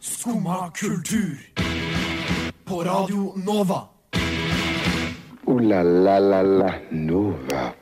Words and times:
Skumma 0.00 0.70
kultur. 0.70 1.38
På 2.64 2.82
Radio 2.84 3.32
Nova. 3.36 3.82
O-la-la-la-la 5.46 6.70
Nova. 6.90 7.72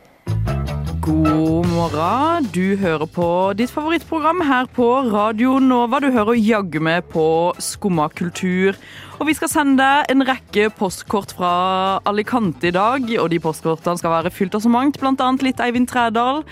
God 1.03 1.67
morgen. 1.67 2.47
Du 2.55 2.77
hører 2.77 3.07
på 3.11 3.29
ditt 3.59 3.71
favorittprogram 3.75 4.43
her 4.47 4.69
på 4.71 4.87
Radio 5.11 5.57
Nova. 5.59 5.99
Du 5.99 6.11
hører 6.15 6.39
jaggu 6.39 6.79
meg 6.83 7.09
på 7.11 7.25
Skumma 7.59 8.07
kultur. 8.15 8.79
Og 9.19 9.27
vi 9.27 9.35
skal 9.39 9.51
sende 9.51 9.83
deg 9.83 10.13
en 10.13 10.27
rekke 10.27 10.69
postkort 10.79 11.35
fra 11.39 11.55
Alicante 12.07 12.71
i 12.71 12.75
dag. 12.75 13.07
Og 13.19 13.31
de 13.31 13.43
postkortene 13.43 13.99
skal 13.99 14.15
være 14.15 14.35
fylt 14.35 14.55
av 14.55 14.63
så 14.63 14.71
mangt, 14.71 15.03
annet 15.03 15.43
litt 15.43 15.63
Eivind 15.63 15.91
Trædal. 15.91 16.45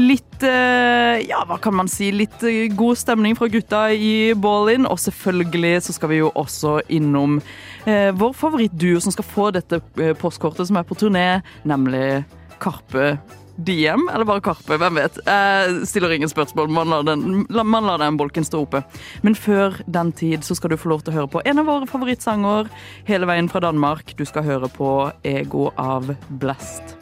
Litt 0.00 0.44
eh, 0.46 1.20
ja, 1.28 1.42
hva 1.48 1.58
kan 1.60 1.76
man 1.76 1.90
si, 1.90 2.08
litt 2.14 2.40
eh, 2.48 2.70
god 2.72 3.00
stemning 3.00 3.36
fra 3.36 3.48
gutta 3.52 3.84
i 3.92 4.32
Ballin. 4.38 4.88
Og 4.88 5.00
selvfølgelig 5.02 5.74
så 5.88 5.96
skal 5.96 6.12
vi 6.14 6.22
jo 6.22 6.32
også 6.38 6.78
innom 6.92 7.40
eh, 7.84 8.10
vår 8.16 8.32
favorittduo 8.38 9.02
som 9.04 9.12
skal 9.14 9.28
få 9.28 9.50
dette 9.56 9.82
eh, 10.00 10.16
postkortet 10.18 10.70
som 10.70 10.80
er 10.80 10.88
på 10.88 10.98
turné, 10.98 11.28
nemlig 11.68 12.22
Karpe 12.62 13.16
Diem, 13.56 14.08
eller 14.08 14.24
bare 14.24 14.40
Karpe, 14.40 14.78
hvem 14.80 14.96
vet. 14.96 15.18
Jeg 15.26 15.86
stiller 15.86 16.14
ingen 16.14 16.30
spørsmål, 16.30 16.70
man 16.72 16.88
lar, 16.88 17.04
den, 17.04 17.44
man 17.52 17.84
lar 17.84 18.00
den 18.00 18.16
bolken 18.16 18.46
stå 18.48 18.62
oppe. 18.64 18.80
Men 19.22 19.36
før 19.36 19.76
den 19.84 20.14
tid 20.16 20.46
så 20.46 20.56
skal 20.56 20.72
du 20.72 20.78
få 20.80 20.94
lov 20.94 21.04
til 21.04 21.12
å 21.12 21.18
høre 21.20 21.32
på 21.36 21.44
en 21.44 21.60
av 21.60 21.68
våre 21.68 21.90
favorittsanger 21.90 22.72
hele 23.08 23.28
veien 23.28 23.52
fra 23.52 23.62
Danmark. 23.62 24.16
Du 24.16 24.24
skal 24.28 24.48
høre 24.48 24.72
på 24.72 24.88
Ego 25.28 25.68
av 25.76 26.14
Blast. 26.40 26.96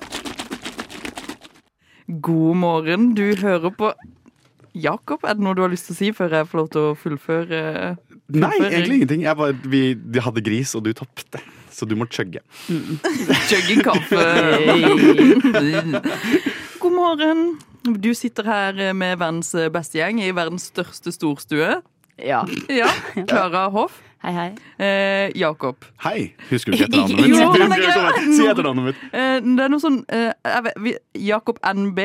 God 2.11 2.57
morgen, 2.59 3.13
du 3.15 3.29
hører 3.39 3.71
på 3.71 3.93
Jakob, 4.75 5.23
er 5.27 5.37
det 5.39 5.45
noe 5.45 5.55
du 5.55 5.63
har 5.63 5.71
lyst 5.71 5.89
til 5.89 5.95
å 5.95 5.99
si 5.99 6.11
før 6.15 6.35
jeg 6.41 6.49
får 6.51 6.59
lov 6.61 6.69
til 6.75 6.83
å 6.83 6.91
fullføre? 6.99 7.61
Nei, 8.31 8.53
egentlig 8.63 9.01
ingenting. 9.01 9.25
Jeg 9.27 9.39
bare, 9.39 9.57
vi, 9.71 9.83
de 9.95 10.23
hadde 10.23 10.43
gris, 10.47 10.75
og 10.79 10.85
du 10.87 10.93
tapte. 10.97 11.43
Så 11.71 11.87
du 11.87 11.95
må 11.99 12.07
chugge. 12.11 12.43
Chugging 13.47 13.83
kaffe. 13.87 14.25
God 16.83 16.95
morgen. 16.97 17.45
Du 18.03 18.11
sitter 18.15 18.47
her 18.47 18.81
med 18.97 19.19
verdens 19.23 19.55
beste 19.73 20.01
gjeng 20.01 20.21
i 20.23 20.31
verdens 20.35 20.69
største 20.73 21.15
storstue. 21.15 21.79
Ja. 22.21 22.43
Ja. 22.69 22.91
Klara 23.23 23.69
Hoff. 23.73 24.03
Hei, 24.21 24.33
hei. 24.37 24.51
Eh, 24.79 25.31
Jakob. 25.41 25.77
Hei! 26.05 26.35
Husker 26.51 26.73
du 26.73 26.77
ikke 26.77 26.89
etternavnet 26.91 27.21
mitt? 27.25 27.39
Jo, 27.39 27.47
men 27.57 27.71
det 27.73 27.79
er 27.79 27.89
etternavnet? 27.89 28.35
Si 28.37 28.49
etternavnet 28.51 28.85
mitt. 28.91 28.99
Eh, 29.17 29.39
det 29.47 29.65
er 29.65 29.73
noe 29.73 29.81
sånn 29.81 29.97
eh, 30.13 30.27
jeg 30.45 30.65
vet, 30.67 30.83
vi, 30.85 30.93
Jakob 31.31 31.61
NB. 31.65 32.03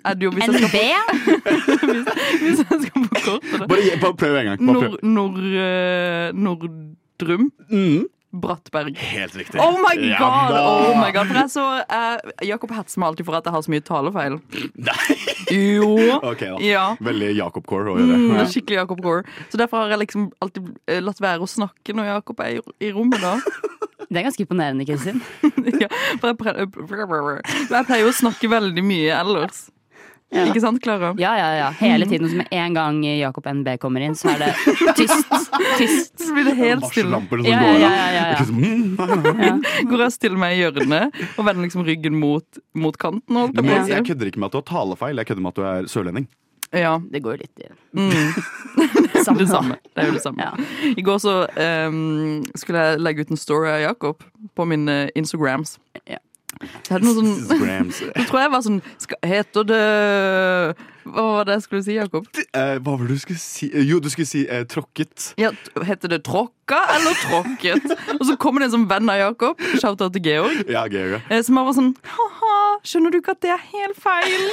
Er 0.00 0.16
det 0.16 0.24
jo 0.24 0.30
hvis 0.32 0.46
jeg 0.48 0.54
skal, 0.56 0.70
NB? 0.70 0.78
hvis 2.40 2.62
jeg 2.62 2.78
skal 2.86 3.04
på 3.04 3.20
kortet. 3.26 3.66
Bare, 3.68 3.98
bare 4.00 4.16
prøv 4.22 4.38
en 4.40 4.48
gang. 4.48 4.62
Bare 4.70 4.86
prøv. 4.86 4.96
Nord, 5.04 5.36
nord, 5.36 5.44
eh, 5.66 6.30
Nordrum 6.32 7.50
Mm. 7.68 8.06
Brattberg. 8.30 8.94
Helt 8.98 9.34
riktig. 9.36 9.60
Oh 9.60 9.78
my 9.82 9.96
god! 9.96 10.52
Ja, 10.54 10.60
oh 10.62 10.94
my 10.94 11.10
god 11.14 11.26
For 11.26 11.38
jeg 11.40 11.50
så 11.50 11.64
uh, 11.82 12.32
Jakob 12.46 12.70
hetser 12.76 13.02
meg 13.02 13.10
alltid 13.10 13.26
for 13.26 13.38
at 13.38 13.48
jeg 13.48 13.56
har 13.56 13.64
så 13.66 13.74
mye 13.74 13.86
talefeil. 13.86 14.38
Nei. 14.78 15.16
Jo. 15.50 15.90
Ok, 16.20 16.44
da. 16.44 16.60
Ja. 16.62 16.84
Veldig 17.02 17.32
Jakob 17.34 17.66
Core 17.66 17.94
å 17.94 17.98
gjøre. 17.98 18.20
Mm, 18.20 18.44
skikkelig 18.52 18.78
Jakob 18.84 19.02
Core. 19.02 19.26
Så 19.50 19.58
derfor 19.58 19.82
har 19.82 19.96
jeg 19.96 20.04
liksom 20.04 20.30
alltid 20.44 20.70
eh, 20.86 21.02
latt 21.02 21.22
være 21.22 21.42
å 21.42 21.50
snakke 21.50 21.96
når 21.96 22.12
Jakob 22.12 22.44
er 22.46 22.60
i, 22.60 22.62
i 22.86 22.92
rommet. 22.94 23.18
da 23.24 23.36
Det 24.10 24.18
er 24.18 24.26
ganske 24.26 24.42
imponerende, 24.46 24.86
Kristin. 24.86 25.20
ja, 25.82 25.90
for 26.22 26.30
jeg, 26.34 27.84
pleier 27.90 28.08
å 28.08 28.14
snakke 28.14 28.50
veldig 28.50 28.86
mye 28.86 29.18
ellers. 29.18 29.68
Ja. 30.30 30.44
Ikke 30.46 30.60
sant, 30.62 30.78
Klara? 30.82 31.10
Ja, 31.18 31.32
ja, 31.34 31.48
ja. 31.58 31.68
Hele 31.80 32.06
tiden. 32.06 32.30
Med 32.38 32.46
en 32.54 32.74
gang 32.76 33.00
Jakob 33.02 33.46
NB 33.50 33.72
kommer 33.82 34.04
inn, 34.06 34.14
så 34.14 34.30
er 34.30 34.44
det 34.44 34.50
tyst. 34.98 35.32
Tyst. 35.80 36.12
Så 36.22 36.34
blir 36.36 36.46
det 36.46 36.54
helt 36.60 36.86
stille. 36.86 37.18
Som 37.30 37.42
Ja, 37.48 37.62
ja, 37.66 37.78
ja, 37.82 38.04
ja, 38.14 38.26
ja. 38.36 38.44
Sånn, 38.46 38.60
mm, 38.62 39.64
Går 39.90 40.04
jeg 40.06 40.14
stille 40.14 40.38
meg 40.38 40.54
i 40.54 40.60
hjørnet 40.62 41.18
og 41.34 41.42
vender 41.48 41.64
liksom 41.66 41.82
ryggen 41.88 42.20
mot, 42.20 42.62
mot 42.78 42.96
kanten. 43.00 43.40
Og 43.42 43.58
jeg 43.58 43.88
jeg, 43.90 44.06
kødder 44.12 44.30
ikke 44.30 44.44
med 44.44 44.52
at 44.52 44.54
du 44.54 44.60
har 44.62 44.68
talefeil, 44.70 45.18
jeg 45.18 45.32
kødder 45.32 45.46
med 45.48 45.54
at 45.56 45.58
du 45.58 45.66
er 45.72 45.90
sørlending. 45.90 46.30
Ja, 46.70 47.00
Det 47.10 47.18
går 47.24 47.40
litt 47.42 47.58
i 47.58 47.66
mm, 47.98 48.30
samme. 49.26 49.38
det 49.40 49.48
samme. 49.50 49.76
Det 49.90 50.04
er 50.04 50.12
jo 50.12 50.14
det 50.14 50.22
samme. 50.22 50.46
Ja. 50.46 50.92
I 50.94 51.02
går 51.02 51.18
så 51.18 51.34
um, 51.90 52.44
skulle 52.54 52.84
jeg 52.86 53.00
legge 53.02 53.26
ut 53.26 53.34
en 53.34 53.40
story 53.40 53.72
av 53.74 53.80
Jakob 53.82 54.22
på 54.54 54.66
mine 54.70 55.08
Instagrams. 55.18 55.80
Ja. 56.06 56.22
Så 56.84 56.92
hadde 56.92 57.04
noe 57.06 57.14
sånn 57.16 57.60
Grams. 57.62 58.00
Jeg 58.04 58.26
tror 58.28 58.40
jeg 58.42 58.50
var 58.52 58.62
sånn 58.66 58.80
Heter 59.24 59.64
det 59.70 59.84
Hva 61.10 61.22
var 61.34 61.44
det 61.48 61.54
jeg 61.56 61.62
skulle 61.64 61.82
si, 61.86 61.94
Jakob? 61.96 62.26
Eh, 62.52 62.76
hva 62.84 62.92
var 62.98 63.06
det 63.08 63.16
du 63.16 63.22
skulle 63.22 63.40
si? 63.40 63.70
Eh, 63.72 63.84
Jo, 63.88 63.98
du 64.04 64.08
skulle 64.12 64.28
si 64.28 64.42
eh, 64.46 64.64
tråkket. 64.68 65.30
Ja, 65.40 65.50
heter 65.88 66.12
det 66.12 66.20
tråkka 66.26 66.80
eller 66.96 67.16
tråkket? 67.22 67.86
Og 68.18 68.26
så 68.28 68.36
kommer 68.38 68.60
det 68.62 68.68
en 68.68 68.74
sånn 68.76 68.84
venn 68.90 69.08
av 69.10 69.18
Jakob, 69.18 69.62
shout-out 69.80 70.12
til 70.18 70.22
Georg, 70.28 70.60
Ja, 70.70 70.84
Georg. 70.92 71.22
eh, 71.30 71.40
som 71.46 71.56
bare 71.58 71.70
var 71.70 71.78
sånn 71.78 71.94
Ha-ha, 72.12 72.58
skjønner 72.86 73.10
du 73.14 73.18
ikke 73.22 73.32
at 73.34 73.40
det 73.46 73.54
er 73.56 73.64
helt 73.72 73.96
feil? 73.98 74.46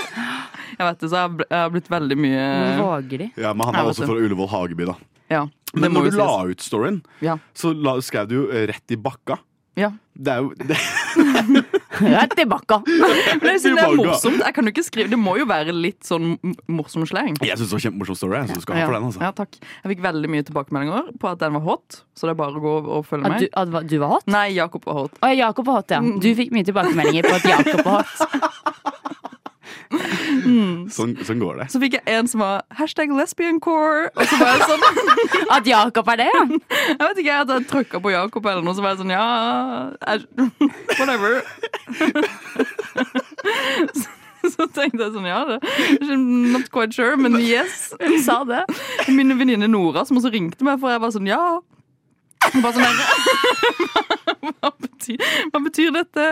Jeg 0.78 0.80
vet 0.88 1.00
det, 1.04 1.10
så 1.12 1.14
jeg 1.20 1.26
har 1.28 1.36
bl- 1.36 1.50
jeg 1.52 1.60
har 1.66 1.76
blitt 1.76 1.92
veldig 1.98 2.18
mye 2.24 2.48
Våger 2.80 3.18
de? 3.26 3.30
Ja, 3.38 3.54
men 3.54 3.66
han 3.68 3.76
Ja, 3.76 3.84
er 3.84 3.92
også 3.92 4.08
fra 4.08 4.16
Ullevål 4.22 4.50
Hageby, 4.56 4.86
da. 4.94 4.96
Ja, 5.30 5.44
Men 5.76 5.92
når 5.94 6.10
du 6.12 6.18
la 6.18 6.30
sies. 6.46 6.56
ut 6.56 6.62
storyen, 6.72 7.02
Ja. 7.22 7.38
så 7.54 7.74
la, 7.76 7.98
skrev 8.00 8.28
du 8.32 8.36
jo 8.40 8.48
eh, 8.52 8.66
rett 8.72 8.92
i 8.92 8.96
bakka. 8.96 9.38
Ja. 9.76 9.92
Det 10.18 10.32
er 10.34 10.42
jo 10.42 10.54
det, 10.58 10.78
Rett 12.02 12.36
i 12.40 12.46
bakka! 12.50 12.80
Men 12.88 13.48
jeg 13.54 13.62
synes 13.64 13.80
det 13.80 13.86
er 13.86 13.96
morsomt. 13.98 14.42
Jeg 14.44 14.56
kan 14.58 14.68
jo 14.70 14.74
ikke 14.74 14.84
skrive 14.86 15.12
Det 15.14 15.20
må 15.20 15.34
jo 15.40 15.48
være 15.50 15.74
litt 15.76 16.06
sånn 16.08 16.36
morsom 16.70 17.06
sleng. 17.10 17.36
Jeg 17.42 17.58
syns 17.60 17.72
det 17.72 17.78
var 17.78 17.84
kjempemorsom 17.88 18.20
story. 18.20 18.40
Jeg, 18.42 18.52
så 18.52 18.60
du 18.62 18.66
skal 18.68 18.80
ha 18.80 18.86
for 18.88 18.98
den, 18.98 19.08
altså. 19.10 19.24
ja, 19.26 19.32
takk. 19.38 19.58
Jeg 19.84 19.94
fikk 19.94 20.04
veldig 20.06 20.32
mye 20.36 20.48
tilbakemeldinger 20.48 21.12
på 21.22 21.32
at 21.32 21.42
den 21.44 21.58
var 21.58 21.66
hot, 21.68 22.02
så 22.18 22.30
det 22.30 22.36
er 22.36 22.40
bare 22.44 22.60
å 22.60 22.64
gå 22.68 22.76
og 23.00 23.08
følge 23.10 23.26
At 23.30 23.36
med. 23.38 23.48
du, 23.48 23.82
at 23.82 23.90
du 23.92 23.98
var 24.04 24.14
hot? 24.18 24.28
Nei, 24.32 24.46
Jakob 24.58 24.86
var 24.90 25.02
hot. 25.04 25.18
Å, 25.24 25.32
Jakob 25.38 25.70
var 25.72 25.82
hot, 25.82 25.96
ja. 25.98 26.02
Du 26.04 26.30
fikk 26.38 26.54
mye 26.56 26.68
tilbakemeldinger 26.68 27.28
på 27.30 27.36
at 27.40 27.50
Jakob 27.56 27.84
var 27.88 28.06
hot. 28.06 28.94
Sånn, 30.92 31.14
sånn 31.24 31.40
går 31.40 31.62
det. 31.62 31.68
Så 31.72 31.80
fikk 31.82 31.94
jeg 31.98 32.04
en 32.12 32.28
som 32.28 32.42
var 32.44 32.66
hashtag 32.76 33.12
lesbiancore, 33.16 34.10
og 34.16 34.28
så 34.28 34.40
var 34.42 34.58
jeg 34.58 34.68
sånn 34.68 34.84
At 35.58 35.70
Jakob 35.70 36.12
er 36.12 36.22
det, 36.22 36.28
ja! 36.28 36.44
Jeg 36.48 37.00
vet 37.02 37.22
ikke, 37.22 37.30
jeg 37.30 37.40
hadde 37.44 37.60
trykka 37.72 38.02
på 38.04 38.12
Jakob 38.14 38.50
eller 38.52 38.66
noe, 38.66 38.76
så 38.76 38.84
var 38.84 38.96
jeg 38.96 39.02
sånn 39.04 39.16
ja 39.16 39.28
jeg, 40.04 40.18
Whatever. 41.00 41.42
Så, 44.48 44.54
så 44.54 44.68
tenkte 44.72 45.02
jeg 45.08 45.14
sånn 45.16 45.26
ja, 45.28 45.40
det 45.50 46.18
Not 46.18 46.70
quite 46.72 46.96
sure, 46.96 47.18
men 47.20 47.40
yes. 47.42 47.90
Hun 48.00 48.20
sa 48.24 48.42
det. 48.48 48.64
Min 49.12 49.34
venninne 49.40 49.68
Nora 49.72 50.06
som 50.08 50.20
også 50.20 50.32
ringte 50.34 50.68
meg, 50.68 50.80
for 50.82 50.94
jeg 50.94 51.04
var 51.04 51.14
sånn 51.16 51.28
ja. 51.30 51.42
Bare 52.62 52.74
sånn 52.76 52.84
hva, 53.92 54.04
hva, 54.62 54.72
betyr, 54.84 55.24
hva 55.52 55.62
betyr 55.66 55.96
dette? 55.96 56.28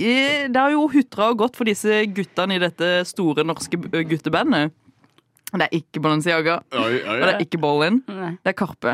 Eh, 0.00 0.48
Det 0.48 0.56
har 0.56 0.72
jo 0.72 0.86
hutra 0.88 1.30
og 1.30 1.38
gått 1.42 1.58
for 1.58 1.68
disse 1.68 2.00
guttene 2.16 2.56
i 2.56 2.62
dette 2.62 2.90
store 3.08 3.44
norske 3.44 3.76
guttebandet. 4.08 4.72
Det 5.50 5.66
er 5.66 5.72
ikke 5.80 6.00
Balenciaga, 6.00 6.60
Oi, 6.72 7.00
oi, 7.02 7.16
og 7.18 7.24
det 7.26 7.30
er 7.34 7.40
ikke 7.44 7.58
Ballin. 7.60 8.02
Nei. 8.06 8.32
Det 8.38 8.52
er 8.52 8.58
Karpe. 8.58 8.92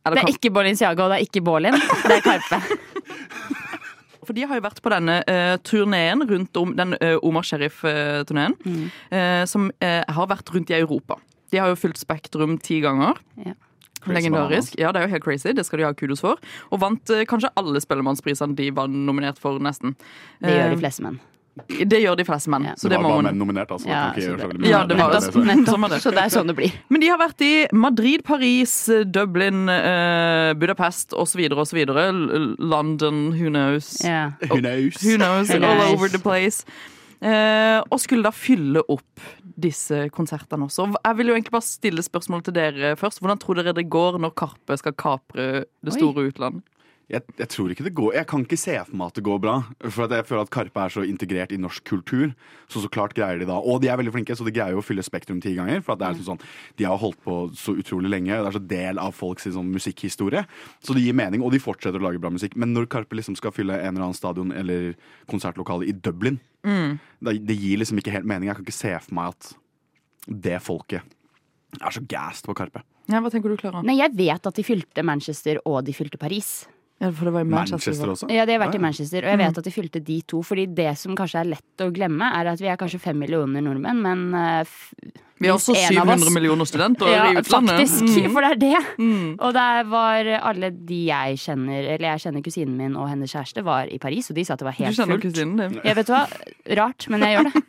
Er 0.00 0.14
Det 0.14 0.16
er 0.16 0.22
Karpe. 0.24 0.32
ikke 0.34 0.50
Balenciaga, 0.56 1.04
og 1.04 1.10
det 1.12 1.18
er 1.18 1.26
ikke 1.28 1.42
Bollin. 1.44 1.76
Det 1.76 2.16
er 2.16 2.22
Karpe. 2.24 2.60
For 4.30 4.36
de 4.36 4.44
har 4.46 4.56
jo 4.60 4.62
vært 4.64 4.80
på 4.84 4.90
denne 4.92 5.16
uh, 5.26 5.56
turneen 5.66 6.22
rundt 6.28 6.56
om 6.60 6.72
den 6.78 6.94
uh, 7.02 7.16
Omar 7.26 7.42
Sheriff-turneen, 7.42 8.54
eh, 9.10 9.42
som 9.50 9.70
uh, 9.82 10.02
har 10.06 10.28
vært 10.30 10.52
rundt 10.54 10.70
i 10.70 10.76
Europa. 10.78 11.16
De 11.50 11.58
har 11.58 11.72
jo 11.72 11.78
fulgt 11.80 11.98
Spektrum 11.98 12.58
ti 12.62 12.78
ganger. 12.84 13.18
Ja. 13.42 13.56
Legendarisk. 14.06 14.78
Ja, 14.78 14.92
det 14.92 15.02
er 15.02 15.08
jo 15.08 15.12
helt 15.14 15.24
crazy. 15.24 15.52
Det 15.52 15.66
skal 15.66 15.78
de 15.78 15.84
ha 15.84 15.92
kudos 15.92 16.20
for. 16.20 16.36
Og 16.72 16.80
vant 16.80 17.10
eh, 17.10 17.24
kanskje 17.28 17.50
alle 17.56 17.80
Spellemannsprisene 17.80 18.54
de 18.56 18.70
var 18.70 18.88
nominert 18.88 19.38
for, 19.38 19.58
nesten. 19.58 19.96
Det 20.40 20.50
gjør 20.56 20.70
Eh, 20.70 20.74
de 20.76 20.80
fleste 20.80 21.02
menn. 21.02 21.18
Det 21.68 21.98
gjør 22.00 22.16
de 22.16 22.24
fleste 22.24 22.48
menn. 22.48 22.64
Ja. 22.64 22.74
Så 22.78 22.88
det 22.88 22.94
det 22.96 23.02
var 23.02 23.10
bare 23.10 23.22
menn 23.26 23.36
nominert, 23.38 23.68
altså. 23.74 23.88
Ja, 23.90 24.12
så 24.14 24.36
det- 24.38 24.68
Ja, 24.70 24.84
det 24.86 24.96
var 24.96 25.10
det. 25.12 25.20
så- 25.22 25.44
Nettopp. 25.44 25.80
Sånn. 25.90 26.00
Så 26.00 26.10
det 26.14 26.22
er 26.22 26.30
sånn 26.30 26.46
det 26.46 26.56
blir. 26.56 26.72
Men 26.88 27.00
de 27.00 27.08
har 27.08 27.18
vært 27.18 27.40
i 27.42 27.66
Madrid, 27.72 28.22
Paris, 28.24 28.86
Dublin, 29.04 29.68
eh, 29.68 30.54
Budapest 30.54 31.12
osv. 31.12 31.40
osv. 31.52 31.84
London, 32.58 33.32
who 33.32 33.50
knows. 33.50 34.00
Ja. 34.04 34.30
Who 34.48 34.60
knows? 34.60 35.02
Who 35.02 35.16
knows? 35.18 35.50
Who 35.50 35.62
All 35.64 35.92
over 35.94 36.08
the 36.08 36.18
place. 36.18 36.64
Eh, 37.20 37.78
og 37.84 38.00
skulle 38.00 38.24
da 38.24 38.32
fylle 38.32 38.82
opp 38.88 39.24
disse 39.60 40.06
konsertene 40.14 40.64
også. 40.70 40.86
Jeg 40.96 41.18
vil 41.18 41.30
jo 41.30 41.36
egentlig 41.36 41.52
bare 41.52 41.68
stille 41.68 42.04
spørsmål 42.04 42.44
til 42.46 42.56
dere 42.56 42.94
først. 42.96 43.20
Hvordan 43.20 43.40
tror 43.42 43.60
dere 43.60 43.76
det 43.76 43.90
går 43.92 44.20
når 44.22 44.36
Karpe 44.40 44.78
skal 44.80 44.96
kapre 44.96 45.48
det 45.84 45.96
store 45.96 46.30
utland? 46.30 46.62
Jeg, 47.10 47.24
jeg 47.40 47.48
tror 47.50 47.72
ikke 47.72 47.82
det 47.82 47.92
går 47.98 48.14
Jeg 48.14 48.26
kan 48.30 48.44
ikke 48.44 48.58
se 48.60 48.74
for 48.86 48.94
meg 48.94 49.10
at 49.10 49.16
det 49.18 49.24
går 49.26 49.40
bra. 49.42 49.54
For 49.88 50.04
at 50.06 50.12
jeg 50.14 50.26
føler 50.28 50.44
at 50.46 50.52
Karpe 50.54 50.84
er 50.84 50.92
så 50.94 51.02
integrert 51.02 51.50
i 51.54 51.58
norsk 51.58 51.82
kultur. 51.90 52.30
Så 52.70 52.82
så 52.84 52.90
klart 52.92 53.16
greier 53.16 53.40
de 53.42 53.48
da 53.48 53.56
Og 53.58 53.80
de 53.82 53.90
er 53.90 53.98
veldig 53.98 54.12
flinke, 54.14 54.36
så 54.38 54.46
de 54.46 54.54
greier 54.54 54.76
jo 54.76 54.82
å 54.82 54.86
fylle 54.86 55.02
Spektrum 55.02 55.40
ti 55.42 55.56
ganger. 55.58 55.82
For 55.82 55.96
at 55.96 56.02
det 56.02 56.06
er 56.06 56.14
liksom 56.16 56.36
sånn 56.36 56.44
De 56.78 56.86
har 56.86 57.00
holdt 57.02 57.18
på 57.26 57.38
så 57.58 57.74
utrolig 57.74 58.12
lenge. 58.12 58.30
Det 58.30 58.52
er 58.52 58.58
så 58.58 58.62
del 58.74 59.02
av 59.02 59.16
folks 59.18 59.48
sånn, 59.50 59.72
musikkhistorie. 59.74 60.44
Så 60.86 60.94
det 60.94 61.02
gir 61.04 61.18
mening, 61.18 61.42
og 61.42 61.50
de 61.54 61.62
fortsetter 61.62 61.98
å 61.98 62.06
lage 62.06 62.22
bra 62.22 62.30
musikk. 62.30 62.54
Men 62.60 62.74
når 62.76 62.86
Karpe 62.92 63.18
liksom 63.18 63.34
skal 63.38 63.54
fylle 63.56 63.74
en 63.80 63.90
eller 63.94 64.06
annen 64.08 64.18
stadion 64.18 64.54
eller 64.54 64.92
konsertlokale 65.30 65.88
i 65.90 65.96
Dublin, 65.96 66.38
det, 66.62 67.38
det 67.48 67.56
gir 67.56 67.80
liksom 67.80 67.98
ikke 67.98 68.14
helt 68.14 68.28
mening. 68.28 68.50
Jeg 68.50 68.60
kan 68.60 68.66
ikke 68.68 68.76
se 68.76 68.94
for 69.02 69.16
meg 69.18 69.34
at 69.34 69.54
det 70.30 70.58
folket 70.62 71.16
er 71.80 71.94
så 71.94 72.02
gassed 72.06 72.46
på 72.46 72.54
Karpe. 72.58 72.82
Ja, 73.10 73.18
hva 73.22 73.30
tenker 73.32 73.50
du, 73.50 73.56
Klara? 73.58 73.82
Nei, 73.82 73.96
jeg 73.98 74.14
vet 74.18 74.46
at 74.46 74.58
de 74.58 74.64
fylte 74.66 75.02
Manchester 75.06 75.58
og 75.66 75.82
de 75.86 75.94
fylte 75.96 76.20
Paris. 76.20 76.68
Ja, 77.00 77.08
for 77.16 77.24
det 77.24 77.32
var 77.32 77.40
i 77.40 77.48
Manchester. 77.48 77.78
Manchester 77.94 78.10
også. 78.12 78.26
Ja, 78.28 78.44
de 78.44 78.52
har 78.52 78.60
vært 78.60 78.74
ja. 78.76 78.80
i 78.82 78.84
Manchester, 78.84 79.24
og 79.24 79.30
jeg 79.32 79.38
vet 79.40 79.58
at 79.62 79.64
de 79.64 79.72
fylte 79.72 80.00
de 80.04 80.18
to. 80.28 80.42
Fordi 80.44 80.66
det 80.76 80.90
som 81.00 81.14
kanskje 81.16 81.40
er 81.40 81.48
lett 81.54 81.80
å 81.80 81.88
glemme, 81.96 82.28
er 82.36 82.50
at 82.52 82.60
vi 82.60 82.68
er 82.68 82.76
kanskje 82.76 83.00
fem 83.00 83.16
millioner 83.16 83.64
nordmenn, 83.64 84.02
men 84.04 84.26
eh, 84.36 84.74
Vi 85.40 85.48
har 85.48 85.56
også 85.56 85.72
hvis 85.72 85.86
en 85.88 86.02
av 86.02 86.10
oss- 86.12 86.20
700 86.20 86.34
millioner 86.36 86.68
studenter 86.68 87.08
Ja, 87.08 87.22
i 87.32 87.38
utlandet. 87.40 87.78
faktisk. 87.80 88.04
Mm. 88.04 88.28
For 88.34 88.44
det 88.44 88.50
er 88.50 88.60
det. 88.60 88.82
Mm. 89.00 89.30
Og 89.40 89.54
der 89.56 89.88
var 89.88 90.28
alle 90.52 90.70
de 90.76 90.98
jeg 91.06 91.38
kjenner, 91.40 91.88
eller 91.94 92.06
jeg 92.10 92.24
kjenner 92.26 92.44
kusinen 92.44 92.76
min 92.76 92.98
og 93.00 93.08
hennes 93.08 93.32
kjæreste, 93.32 93.64
var 93.64 93.88
i 93.88 93.96
Paris, 94.02 94.28
og 94.28 94.36
de 94.36 94.44
sa 94.44 94.58
at 94.58 94.60
det 94.60 94.68
var 94.68 94.76
helt 94.76 94.92
fullt. 94.92 95.00
Du 95.00 95.00
kjenner 95.00 95.16
fullt. 95.16 95.32
kusinen 95.32 95.56
din. 95.64 95.80
Jeg 95.88 95.96
vet 96.02 96.12
hva, 96.12 96.20
rart, 96.82 97.08
men 97.08 97.24
jeg 97.24 97.38
gjør 97.38 97.48
det. 97.48 97.64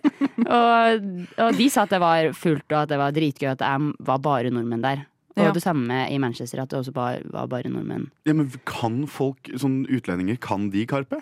Og, 0.51 1.03
og 1.45 1.55
de 1.55 1.65
sa 1.69 1.83
at 1.85 1.91
det 1.93 1.99
var 2.01 2.31
fullt, 2.35 2.65
og 2.73 2.79
at 2.81 2.89
det 2.89 2.97
var 2.99 3.13
dritgøy 3.15 3.51
at 3.53 3.59
det 3.61 3.67
er, 3.67 3.83
var 4.09 4.17
bare 4.25 4.49
nordmenn 4.51 4.81
der. 4.83 5.03
Og 5.37 5.45
Ja. 5.45 5.51
det 5.55 5.61
samme 5.63 6.09
i 6.11 6.17
Manchester, 6.19 6.61
at 6.61 6.69
det 6.69 6.79
også 6.79 6.91
bare, 6.93 7.21
var 7.31 7.47
bare 7.47 7.69
nordmenn. 7.71 8.09
Ja, 8.25 8.33
men 8.33 8.51
kan 8.65 9.05
folk, 9.07 9.47
sånn 9.55 9.85
utlendinger, 9.87 10.37
kan 10.39 10.69
de 10.69 10.85
Karpe? 10.85 11.21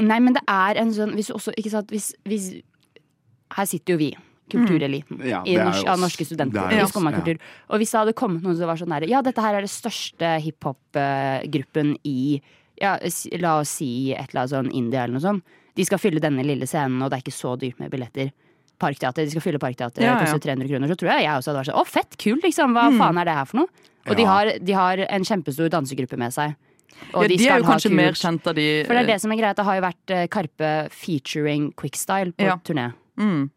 Nei, 0.00 0.18
men 0.20 0.32
det 0.34 0.42
er 0.48 0.76
en 0.80 0.92
sånn 0.92 1.12
hvis 1.16 1.30
også, 1.30 1.52
ikke 1.56 1.70
sant, 1.70 1.88
hvis, 1.92 2.12
hvis 2.24 2.62
Her 3.56 3.64
sitter 3.64 3.94
jo 3.94 3.98
vi, 3.98 4.08
kultureliten, 4.50 5.20
Ja, 5.24 5.42
det 5.44 5.54
er 5.56 5.64
norsk, 5.68 5.86
av 5.86 5.98
norske 5.98 6.24
studenter. 6.26 6.72
Er 6.72 6.86
Skummakultur. 6.86 7.38
Og 7.70 7.78
hvis 7.78 7.90
det 7.92 8.00
hadde 8.00 8.12
kommet 8.14 8.42
noen 8.42 8.56
som 8.56 8.66
var 8.66 8.76
sånn 8.76 8.88
der 8.90 9.06
Ja, 9.08 9.22
dette 9.22 9.40
her 9.40 9.54
er 9.54 9.60
det 9.60 9.70
største 9.70 10.40
hiphop-gruppen 10.42 11.96
i 12.04 12.40
ja, 12.80 12.98
La 13.40 13.60
oss 13.60 13.70
si 13.78 14.12
et 14.12 14.34
eller 14.34 14.42
annet 14.42 14.52
sånn 14.52 14.72
India 14.74 15.04
eller 15.04 15.14
noe 15.16 15.24
sånt. 15.24 15.44
De 15.76 15.84
skal 15.84 15.98
fylle 16.00 16.20
denne 16.20 16.44
lille 16.44 16.66
scenen, 16.68 17.00
og 17.02 17.10
det 17.10 17.18
er 17.18 17.22
ikke 17.24 17.36
så 17.36 17.54
dyrt 17.58 17.78
med 17.80 17.90
billetter. 17.92 18.32
Parkteater, 18.78 19.24
De 19.24 19.30
skal 19.30 19.40
fylle 19.42 19.58
Parkteatret, 19.62 20.02
Ja, 20.04 20.14
ja. 20.14 20.20
koster 20.24 20.38
300 20.38 20.68
kroner. 20.68 20.88
Så 20.92 20.96
tror 21.00 21.10
jeg 21.14 21.22
jeg 21.24 21.32
også 21.40 21.50
hadde 21.52 21.60
vært 21.62 21.70
sånn 21.72 21.80
Å, 21.80 21.86
fett, 21.86 22.16
kult, 22.18 22.42
liksom! 22.44 22.72
Hva 22.76 22.86
Mm. 22.90 22.98
faen 23.00 23.18
er 23.20 23.24
det 23.24 23.34
her 23.34 23.44
for 23.46 23.56
noe? 23.62 23.68
Og 24.06 24.16
de, 24.16 24.24
har, 24.24 24.52
de 24.62 24.72
har 24.72 24.98
en 25.08 25.24
kjempestor 25.24 25.68
dansegruppe 25.68 26.16
med 26.16 26.32
seg. 26.32 26.54
Og 27.12 27.22
Ja, 27.24 27.28
de 27.28 27.34
er 27.34 27.38
skal 27.38 27.58
jo 27.60 27.64
ha 27.64 27.72
kanskje 27.74 27.90
kult. 27.90 27.96
mer 27.96 28.12
kjent 28.12 28.46
av 28.46 28.54
de 28.54 28.84
For 28.86 28.94
det 28.94 29.02
er 29.02 29.06
det 29.12 29.20
som 29.20 29.32
er 29.32 29.36
greia, 29.36 29.54
det 29.54 29.64
har 29.64 29.74
jo 29.76 29.82
vært 29.82 30.10
eh, 30.14 30.26
Karpe 30.28 30.88
featuring 30.90 31.72
Quickstyle 31.74 32.32
på 32.32 32.44
Ja. 32.46 32.56
turné. 32.64 32.92
Mm. 33.18 33.50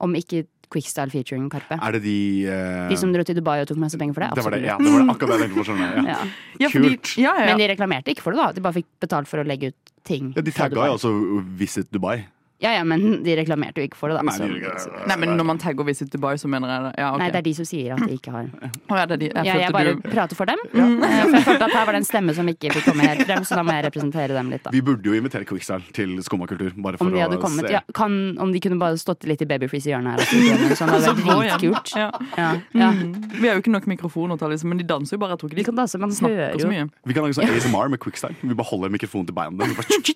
Om 0.00 0.14
ikke 0.14 0.46
Quickstyle 0.70 1.10
featuring 1.10 1.48
Karpe. 1.50 1.78
Er 1.80 1.92
det 1.92 2.02
de 2.02 2.46
uh... 2.48 2.88
De 2.88 2.96
som 2.96 3.12
dro 3.12 3.22
til 3.22 3.36
Dubai 3.36 3.60
og 3.62 3.68
tok 3.68 3.76
masse 3.78 3.96
penger 3.98 4.14
for 4.14 4.20
det? 4.24 4.34
det 4.34 4.44
var 4.44 4.50
det, 4.56 4.62
ja, 4.66 4.76
det 4.78 4.90
var 4.92 5.02
det, 5.04 5.10
akkurat 5.14 5.38
det 5.38 5.46
jeg 5.46 5.50
tenkte 5.54 5.64
på. 5.64 5.76
Ja. 5.78 6.02
Ja. 6.06 6.18
Ja, 6.60 6.68
fordi, 6.72 6.88
Kult. 6.96 7.16
ja, 7.18 7.34
ja, 7.34 7.40
ja. 7.40 7.46
Men 7.46 7.58
de 7.58 7.68
reklamerte 7.74 8.10
ikke 8.14 8.22
for 8.22 8.32
det, 8.32 8.40
da. 8.40 8.52
De 8.52 8.60
bare 8.64 8.72
fikk 8.80 8.86
betalt 9.00 9.28
for 9.28 9.38
å 9.38 9.46
legge 9.46 9.68
ut 9.74 9.92
ting. 10.04 10.32
Ja, 10.34 10.42
de 10.42 10.50
tagga 10.50 10.86
jo 10.88 10.96
også 10.96 11.12
Visit 11.56 11.90
Dubai. 11.92 12.24
Ja, 12.58 12.70
ja, 12.72 12.84
men 12.88 13.22
de 13.22 13.34
reklamerte 13.36 13.82
jo 13.82 13.84
ikke 13.88 13.98
for 14.00 14.08
det, 14.08 14.16
da. 14.16 14.22
Nei, 14.24 14.32
så- 14.32 14.46
de. 14.48 15.06
Nei, 15.10 15.16
men 15.20 15.34
når 15.36 15.44
man 15.44 15.58
tagger 15.60 15.84
Visit 15.84 16.08
Dubai, 16.10 16.36
så 16.40 16.48
mener 16.48 16.70
jeg 16.72 16.82
det. 16.86 16.92
Ja, 17.02 17.10
okay. 17.12 17.18
Nei, 17.20 17.30
det 17.30 17.36
er 17.36 17.44
de 17.44 17.52
som 17.58 17.66
sier 17.68 17.92
at 17.92 18.00
de 18.08 18.14
ikke 18.16 18.32
har 18.32 18.46
oh, 18.48 18.96
ja, 18.96 19.04
det 19.04 19.12
er 19.12 19.20
de. 19.20 19.26
Jeg, 19.28 19.44
ja, 19.44 19.56
Jeg 19.60 19.72
bare 19.76 19.92
du 19.92 20.00
prater 20.08 20.34
for 20.38 20.48
dem. 20.48 20.62
Ja. 20.72 20.86
For 20.86 21.36
jeg 21.36 21.44
følte 21.44 21.64
at 21.68 21.74
her 21.76 21.84
var 21.84 21.92
det 21.92 22.00
en 22.00 22.08
stemme 22.08 22.34
som 22.38 22.48
ikke 22.48 22.72
fikk 22.72 22.86
komme 22.88 23.04
helt 23.10 23.26
frem, 23.28 23.44
så 23.44 23.58
da 23.60 23.64
må 23.66 23.76
jeg 23.76 23.84
representere 23.90 24.32
dem 24.38 24.50
litt, 24.54 24.62
da. 24.64 24.72
Vi 24.72 24.80
burde 24.80 25.04
jo 25.04 25.12
invitere 25.20 25.44
Quickstyle 25.44 25.84
til 25.92 26.16
Skummakultur. 26.24 26.72
Bare 26.80 26.96
for 26.96 27.04
Om 27.04 27.12
de 27.12 27.20
hadde 27.20 27.36
å 27.36 27.42
kommet, 27.44 27.68
se. 27.68 27.74
ja, 27.76 27.82
kan, 27.92 28.16
om 28.40 28.52
de 28.52 28.60
kunne 28.64 28.80
bare 28.80 28.96
stått 28.96 29.28
litt 29.28 29.44
i 29.44 29.48
babyfreeze 29.52 29.90
i 29.90 29.92
hjørnet 29.92 30.16
her. 30.16 30.74
Sånn, 30.80 30.88
hadde 30.94 31.12
vært 31.12 31.60
dritkult. 31.60 31.92
Ja. 31.96 32.08
Ja, 32.40 32.50
ja. 32.72 32.90
Mm. 32.96 33.12
Vi 33.36 33.48
har 33.48 33.58
jo 33.58 33.64
ikke 33.66 33.74
nok 33.76 33.86
mikrofoner 33.92 34.40
liksom, 34.48 34.72
men 34.72 34.78
de 34.80 34.84
danser 34.88 35.16
jo 35.16 35.20
bare. 35.20 35.36
Jeg 35.36 35.44
tror 35.44 35.52
ikke 35.52 35.60
De 35.60 35.62
de 35.62 35.68
kan 35.68 35.76
danse, 35.82 35.98
man 36.00 36.10
snakker 36.10 36.36
hører 36.40 36.56
så 36.56 36.64
jo 36.64 36.72
mye. 36.72 36.88
Vi 37.04 37.12
kan 37.16 37.22
lage 37.26 37.36
sånn 37.36 37.52
ASMR 37.52 37.90
med 37.92 38.00
Quickstyle. 38.00 38.36
Vi 38.40 38.54
bare 38.54 38.70
holder 38.72 38.88
mikrofonen 38.96 39.26
til 39.28 39.36
beina 39.36 39.56
deres. 39.60 40.14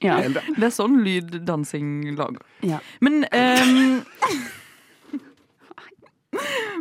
Ja. 0.00 0.16
Det 0.24 0.64
er 0.64 0.72
sånn 0.72 1.00
lyddansing 1.04 1.39
lager. 1.46 2.42
Ja. 2.62 2.80
Men 3.00 3.24
um, 3.24 4.02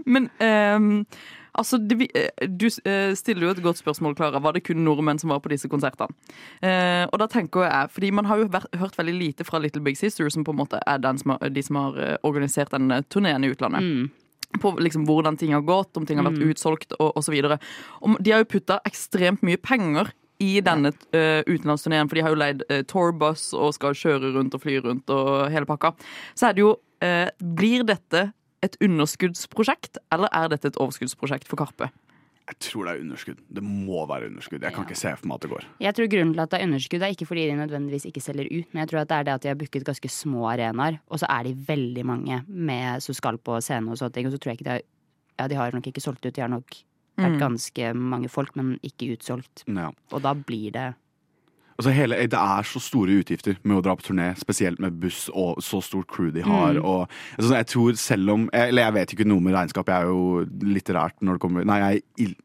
Men 0.05 0.29
um, 0.39 1.05
altså 1.53 1.79
eh, 1.79 2.47
Du 2.47 2.67
eh, 2.67 3.15
stiller 3.17 3.47
jo 3.47 3.53
et 3.53 3.63
godt 3.63 3.81
spørsmål, 3.81 4.15
Klara. 4.15 4.41
Var 4.43 4.55
det 4.55 4.63
kun 4.67 4.83
nordmenn 4.85 5.19
som 5.19 5.33
var 5.33 5.41
på 5.43 5.51
disse 5.53 5.69
konsertene? 5.71 6.13
Eh, 6.61 7.05
og 7.09 7.19
da 7.21 7.27
tenker 7.27 7.67
jeg, 7.67 7.91
fordi 7.95 8.11
Man 8.11 8.29
har 8.29 8.41
jo 8.41 8.49
vært, 8.51 8.69
hørt 8.79 8.97
veldig 8.97 9.17
lite 9.17 9.47
fra 9.47 9.59
Little 9.59 9.83
Big 9.83 9.97
Sister, 9.97 10.29
som 10.29 10.45
på 10.45 10.55
en 10.55 10.61
måte 10.61 10.81
er 10.85 11.01
den 11.03 11.17
som 11.17 11.35
har, 11.35 11.49
de 11.49 11.65
som 11.65 11.81
har 11.81 11.99
eh, 11.99 12.17
organisert 12.23 12.71
den 12.75 12.91
turneen 13.09 13.43
i 13.43 13.51
utlandet. 13.53 13.83
Mm. 13.83 14.09
På 14.61 14.73
liksom 14.81 15.05
hvordan 15.05 15.37
ting 15.37 15.53
har 15.53 15.61
gått, 15.61 15.97
om 15.97 16.05
ting 16.09 16.17
har 16.17 16.25
vært 16.25 16.41
utsolgt 16.41 16.95
og 16.97 17.17
osv. 17.19 17.35
De 17.37 18.31
har 18.31 18.41
jo 18.41 18.49
putta 18.49 18.79
ekstremt 18.87 19.43
mye 19.45 19.59
penger 19.61 20.09
i 20.39 20.59
denne 20.63 20.91
uh, 20.95 21.41
utenlandsturneen, 21.47 22.09
for 22.09 22.17
de 22.17 22.25
har 22.25 22.33
jo 22.33 22.39
leid 22.39 22.65
uh, 22.71 22.81
tourbuss 22.87 23.49
og 23.57 23.73
skal 23.75 23.97
kjøre 23.97 24.33
rundt 24.37 24.55
og 24.55 24.63
fly 24.63 24.79
rundt 24.85 25.11
og 25.13 25.49
hele 25.51 25.67
pakka. 25.69 25.93
Så 26.37 26.49
er 26.49 26.57
det 26.57 26.63
jo 26.63 26.75
uh, 26.75 27.27
Blir 27.59 27.83
dette 27.87 28.29
et 28.65 28.75
underskuddsprosjekt, 28.83 29.99
eller 30.11 30.31
er 30.35 30.51
dette 30.51 30.71
et 30.71 30.79
overskuddsprosjekt 30.79 31.47
for 31.47 31.59
Karpe? 31.59 31.91
Jeg 32.49 32.57
tror 32.65 32.87
det 32.87 32.93
er 32.95 33.03
underskudd. 33.03 33.41
Det 33.53 33.61
må 33.61 34.01
være 34.09 34.31
underskudd. 34.31 34.63
Jeg 34.65 34.73
kan 34.73 34.87
ikke 34.87 34.97
se 34.97 35.11
for 35.19 35.29
meg 35.29 35.37
at 35.37 35.43
det 35.45 35.51
går. 35.51 35.65
Jeg 35.85 35.95
tror 35.95 36.07
grunnen 36.09 36.31
til 36.33 36.41
at 36.41 36.51
det 36.51 36.57
er 36.57 36.65
underskudd, 36.65 37.03
er 37.05 37.13
ikke 37.13 37.27
fordi 37.29 37.43
de 37.45 37.57
nødvendigvis 37.59 38.07
ikke 38.09 38.23
selger 38.25 38.49
ut, 38.49 38.71
men 38.71 38.81
jeg 38.81 38.89
tror 38.89 39.01
at 39.03 39.11
det 39.11 39.17
er 39.17 39.27
det 39.27 39.35
at 39.35 39.43
de 39.43 39.51
har 39.51 39.59
booket 39.59 39.85
ganske 39.85 40.11
små 40.11 40.47
arenaer, 40.49 40.97
og 41.13 41.21
så 41.21 41.29
er 41.29 41.45
de 41.45 41.53
veldig 41.67 42.05
mange 42.09 42.41
med, 42.47 43.03
som 43.05 43.17
skal 43.17 43.37
på 43.37 43.59
scene 43.61 43.93
og 43.93 44.01
sånne 44.01 44.17
ting, 44.17 44.27
og 44.29 44.33
så 44.33 44.41
tror 44.41 44.53
jeg 44.53 44.61
ikke 44.61 44.69
de 44.69 44.77
har 44.77 44.87
Ja, 45.39 45.45
de 45.47 45.55
har 45.55 45.71
nok 45.71 45.85
ikke 45.87 46.01
solgt 46.03 46.25
ut, 46.25 46.33
de 46.35 46.41
har 46.41 46.49
nok 46.51 46.73
vært 47.19 47.37
Mm. 47.37 47.39
ganske 47.39 47.93
mange 47.95 48.29
folk, 48.29 48.55
men 48.55 48.79
ikke 48.83 49.13
utsolgt. 49.17 49.63
Ja. 49.67 49.91
Og 50.11 50.21
da 50.21 50.33
blir 50.33 50.71
det 50.71 50.95
Altså 51.79 51.93
hele, 51.95 52.17
det 52.27 52.33
er 52.35 52.63
så 52.67 52.79
store 52.83 53.21
utgifter 53.23 53.55
med 53.63 53.77
å 53.77 53.81
dra 53.81 53.93
på 53.95 54.03
turné, 54.09 54.35
spesielt 54.35 54.81
med 54.83 54.99
buss 54.99 55.29
og 55.33 55.61
så 55.63 55.79
stort 55.81 56.07
crew 56.11 56.29
de 56.29 56.41
har. 56.41 56.73
Mm. 56.75 56.83
Og, 56.83 57.07
altså, 57.39 57.53
jeg 57.55 57.65
tror 57.67 57.93
selv 57.95 58.29
om 58.33 58.49
Eller 58.51 58.83
jeg 58.83 58.93
vet 58.93 59.13
ikke 59.15 59.25
noe 59.25 59.39
med 59.39 59.53
regnskap, 59.55 59.87
jeg 59.87 59.95
er 60.03 60.09
jo 60.11 60.45
litterært 60.61 61.13
når 61.23 61.37
det 61.37 61.39
kommer 61.39 61.63
Nei, 61.65 61.79
jeg 61.79 61.95
er 61.95 62.25
ill... 62.25 62.35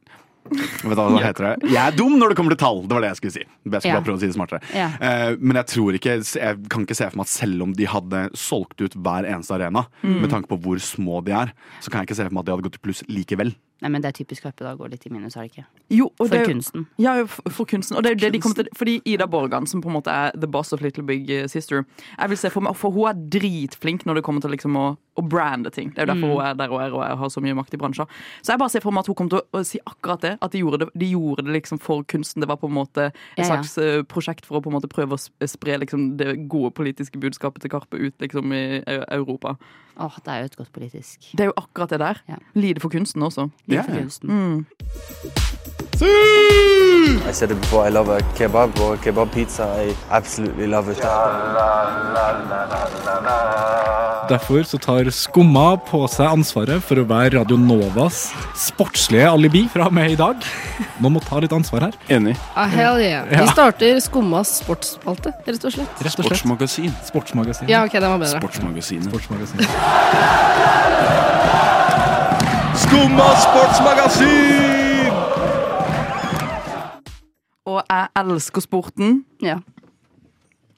Vet 0.44 0.82
du 0.85 0.88
hva 0.94 1.09
det 1.19 1.25
heter 1.25 1.47
det? 1.56 1.70
Jeg 1.73 1.81
er 1.82 1.97
dum 1.97 2.19
når 2.20 2.29
det 2.29 2.37
kommer 2.37 2.50
til 2.55 2.61
tall! 2.61 2.82
Det 2.87 2.93
var 2.94 3.00
det 3.00 3.09
jeg 3.09 3.17
skulle 3.17 3.32
si. 3.32 3.41
Jeg 3.41 3.81
skulle 3.81 3.82
Ja. 3.91 3.94
bare 3.99 4.05
prøve 4.05 4.19
å 4.19 4.20
si 4.20 4.27
det 4.29 4.37
smartere. 4.37 4.61
Ja. 4.77 4.88
Uh, 5.00 5.37
men 5.41 5.56
jeg 5.56 5.67
tror 5.73 5.94
ikke 5.99 6.15
Jeg 6.23 6.69
kan 6.69 6.85
ikke 6.87 6.94
se 6.94 7.09
for 7.11 7.17
meg 7.17 7.25
at 7.25 7.32
selv 7.32 7.62
om 7.62 7.73
de 7.73 7.87
hadde 7.87 8.31
solgt 8.37 8.81
ut 8.85 8.94
hver 8.94 9.25
eneste 9.27 9.50
arena, 9.56 9.87
Mm. 10.05 10.20
med 10.20 10.31
tanke 10.31 10.47
på 10.47 10.61
hvor 10.61 10.77
små 10.79 11.25
de 11.25 11.32
er, 11.32 11.53
så 11.81 11.91
kan 11.91 12.05
jeg 12.05 12.09
ikke 12.12 12.17
se 12.20 12.25
for 12.29 12.35
meg 12.35 12.41
at 12.41 12.44
de 12.47 12.53
hadde 12.53 12.67
gått 12.70 12.77
i 12.79 12.85
pluss 12.87 13.03
likevel. 13.09 13.55
Nei, 13.82 13.91
men 13.91 14.00
det 14.00 14.09
er 14.09 14.17
typisk 14.25 14.43
Karpe, 14.47 14.65
da 14.65 14.75
går 14.79 14.93
litt 14.94 15.03
i 15.06 15.11
minus, 15.12 15.35
er 15.37 15.43
det 15.44 15.50
ikke? 15.50 15.65
Jo, 15.93 16.06
For 16.17 16.31
det 16.31 16.44
kunsten. 16.47 16.87
Ja, 17.03 17.17
for 17.26 17.50
for 17.53 17.65
kunsten. 17.69 17.97
Og 17.99 18.05
det 18.06 18.12
er 18.12 18.21
det 18.23 18.32
de 18.32 18.41
kommer 18.41 18.56
til 18.62 18.69
Fordi 18.79 19.00
Ida 19.05 19.26
Borgan, 19.26 19.67
som 19.67 19.82
på 19.82 19.91
en 19.91 19.97
måte 19.99 20.11
er 20.15 20.31
the 20.38 20.47
boss 20.49 20.73
of 20.73 20.81
Little 20.81 21.03
Big 21.05 21.29
eh, 21.31 21.47
Sister 21.50 21.82
Jeg 22.19 22.31
vil 22.31 22.38
se 22.38 22.50
For 22.55 22.65
meg 22.65 22.76
For 22.76 22.91
hun 22.94 23.11
er 23.11 23.19
dritflink 23.35 24.06
når 24.06 24.15
det 24.21 24.25
kommer 24.25 24.41
til 24.41 24.55
liksom 24.55 24.79
å, 24.81 24.87
å 25.19 25.23
brande 25.29 25.71
ting. 25.75 25.91
Det 25.94 26.00
er 26.03 26.06
jo 26.09 26.12
derfor 26.15 26.32
hun 26.32 26.47
er 26.47 26.55
der 26.59 26.73
hun 26.73 26.81
er 26.81 26.94
og 26.94 27.03
jeg 27.05 27.19
har 27.21 27.29
så 27.35 27.43
mye 27.44 27.55
makt 27.59 27.75
i 27.75 27.79
bransjen. 27.82 28.09
Så 28.43 28.55
jeg 28.55 28.58
bare 28.63 28.70
ser 28.72 28.82
for 28.82 28.94
meg 28.94 29.05
at 29.05 29.10
hun 29.10 29.15
kommer 29.19 29.31
til 29.37 29.60
å, 29.60 29.63
si 29.67 29.79
akkurat 29.87 30.22
det. 30.25 30.32
At 30.43 30.55
de 30.55 30.63
gjorde 30.63 30.81
det, 30.84 30.89
de 31.05 31.10
gjorde 31.13 31.44
det 31.46 31.53
liksom 31.58 31.79
for 31.82 32.03
kunsten. 32.10 32.41
Det 32.43 32.49
var 32.49 32.58
på 32.63 32.70
en 32.70 32.77
måte 32.79 33.10
et 33.10 33.15
Ja, 33.39 33.44
ja. 33.44 33.51
slags 33.53 33.77
eh, 33.79 34.03
prosjekt 34.03 34.46
for 34.46 34.58
å 34.58 34.65
på 34.65 34.70
en 34.72 34.79
måte 34.79 34.91
prøve 34.91 35.19
å 35.19 35.49
spre 35.51 35.79
liksom 35.82 36.17
det 36.19 36.37
gode 36.49 36.72
politiske 36.75 37.19
budskapet 37.20 37.63
til 37.63 37.70
Karpe 37.75 37.99
ut 38.01 38.15
liksom 38.22 38.53
i 38.55 38.65
Europa. 38.87 39.56
Åh, 39.94 40.17
det 40.27 40.32
er 40.32 40.41
jo 40.43 40.46
et 40.49 40.56
godt 40.58 40.72
politisk 40.75 41.29
Det 41.39 41.44
er 41.44 41.51
jo 41.53 41.55
akkurat 41.60 41.93
det 41.94 42.01
der. 42.03 42.19
Ja. 42.27 42.39
Lide 42.58 42.82
for 42.82 42.91
kunsten 42.91 43.22
også. 43.22 43.46
Liv 43.75 43.81
Ja, 43.83 43.87
for 43.89 43.95
ja. 43.99 44.01
kunsten. 44.07 44.31
Mm. 44.31 44.65
I 47.29 47.33
said 47.33 47.51
it 47.53 47.61
before, 47.61 47.87
I 47.87 47.91
love 47.91 48.09
a 48.11 48.19
kebab 48.37 48.79
or 48.81 48.95
a 48.95 48.97
kebab 48.99 49.31
pizza. 49.33 49.65
I 49.79 49.95
absolutely 50.11 50.67
love 50.67 50.91
it. 50.91 50.99
Derfor 54.29 54.63
så 54.65 54.79
tar 54.81 55.11
Skumma 55.13 55.77
på 55.87 56.01
seg 56.11 56.27
ansvaret 56.33 56.83
for 56.85 56.97
å 56.99 57.05
være 57.09 57.35
Radio 57.39 57.57
Novas 57.61 58.23
sportslige 58.59 59.29
alibi 59.31 59.65
fra 59.73 59.87
og 59.91 59.95
med 59.97 60.15
i 60.15 60.19
dag. 60.19 60.37
Nå 61.05 61.11
må 61.15 61.21
ta 61.25 61.39
litt 61.45 61.53
ansvar 61.55 61.81
her. 61.89 61.95
Enig. 62.17 62.35
Ah, 62.57 62.67
hell 62.73 62.99
yeah. 63.03 63.29
Vi 63.31 63.47
starter 63.53 64.01
Skummas 64.05 64.57
sportsspalte, 64.63 65.35
rett 65.47 65.65
og 65.69 65.77
slett. 65.77 65.93
Rett 66.01 66.09
og 66.09 66.17
slett. 66.17 66.27
Sportsmagasin. 66.33 66.93
Sportsmagasin. 67.11 67.69
Ja, 67.71 67.85
ok, 67.87 67.95
den 68.01 68.11
var 68.11 68.19
bedre. 68.25 68.41
Sportsmagasinet. 68.41 69.09
Sportsmagasin. 69.13 69.59
Skumma 72.94 73.24
sportsmagasin! 73.43 75.15
Og 77.67 77.81
jeg 77.91 78.06
elsker 78.20 78.63
sporten. 78.63 79.17
Ja. 79.43 79.56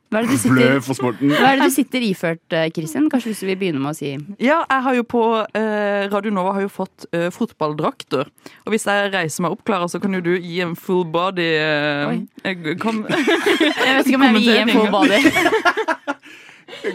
Hva 0.08 0.22
er 0.22 0.30
det 0.30 0.38
du 0.38 0.48
Blø 0.48 0.62
sitter, 0.62 0.80
for 0.86 0.96
sporten. 0.96 1.34
hva 1.34 1.50
er 1.50 1.60
det 1.60 1.66
du 1.68 1.74
sitter 1.74 2.06
iført, 2.06 2.40
eh, 2.56 2.70
Kristin? 2.72 3.10
Kanskje 3.12 3.34
hvis 3.34 3.42
du 3.44 3.46
vil 3.50 3.58
begynne 3.60 3.82
med 3.84 3.92
å 3.92 3.98
si 3.98 4.14
Ja, 4.40 4.62
jeg 4.64 4.82
har 4.86 4.96
jo 4.96 5.04
på 5.04 5.22
eh, 5.44 6.08
Radio 6.08 6.32
Nova 6.32 6.56
har 6.56 6.64
jo 6.64 6.72
fått 6.72 7.04
eh, 7.12 7.28
fotballdrakter. 7.36 8.32
Og 8.64 8.72
hvis 8.72 8.88
jeg 8.88 9.12
reiser 9.12 9.44
meg 9.44 9.52
opp, 9.58 9.66
Klara, 9.68 9.84
så 9.84 10.00
kan 10.00 10.16
jo 10.16 10.24
du 10.24 10.32
gi 10.38 10.62
en 10.64 10.72
full 10.72 11.04
body 11.04 11.50
eh, 11.60 12.14
Oi. 12.14 12.18
eh, 12.48 12.76
kom, 12.80 13.04
Jeg 13.10 13.92
vet 13.92 14.06
ikke 14.06 14.22
om 14.22 14.28
jeg 14.30 14.38
vil 14.38 14.48
gi 14.48 14.56
en 14.64 14.72
full 14.72 14.88
body. 14.94 15.20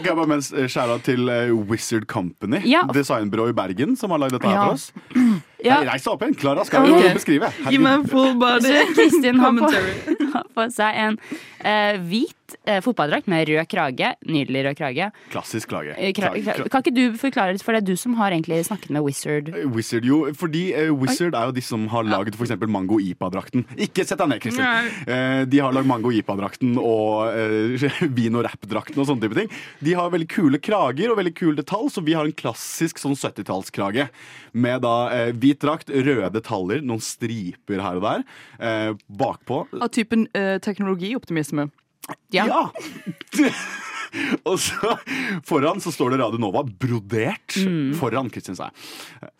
Bare 0.04 0.26
mens 0.28 0.50
skjæra 0.52 0.98
til 1.02 1.28
eh, 1.32 1.52
Wizard 1.68 2.04
Company, 2.06 2.60
Ja. 2.68 2.82
designbyrå 2.92 3.48
i 3.48 3.54
Bergen, 3.56 3.96
som 3.96 4.10
har 4.10 4.18
lagd 4.18 4.32
dette 4.36 4.46
her 4.46 4.54
Ja. 4.54 4.64
for 4.66 4.72
oss. 4.72 4.92
Ja. 5.62 5.76
Reis 5.86 6.02
deg 6.02 6.10
opp 6.10 6.22
igjen. 6.24 6.34
Klara 6.34 6.64
skal 6.66 6.82
Ok. 6.82 6.96
okay. 6.98 7.12
beskrive. 7.14 7.48
Gi 7.70 7.78
meg 7.78 8.00
en 8.00 8.06
full 8.10 8.32
body 8.34 8.72
Kristin 8.96 9.38
har 9.44 9.52
på, 9.54 9.68
har 10.34 10.46
på 10.56 10.64
seg 10.74 10.96
en 11.04 11.18
eh, 11.64 11.98
hvit 12.00 12.56
eh, 12.66 12.80
fotballdrakt 12.84 13.28
med 13.30 13.48
rød 13.48 13.68
krage. 13.70 14.12
Nydelig 14.28 14.64
rød 14.66 14.78
krage. 14.78 15.08
Klassisk 15.32 15.72
klage. 15.72 15.94
Eh, 15.98 16.12
kra 16.16 16.32
kan 16.72 16.82
ikke 16.82 16.94
du 16.94 17.18
forklare 17.20 17.54
litt, 17.54 17.64
for 17.64 17.74
det 17.74 17.82
er 17.82 17.88
du 17.92 17.98
som 18.00 18.16
har 18.18 18.34
egentlig 18.34 18.60
snakket 18.66 18.92
med 18.94 19.04
Wizard. 19.06 19.50
Wizard, 19.74 20.06
jo, 20.08 20.24
fordi 20.38 20.64
eh, 20.76 20.92
Wizard 20.92 21.36
er 21.38 21.50
jo 21.50 21.56
de 21.56 21.64
som 21.64 21.86
har 21.92 22.06
laget 22.08 22.36
for 22.38 22.46
eksempel 22.46 22.70
Mango 22.72 22.98
IPA-drakten. 23.02 23.66
Ikke 23.80 24.06
sett 24.08 24.20
deg 24.20 24.32
ned, 24.32 24.42
Kristin. 24.44 24.66
Eh, 25.06 25.42
de 25.48 25.62
har 25.62 25.74
lagd 25.74 25.90
Mango 25.90 26.12
IPA-drakten 26.14 26.76
og 26.80 27.32
eh, 27.32 27.88
Vin 28.16 28.38
og 28.38 28.46
Rap-drakten 28.48 29.00
og 29.02 29.08
sånne 29.08 29.26
type 29.26 29.38
ting. 29.38 29.52
De 29.82 29.96
har 29.98 30.12
veldig 30.12 30.30
kule 30.32 30.62
krager 30.62 31.12
og 31.12 31.20
veldig 31.20 31.34
kule 31.38 31.58
detalj, 31.58 31.92
så 31.94 32.04
vi 32.04 32.16
har 32.18 32.28
en 32.28 32.36
klassisk 32.36 33.00
sånn 33.02 33.16
70-tallskrage. 33.18 34.08
Med 34.52 34.82
da 34.84 34.96
eh, 35.14 35.30
hvit 35.32 35.62
drakt, 35.62 35.92
røde 35.92 36.32
detaljer, 36.34 36.82
noen 36.84 37.02
striper 37.02 37.80
her 37.82 38.00
og 38.00 38.06
der. 38.06 38.26
Eh, 38.62 38.90
bakpå 39.22 39.62
Av 39.78 39.88
typen 39.92 40.26
eh, 40.36 40.58
teknologioptimisme. 40.62 41.51
Ja. 42.34 42.46
og 44.48 44.58
så 44.60 44.96
foran 45.46 45.80
så 45.80 45.92
står 45.94 46.14
det 46.14 46.20
Radio 46.22 46.40
Nova 46.42 46.64
brodert. 46.66 47.56
Foran 48.00 48.30
Kristiansand. 48.32 48.76
sa 48.76 49.30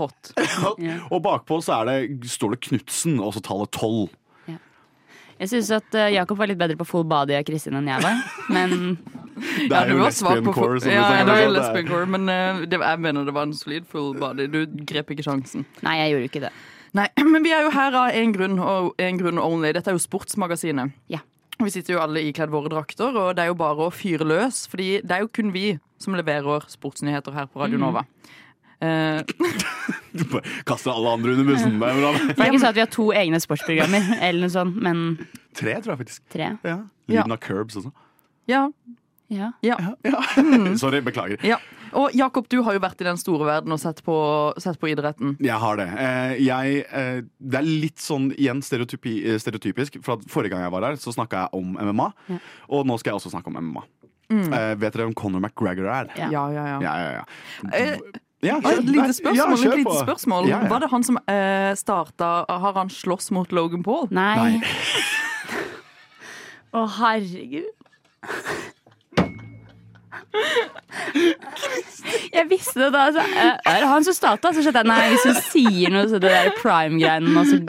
Hot. 0.00 0.32
Hot. 0.62 0.80
Og 1.10 1.20
bakpå 1.24 1.60
så 1.64 1.80
er 1.80 1.90
det, 1.90 2.30
står 2.30 2.54
det 2.56 2.62
Knutsen, 2.68 3.18
og 3.20 3.34
så 3.36 3.42
tallet 3.44 3.72
12. 3.76 4.08
Jeg 5.40 5.48
syns 5.48 5.70
at 5.72 5.94
eh, 5.96 6.10
Jakob 6.18 6.36
var 6.36 6.50
litt 6.50 6.58
bedre 6.60 6.76
på 6.76 6.84
full 6.84 7.06
body 7.08 7.32
av 7.32 7.46
Kristin 7.48 7.78
enn 7.78 7.86
jeg 7.88 8.02
var. 8.04 8.18
Men 8.52 8.98
Det 9.40 9.72
er 9.72 9.88
du 9.88 9.94
jo 9.94 10.02
lesbian 10.04 10.50
core. 10.52 10.82
som 10.84 10.92
ja, 10.92 11.06
det 11.24 11.36
er- 11.46 11.54
lesbian 11.54 11.86
core, 11.88 12.04
men 12.12 12.28
uh, 12.28 12.60
det, 12.68 12.76
jeg 12.76 13.00
mener 13.00 13.24
det 13.24 13.32
var 13.32 13.46
en 13.48 13.54
solid 13.56 13.86
full 13.88 14.12
body. 14.20 14.50
Du 14.52 14.66
grep 14.84 15.14
ikke 15.14 15.24
sjansen. 15.24 15.64
nei, 15.80 15.94
jeg 16.02 16.12
gjorde 16.12 16.28
ikke 16.28 16.42
det. 16.44 16.50
Nei, 16.92 17.06
men 17.32 17.46
vi 17.46 17.54
er 17.56 17.64
jo 17.64 17.72
her 17.72 17.96
av 18.02 18.12
én 18.20 18.34
grunn, 18.36 18.58
og 18.60 18.92
én 19.00 19.16
grunn 19.20 19.40
only. 19.40 19.72
Dette 19.72 19.88
er 19.88 19.96
jo 19.96 20.02
Sportsmagasinet. 20.04 20.92
Ja. 21.08 21.22
Vi 21.64 21.70
sitter 21.74 21.94
jo 21.96 22.00
alle 22.02 22.22
ikledd 22.28 22.50
våre 22.52 22.70
drakter, 22.72 23.14
og 23.16 23.34
det 23.36 23.44
er 23.44 23.50
jo 23.52 23.56
bare 23.60 23.86
å 23.88 23.92
fyre 23.92 24.24
løs. 24.26 24.62
Fordi 24.70 25.00
det 25.04 25.16
er 25.16 25.24
jo 25.24 25.28
kun 25.32 25.52
vi 25.54 25.78
som 26.00 26.14
leverer 26.16 26.64
sportsnyheter 26.72 27.34
her 27.36 27.46
på 27.50 27.60
Radio 27.60 27.78
Nova. 27.82 28.04
Eh, 28.80 29.20
Du 30.16 30.24
bare 30.32 30.42
kaster 30.66 30.90
alle 30.94 31.12
andre 31.12 31.34
under 31.36 31.44
bussen. 31.52 31.76
Det 31.78 31.88
er 31.90 31.98
bra. 32.00 32.12
Det 32.30 32.38
er 32.40 32.48
ikke 32.50 32.60
sånn 32.62 32.70
at 32.72 32.78
vi 32.78 32.84
har 32.84 32.90
to 32.94 33.08
egne 33.12 33.40
sportsprogrammer, 33.44 34.08
eller 34.20 34.40
noe 34.46 34.54
sånt, 34.54 34.78
men 34.82 35.02
Tre, 35.54 35.74
tror 35.82 35.92
jeg 35.94 36.00
faktisk. 36.04 36.22
tre. 36.32 36.48
Ja. 36.64 36.78
Ja. 37.10 37.20
Lyden 37.20 37.34
av 37.36 37.40
curbs 37.44 37.76
også. 37.82 37.92
ja, 38.48 38.64
Ja. 39.30 39.52
ja. 39.62 39.76
Sorry, 40.82 41.00
beklager. 41.06 41.38
Ja. 41.46 41.58
Og 41.96 42.14
Jakob, 42.14 42.48
du 42.50 42.60
har 42.66 42.76
jo 42.76 42.82
vært 42.82 43.00
i 43.02 43.06
den 43.08 43.18
store 43.20 43.46
verden 43.48 43.74
og 43.74 43.80
sett 43.82 44.02
på, 44.06 44.16
sett 44.62 44.78
på 44.80 44.90
idretten. 44.92 45.36
Jeg 45.42 45.58
har 45.62 45.80
det. 45.80 45.88
Eh, 46.04 46.34
jeg, 46.44 46.84
eh, 46.90 47.22
det 47.38 47.60
er 47.60 47.66
litt 47.68 48.02
sånn 48.02 48.30
igjen 48.36 48.62
stereotypi, 48.64 49.16
eh, 49.26 49.40
stereotypisk. 49.42 50.00
For 50.04 50.18
at 50.18 50.26
Forrige 50.30 50.54
gang 50.54 50.64
jeg 50.66 50.74
var 50.74 50.88
her, 50.90 51.00
så 51.00 51.14
snakka 51.14 51.46
jeg 51.46 51.60
om 51.60 51.76
MMA. 51.80 52.10
Og 52.70 52.86
nå 52.86 52.98
skal 53.00 53.12
jeg 53.12 53.20
også 53.20 53.34
snakke 53.34 53.52
om 53.52 53.58
MMA. 53.60 53.86
Mm. 54.30 54.52
vet 54.78 54.94
dere 54.94 55.08
hvem 55.08 55.14
Conor 55.18 55.40
McGregor 55.42 55.88
er? 55.90 56.10
Ja. 56.14 56.28
Ja, 56.30 56.42
ja, 56.54 56.64
ja. 56.68 56.80
Ja, 56.84 56.92
ja, 57.02 57.10
ja. 57.18 58.20
Ja, 58.40 58.56
Et 58.56 58.84
lite 58.84 59.12
spørsmål. 59.12 59.36
Ja, 59.36 59.70
et 59.70 59.78
lite 59.78 59.96
spørsmål. 60.00 60.48
Ja, 60.48 60.62
ja. 60.62 60.68
Var 60.68 60.78
det 60.80 60.88
han 60.90 61.02
som 61.04 61.18
eh, 61.28 61.74
starta 61.76 62.44
Har 62.48 62.72
han 62.78 62.88
slåss 62.88 63.30
mot 63.30 63.52
Logan 63.52 63.82
Paul? 63.82 64.08
Nei. 64.10 64.62
Å, 66.72 66.80
Å, 66.80 66.86
herregud. 67.00 67.68
Jeg 72.40 72.48
visste 72.50 72.80
det 72.80 72.90
da. 72.94 73.06
Så, 73.12 73.20
eh, 73.20 73.56
er 73.74 73.80
det 73.84 73.88
han 73.90 74.04
som 74.08 74.16
starta? 74.16 74.52
Så 74.56 74.64
skjønte 74.64 74.82
jeg 74.82 74.90
nei, 74.90 75.00
hvis 75.12 75.26
hun 75.28 75.40
sier 75.50 75.92
noe, 75.94 76.06
så 76.08 76.20
det 76.22 76.30
der 76.32 76.50
prime-greiene 76.60 77.36
altså. 77.36 77.60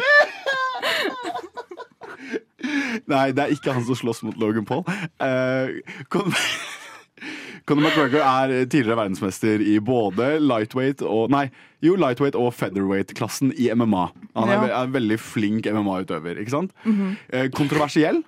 Nei, 3.10 3.32
det 3.34 3.42
er 3.44 3.54
ikke 3.56 3.74
han 3.74 3.84
som 3.88 3.98
slåss 3.98 4.22
mot 4.28 4.38
Logan 4.40 4.66
Paul. 4.70 4.84
Uh, 5.20 5.82
Conor 7.70 7.84
McGregor 7.86 8.22
er 8.26 8.54
tidligere 8.66 8.98
verdensmester 8.98 9.62
i 9.62 9.76
både 9.86 10.36
lightweight 10.42 11.02
og 11.06 11.30
Nei, 11.34 11.48
jo, 11.86 11.96
lightweight 12.00 12.38
og 12.38 12.52
featherweight-klassen 12.58 13.52
i 13.58 13.70
MMA. 13.74 14.08
Han 14.38 14.50
er, 14.50 14.54
Ja. 14.54 14.62
ve- 14.62 14.74
er 14.82 14.88
veldig 14.96 15.20
flink 15.20 15.66
MMA-utøver, 15.70 16.38
ikke 16.42 16.50
sant? 16.54 16.72
Eh, 17.34 17.50
kontroversiell. 17.50 18.24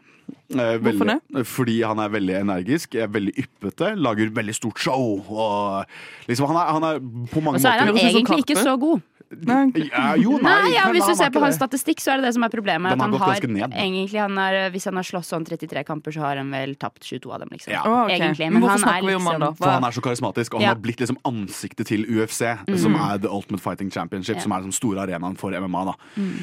Eh, 0.54 0.78
Hvorfor 0.84 1.10
det? 1.10 1.46
Fordi 1.50 1.76
han 1.82 2.00
er 2.04 2.12
veldig 2.14 2.36
energisk, 2.42 2.96
er 2.96 3.08
veldig 3.14 3.34
yppete, 3.44 3.94
lager 4.00 4.30
veldig 4.36 4.56
stort 4.56 4.80
show. 4.80 5.18
Og 5.30 5.86
liksom, 6.30 6.48
han, 6.52 6.60
er, 6.62 6.74
han 6.78 6.88
er 6.90 7.00
på 7.32 7.42
mange 7.44 7.58
Og 7.58 7.66
så 7.66 7.74
er 7.74 7.84
han 7.86 7.94
Høres 7.94 8.10
egentlig 8.14 8.44
ikke 8.46 8.60
så 8.62 8.76
god. 8.82 9.02
Nei. 9.48 9.72
Ja, 9.90 10.14
jo, 10.16 10.38
nei, 10.38 10.54
Nei, 10.64 10.72
ja, 10.76 10.86
Hvis 10.94 11.06
du 11.06 11.12
er 11.12 11.16
ser 11.16 11.32
på 11.34 11.42
hans 11.44 11.56
statistikk, 11.58 12.00
så 12.04 12.14
er 12.14 12.22
det 12.22 12.26
det 12.30 12.34
som 12.36 12.44
er 12.44 12.50
problemet. 12.54 12.92
Den 12.94 13.00
At 13.00 13.00
har 13.00 13.08
han 13.10 13.12
gått 13.16 13.22
har, 13.22 13.34
ganske 13.40 13.50
ned. 13.50 13.72
egentlig, 13.74 14.20
han 14.20 14.38
er, 14.38 14.70
hvis 14.72 14.86
han 14.86 14.96
har 14.96 15.04
slåss 15.04 15.28
sånn 15.34 15.46
33 15.46 15.84
kamper, 15.86 16.12
så 16.12 16.20
har 16.22 16.38
han 16.38 16.52
vel 16.52 16.76
tapt 16.76 17.02
22 17.04 17.32
av 17.34 17.40
dem, 17.40 17.50
liksom. 17.52 17.72
Ja. 17.74 17.82
Oh, 17.86 18.04
okay. 18.06 18.20
Egentlig. 18.20 18.48
Men 18.52 18.54
Men 18.54 18.62
hvorfor 18.64 18.70
han 18.70 18.84
er 18.84 19.02
snakker 19.02 19.08
vi 19.08 19.16
om 19.16 19.26
han 19.26 19.40
da? 19.40 19.48
liksom 19.50 19.58
For 19.64 19.70
han 19.74 19.84
er 19.84 19.92
så 19.98 20.02
karismatisk, 20.02 20.54
og 20.54 20.60
han 20.62 20.62
Ja. 20.62 20.74
har 20.76 20.82
blitt 20.82 21.00
liksom 21.00 21.18
ansiktet 21.26 21.86
til 21.88 22.06
UFC, 22.06 22.42
som 22.78 22.96
er 22.96 23.18
The 23.20 23.30
Ultimate 23.30 23.62
Fighting 23.64 23.90
Championship, 23.92 24.36
Ja. 24.38 24.42
som 24.42 24.52
er 24.52 24.62
den 24.62 24.72
store 24.72 25.08
arenaen 25.08 25.38
for 25.38 25.52
MMA. 25.52 25.86
da 25.86 25.94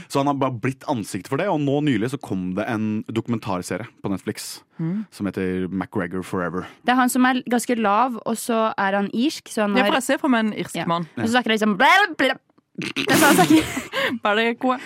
Så 0.09 0.19
han 0.21 0.27
har 0.27 0.35
bare 0.35 0.53
blitt 0.53 0.85
ansiktet 0.89 1.29
for 1.29 1.37
det, 1.37 1.47
og 1.49 1.61
nå 1.61 1.81
nylig 1.83 2.11
så 2.11 2.21
kom 2.21 2.55
det 2.55 2.65
en 2.69 3.05
dokumentarserie 3.05 3.87
på 4.03 4.11
Netflix 4.11 4.63
som 5.11 5.27
heter 5.27 5.69
McGregor 5.71 6.23
Forever. 6.25 6.67
Det 6.87 6.93
er 6.93 6.97
han 6.97 7.09
som 7.11 7.25
er 7.27 7.43
ganske 7.51 7.77
lav, 7.79 8.17
og 8.25 8.35
så 8.37 8.73
er 8.79 8.93
han 8.97 9.11
irsk. 9.13 9.49
Så 9.53 9.63
han 9.63 9.77
Ja, 9.77 9.85
for 9.85 9.91
har, 9.93 10.01
jeg 10.01 10.03
ser 10.05 10.19
for 10.19 10.29
meg 10.29 10.47
en 10.47 10.53
irsk 10.55 10.75
ja. 10.75 10.87
mann. 10.87 11.07
Og 11.19 11.25
så 11.29 11.33
snakker 11.37 11.51
han 11.51 11.59
liksom 11.59 11.77
blæ, 11.77 12.17
blæ. 12.17 12.35
Det 12.79 13.07
er 13.11 13.19
sånn 13.19 13.35
han 13.35 13.39
snakker. 13.41 14.21
Bare 14.23 14.45
ko- 14.61 14.77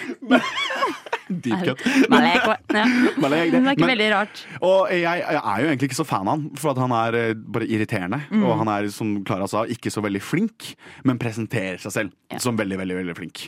Deep 1.29 1.63
cut. 1.65 1.83
Maleko. 2.13 2.55
Ja. 2.75 2.85
Men 3.21 3.31
det- 3.33 3.51
Det 3.53 3.61
er 3.61 3.71
ikke 3.77 3.89
veldig 3.89 4.09
rart. 4.13 4.43
Og 4.61 4.91
jeg, 4.93 5.03
jeg 5.25 5.41
er 5.41 5.61
jo 5.63 5.69
egentlig 5.71 5.89
ikke 5.91 5.99
så 6.01 6.07
fan 6.09 6.29
av 6.29 6.35
han, 6.37 6.47
for 6.61 6.73
at 6.75 6.81
han 6.83 6.93
er 6.93 7.19
eh, 7.21 7.35
bare 7.35 7.69
irriterende. 7.69 8.21
Mm. 8.31 8.45
Og 8.45 8.59
han 8.61 8.69
er, 8.75 8.89
som 8.93 9.15
Klara 9.25 9.49
sa, 9.49 9.65
ikke 9.71 9.93
så 9.95 10.03
veldig 10.05 10.21
flink, 10.23 10.75
men 11.05 11.19
presenterer 11.23 11.79
seg 11.81 11.93
selv 11.97 12.13
Ja. 12.33 12.39
som 12.43 12.57
veldig, 12.59 12.77
veldig, 12.83 12.97
veldig 13.03 13.17
flink. 13.17 13.47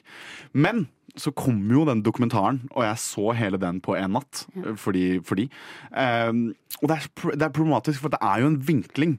Men 0.55 0.87
så 1.17 1.33
kom 1.37 1.59
jo 1.73 1.85
den 1.89 2.03
dokumentaren, 2.05 2.61
og 2.73 2.85
jeg 2.85 3.01
så 3.01 3.33
hele 3.37 3.61
den 3.61 3.81
på 3.85 3.97
en 3.97 4.17
natt. 4.17 4.45
Fordi, 4.81 5.19
fordi. 5.25 5.49
Um, 5.91 6.55
og 6.83 6.91
det 6.91 6.97
er, 6.97 7.07
det 7.33 7.47
er 7.47 7.55
problematisk, 7.57 8.03
for 8.05 8.13
det 8.13 8.21
er 8.21 8.43
jo 8.43 8.51
en 8.53 8.59
vinkling. 8.69 9.17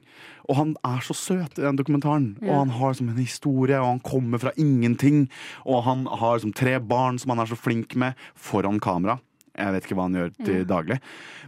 Og 0.48 0.56
han 0.56 0.74
er 0.86 1.02
så 1.04 1.16
søt 1.16 1.58
i 1.58 1.64
den 1.64 1.78
dokumentaren. 1.78 2.30
Og 2.46 2.54
han 2.54 2.74
har 2.78 2.94
som 2.96 3.10
en 3.10 3.18
historie, 3.20 3.80
og 3.80 3.88
han 3.96 4.04
kommer 4.04 4.40
fra 4.42 4.54
ingenting. 4.56 5.26
Og 5.66 5.82
han 5.88 6.06
har 6.06 6.38
som 6.42 6.54
tre 6.54 6.78
barn 6.80 7.18
som 7.18 7.34
han 7.34 7.42
er 7.42 7.50
så 7.50 7.58
flink 7.58 7.96
med, 7.98 8.16
foran 8.34 8.80
kamera. 8.80 9.18
Jeg 9.58 9.74
vet 9.74 9.86
ikke 9.86 9.96
hva 9.98 10.06
han 10.06 10.14
gjør 10.14 10.30
til 10.46 10.64
daglig. 10.70 11.00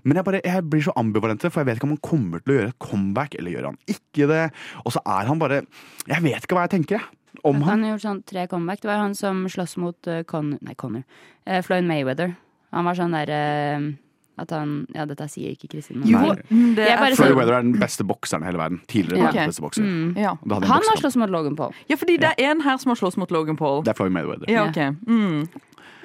Men 0.02 0.18
jeg, 0.18 0.26
bare, 0.26 0.42
jeg 0.42 0.66
blir 0.66 0.82
så 0.82 0.94
ambivalent, 0.98 1.46
for 1.46 1.62
jeg 1.62 1.68
vet 1.68 1.78
ikke 1.78 1.86
om 1.86 1.94
han 1.94 2.02
kommer 2.02 2.42
til 2.42 2.52
å 2.52 2.58
gjøre 2.58 2.72
et 2.72 2.82
comeback, 2.82 3.36
eller 3.38 3.54
gjør 3.54 3.68
han 3.70 3.80
ikke 3.94 4.28
det. 4.30 4.42
Og 4.82 4.94
så 4.96 5.02
er 5.06 5.30
han 5.30 5.40
bare 5.42 5.62
Jeg 6.08 6.24
vet 6.24 6.42
ikke 6.42 6.58
hva 6.58 6.66
jeg 6.66 6.74
tenker, 6.74 6.98
jeg. 6.98 7.19
Om 7.44 7.62
han. 7.62 7.68
Han 7.70 7.82
har 7.84 7.94
gjort 7.96 8.06
sånn 8.06 8.22
tre 8.26 8.46
comeback. 8.50 8.82
Det 8.82 8.88
var 8.90 9.02
han 9.02 9.14
som 9.14 9.42
sloss 9.48 9.76
mot 9.80 10.10
uh, 10.10 10.22
Con 10.28 10.54
Nei, 10.60 10.74
Connor. 10.74 11.04
Uh, 11.48 11.60
Floyd 11.66 11.84
Mayweather. 11.88 12.34
Han 12.70 12.86
var 12.86 12.98
sånn 12.98 13.16
derre 13.16 13.40
at 14.40 14.50
han 14.54 14.86
Ja, 14.94 15.04
dette 15.08 15.26
sier 15.28 15.52
ikke 15.52 15.68
Kristin. 15.74 16.02
Jo, 16.08 16.34
det 16.76 16.86
er 16.86 17.00
bare 17.00 17.16
Floyd 17.16 17.34
Mayweather 17.34 17.36
Weather 17.40 17.56
er 17.58 17.66
den 17.66 17.80
beste 17.80 18.06
bokseren 18.08 18.44
i 18.44 18.48
hele 18.48 18.60
verden. 18.60 18.80
Tidligere 18.88 19.18
Ja. 19.18 19.30
verdens 19.30 19.52
beste 19.54 19.64
bokser. 19.66 19.84
Mm. 19.84 20.14
ja. 20.16 20.36
Han 20.48 20.68
har 20.68 21.00
slåss 21.02 21.16
mot 21.20 21.30
Logan 21.30 21.56
Paul. 21.56 21.74
ja, 21.88 21.96
fordi 21.96 22.16
det 22.16 22.32
er 22.38 22.50
en 22.50 22.60
her 22.60 22.76
som 22.78 22.90
har 22.90 22.96
slåss 22.96 23.16
mot 23.20 23.30
Logan 23.30 23.56
Paul. 23.56 23.82
Det 23.84 23.90
er 23.92 23.98
Floyd 23.98 24.12
Mayweather. 24.12 24.48
Ja, 24.48 24.68
okay. 24.68 24.94
Mm. 25.06 25.48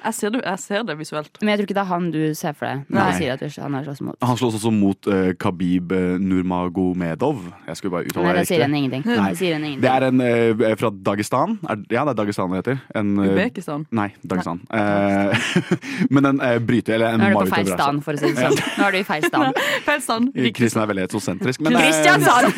Jeg, 0.06 0.14
ser 0.14 0.30
det, 0.34 0.40
jeg 0.44 0.58
ser 0.62 0.82
det 0.86 0.94
visuelt. 1.00 1.38
Men 1.40 1.48
jeg 1.50 1.58
tror 1.58 1.66
ikke 1.66 1.76
det 1.76 1.82
er 1.82 1.88
han 1.90 2.04
du 2.14 2.20
ser 2.38 2.52
for 2.54 2.64
deg 2.68 2.76
når 2.94 3.00
du 3.10 3.14
sier 3.18 3.30
at 3.34 3.40
han 3.58 3.76
slåss 3.86 4.00
mot. 4.06 4.16
Han 4.30 4.36
slåss 4.38 4.54
også 4.60 4.70
mot 4.74 5.00
uh, 5.10 5.30
Khabib 5.42 5.86
eh, 5.96 6.14
Nurmagomedov. 6.22 7.36
Jeg 7.66 7.74
skulle 7.80 7.94
bare 7.96 8.04
uttale 8.06 8.26
Nei, 8.26 8.32
det 8.36 8.40
riktig. 8.44 8.54
sier 8.54 8.62
ingenting. 8.70 9.02
Nei. 9.08 9.30
Det 9.32 9.38
sier 9.40 9.52
henne 9.56 9.70
Det 9.82 9.90
er 9.90 10.02
en 10.06 10.18
uh, 10.22 10.76
fra 10.78 10.88
Dagestan. 11.10 11.50
Er, 11.66 11.74
ja, 11.90 12.00
det 12.06 12.12
er 12.14 12.18
Dagestan 12.22 12.48
det 12.54 12.58
heter. 12.62 12.76
En, 13.02 13.08
uh, 13.18 13.22
Ubekistan. 13.32 13.80
Nei, 13.98 14.08
Dagestan. 14.22 14.58
Uh, 14.70 15.34
men 16.14 16.22
en 16.32 16.38
uh, 16.44 16.54
bryter, 16.62 16.94
eller 17.00 17.08
en 17.16 17.20
Nå 17.24 17.26
er 17.26 17.30
du 17.34 17.38
på 17.42 17.50
feil 17.56 17.68
stand, 17.72 17.98
for 18.06 18.12
å 18.14 18.16
si 18.22 18.26
det 18.30 18.38
sånn. 18.46 18.58
Nå 18.78 18.82
er 18.86 18.90
du 18.94 18.98
i 19.00 19.06
feil 19.10 19.24
stand. 19.26 19.50
Feil 19.86 20.00
stand. 20.02 20.24
altså. 20.36 20.76
Er 20.76 20.86
veldig 20.92 21.04
etnosentrisk. 21.08 21.58
Men, 21.66 21.72
Kristiansand! 21.80 22.46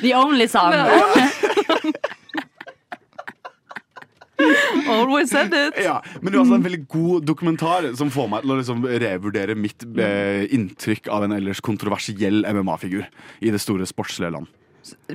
The 0.00 0.14
only 0.14 0.46
song. 0.46 0.72
Always 4.88 5.30
said 5.30 5.54
it. 5.54 5.78
Ja, 5.82 5.98
men 6.20 6.30
det 6.32 6.38
er 6.38 6.42
altså 6.44 6.58
en 6.58 6.66
veldig 6.66 6.84
god 6.90 7.26
dokumentar 7.26 7.88
som 7.98 8.10
får 8.14 8.28
meg 8.30 8.44
til 8.44 8.54
å 8.54 8.58
liksom 8.60 8.86
revurdere 9.02 9.56
mitt 9.58 9.84
eh, 9.98 10.44
inntrykk 10.54 11.10
av 11.12 11.26
en 11.26 11.34
ellers 11.34 11.62
kontroversiell 11.64 12.44
MMA-figur 12.46 13.08
i 13.40 13.52
det 13.54 13.60
store 13.62 13.88
sportslige 13.88 14.30
land. 14.36 14.48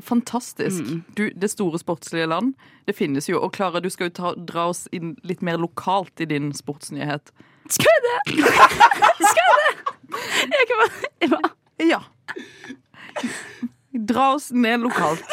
Fantastisk. 0.06 0.84
Du, 1.18 1.30
det 1.36 1.50
store 1.50 1.80
sportslige 1.80 2.28
land, 2.30 2.54
det 2.86 2.96
finnes 2.98 3.30
jo. 3.30 3.40
Og 3.42 3.54
Klara, 3.56 3.82
du 3.82 3.90
skal 3.90 4.12
jo 4.12 4.16
ta, 4.20 4.34
dra 4.38 4.68
oss 4.74 4.86
inn 4.94 5.16
litt 5.26 5.42
mer 5.42 5.58
lokalt 5.62 6.22
i 6.22 6.28
din 6.30 6.52
sportsnyhet. 6.54 7.32
Skal 7.72 7.90
jeg 7.90 8.04
det? 8.06 8.44
Skal 9.32 9.44
jeg 9.48 9.56
det? 9.64 9.72
Jeg 10.54 10.70
kan 10.70 10.82
bare 10.84 11.30
Hva? 11.32 11.40
Ja. 11.84 12.02
Dra 13.94 14.34
oss 14.36 14.52
ned 14.52 14.84
lokalt. 14.84 15.24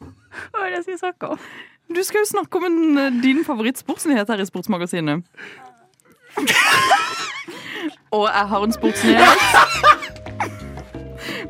Hva 0.00 0.64
er 0.64 0.70
det 0.70 0.78
jeg 0.78 0.86
skal 0.86 1.02
snakke 1.02 1.34
om? 1.34 1.44
Du 1.90 2.02
skal 2.06 2.22
jo 2.22 2.28
snakke 2.30 2.58
om 2.58 2.64
en, 2.64 2.98
eh, 2.98 3.22
din 3.22 3.44
favorittsportsnyhet 3.44 4.28
her 4.28 4.40
i 4.40 4.46
Sportsmagasinet. 4.46 5.22
Og 8.16 8.26
jeg 8.26 8.46
har 8.52 8.64
en 8.64 8.72
sportsnyhet. 8.72 9.38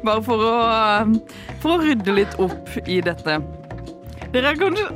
Bare 0.05 0.23
for 0.25 0.41
å, 0.41 0.55
for 1.61 1.77
å 1.77 1.81
rydde 1.83 2.15
litt 2.17 2.39
opp 2.41 2.69
i 2.87 3.01
dette. 3.05 3.37
Dere 4.33 4.55
er 4.55 4.61
kanskje 4.61 4.89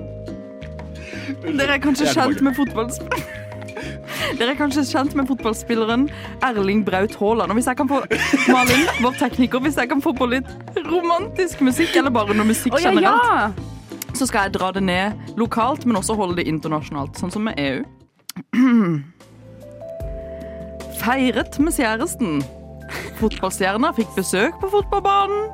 Dere 1.45 1.77
er 1.77 1.81
kanskje 1.83 2.09
kjent 2.13 2.41
med. 2.45 2.57
Dere 4.39 4.51
er 4.53 4.59
kanskje 4.59 4.85
kjent 4.89 5.15
med 5.17 5.29
fotballspilleren 5.29 6.09
Erling 6.45 6.85
Braut 6.87 7.17
Haaland. 7.21 7.53
Og 7.53 7.61
hvis 7.61 7.69
jeg 7.69 7.81
kan 7.81 7.91
få 7.91 8.01
Malin, 8.49 8.89
vår 9.05 9.21
tekniker, 9.21 9.61
hvis 9.65 9.77
jeg 9.81 9.93
kan 9.93 10.01
få 10.05 10.13
på 10.17 10.29
litt 10.33 10.49
romantisk 10.89 11.65
musikk, 11.65 11.97
eller 12.01 12.13
bare 12.15 12.37
noe 12.37 12.49
musikk 12.49 12.77
generelt, 12.81 13.29
ja! 13.29 13.74
Så 14.15 14.27
skal 14.31 14.47
jeg 14.49 14.55
dra 14.57 14.71
det 14.75 14.83
ned 14.87 15.35
lokalt, 15.41 15.85
men 15.87 15.97
også 16.01 16.15
holde 16.19 16.37
det 16.41 16.47
internasjonalt, 16.51 17.19
sånn 17.21 17.33
som 17.35 17.45
med 17.49 17.59
EU. 17.59 17.83
Feiret 21.03 21.59
med 21.61 21.75
kjæresten. 21.77 22.43
Fotballstjerna 23.19 23.91
fikk 23.97 24.13
besøk 24.17 24.57
på 24.63 24.71
fotballbanen. 24.73 25.49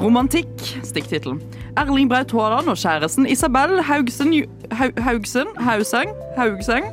Romantikk, 0.00 0.50
stikktittelen. 0.82 1.38
Erling 1.78 2.08
Braut 2.10 2.32
Haaland 2.34 2.70
og 2.70 2.78
kjæresten 2.78 3.26
Isabel 3.30 3.76
Haugsen 3.86 4.32
Hau- 4.74 4.94
Haugsen 5.02 5.50
Hauseng 5.62 6.10
Haugseng 6.38 6.86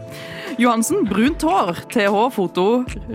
Johansen. 0.62 1.06
Brunt 1.10 1.42
hår. 1.46 1.74
TH 1.94 2.22
Foto 2.36 2.68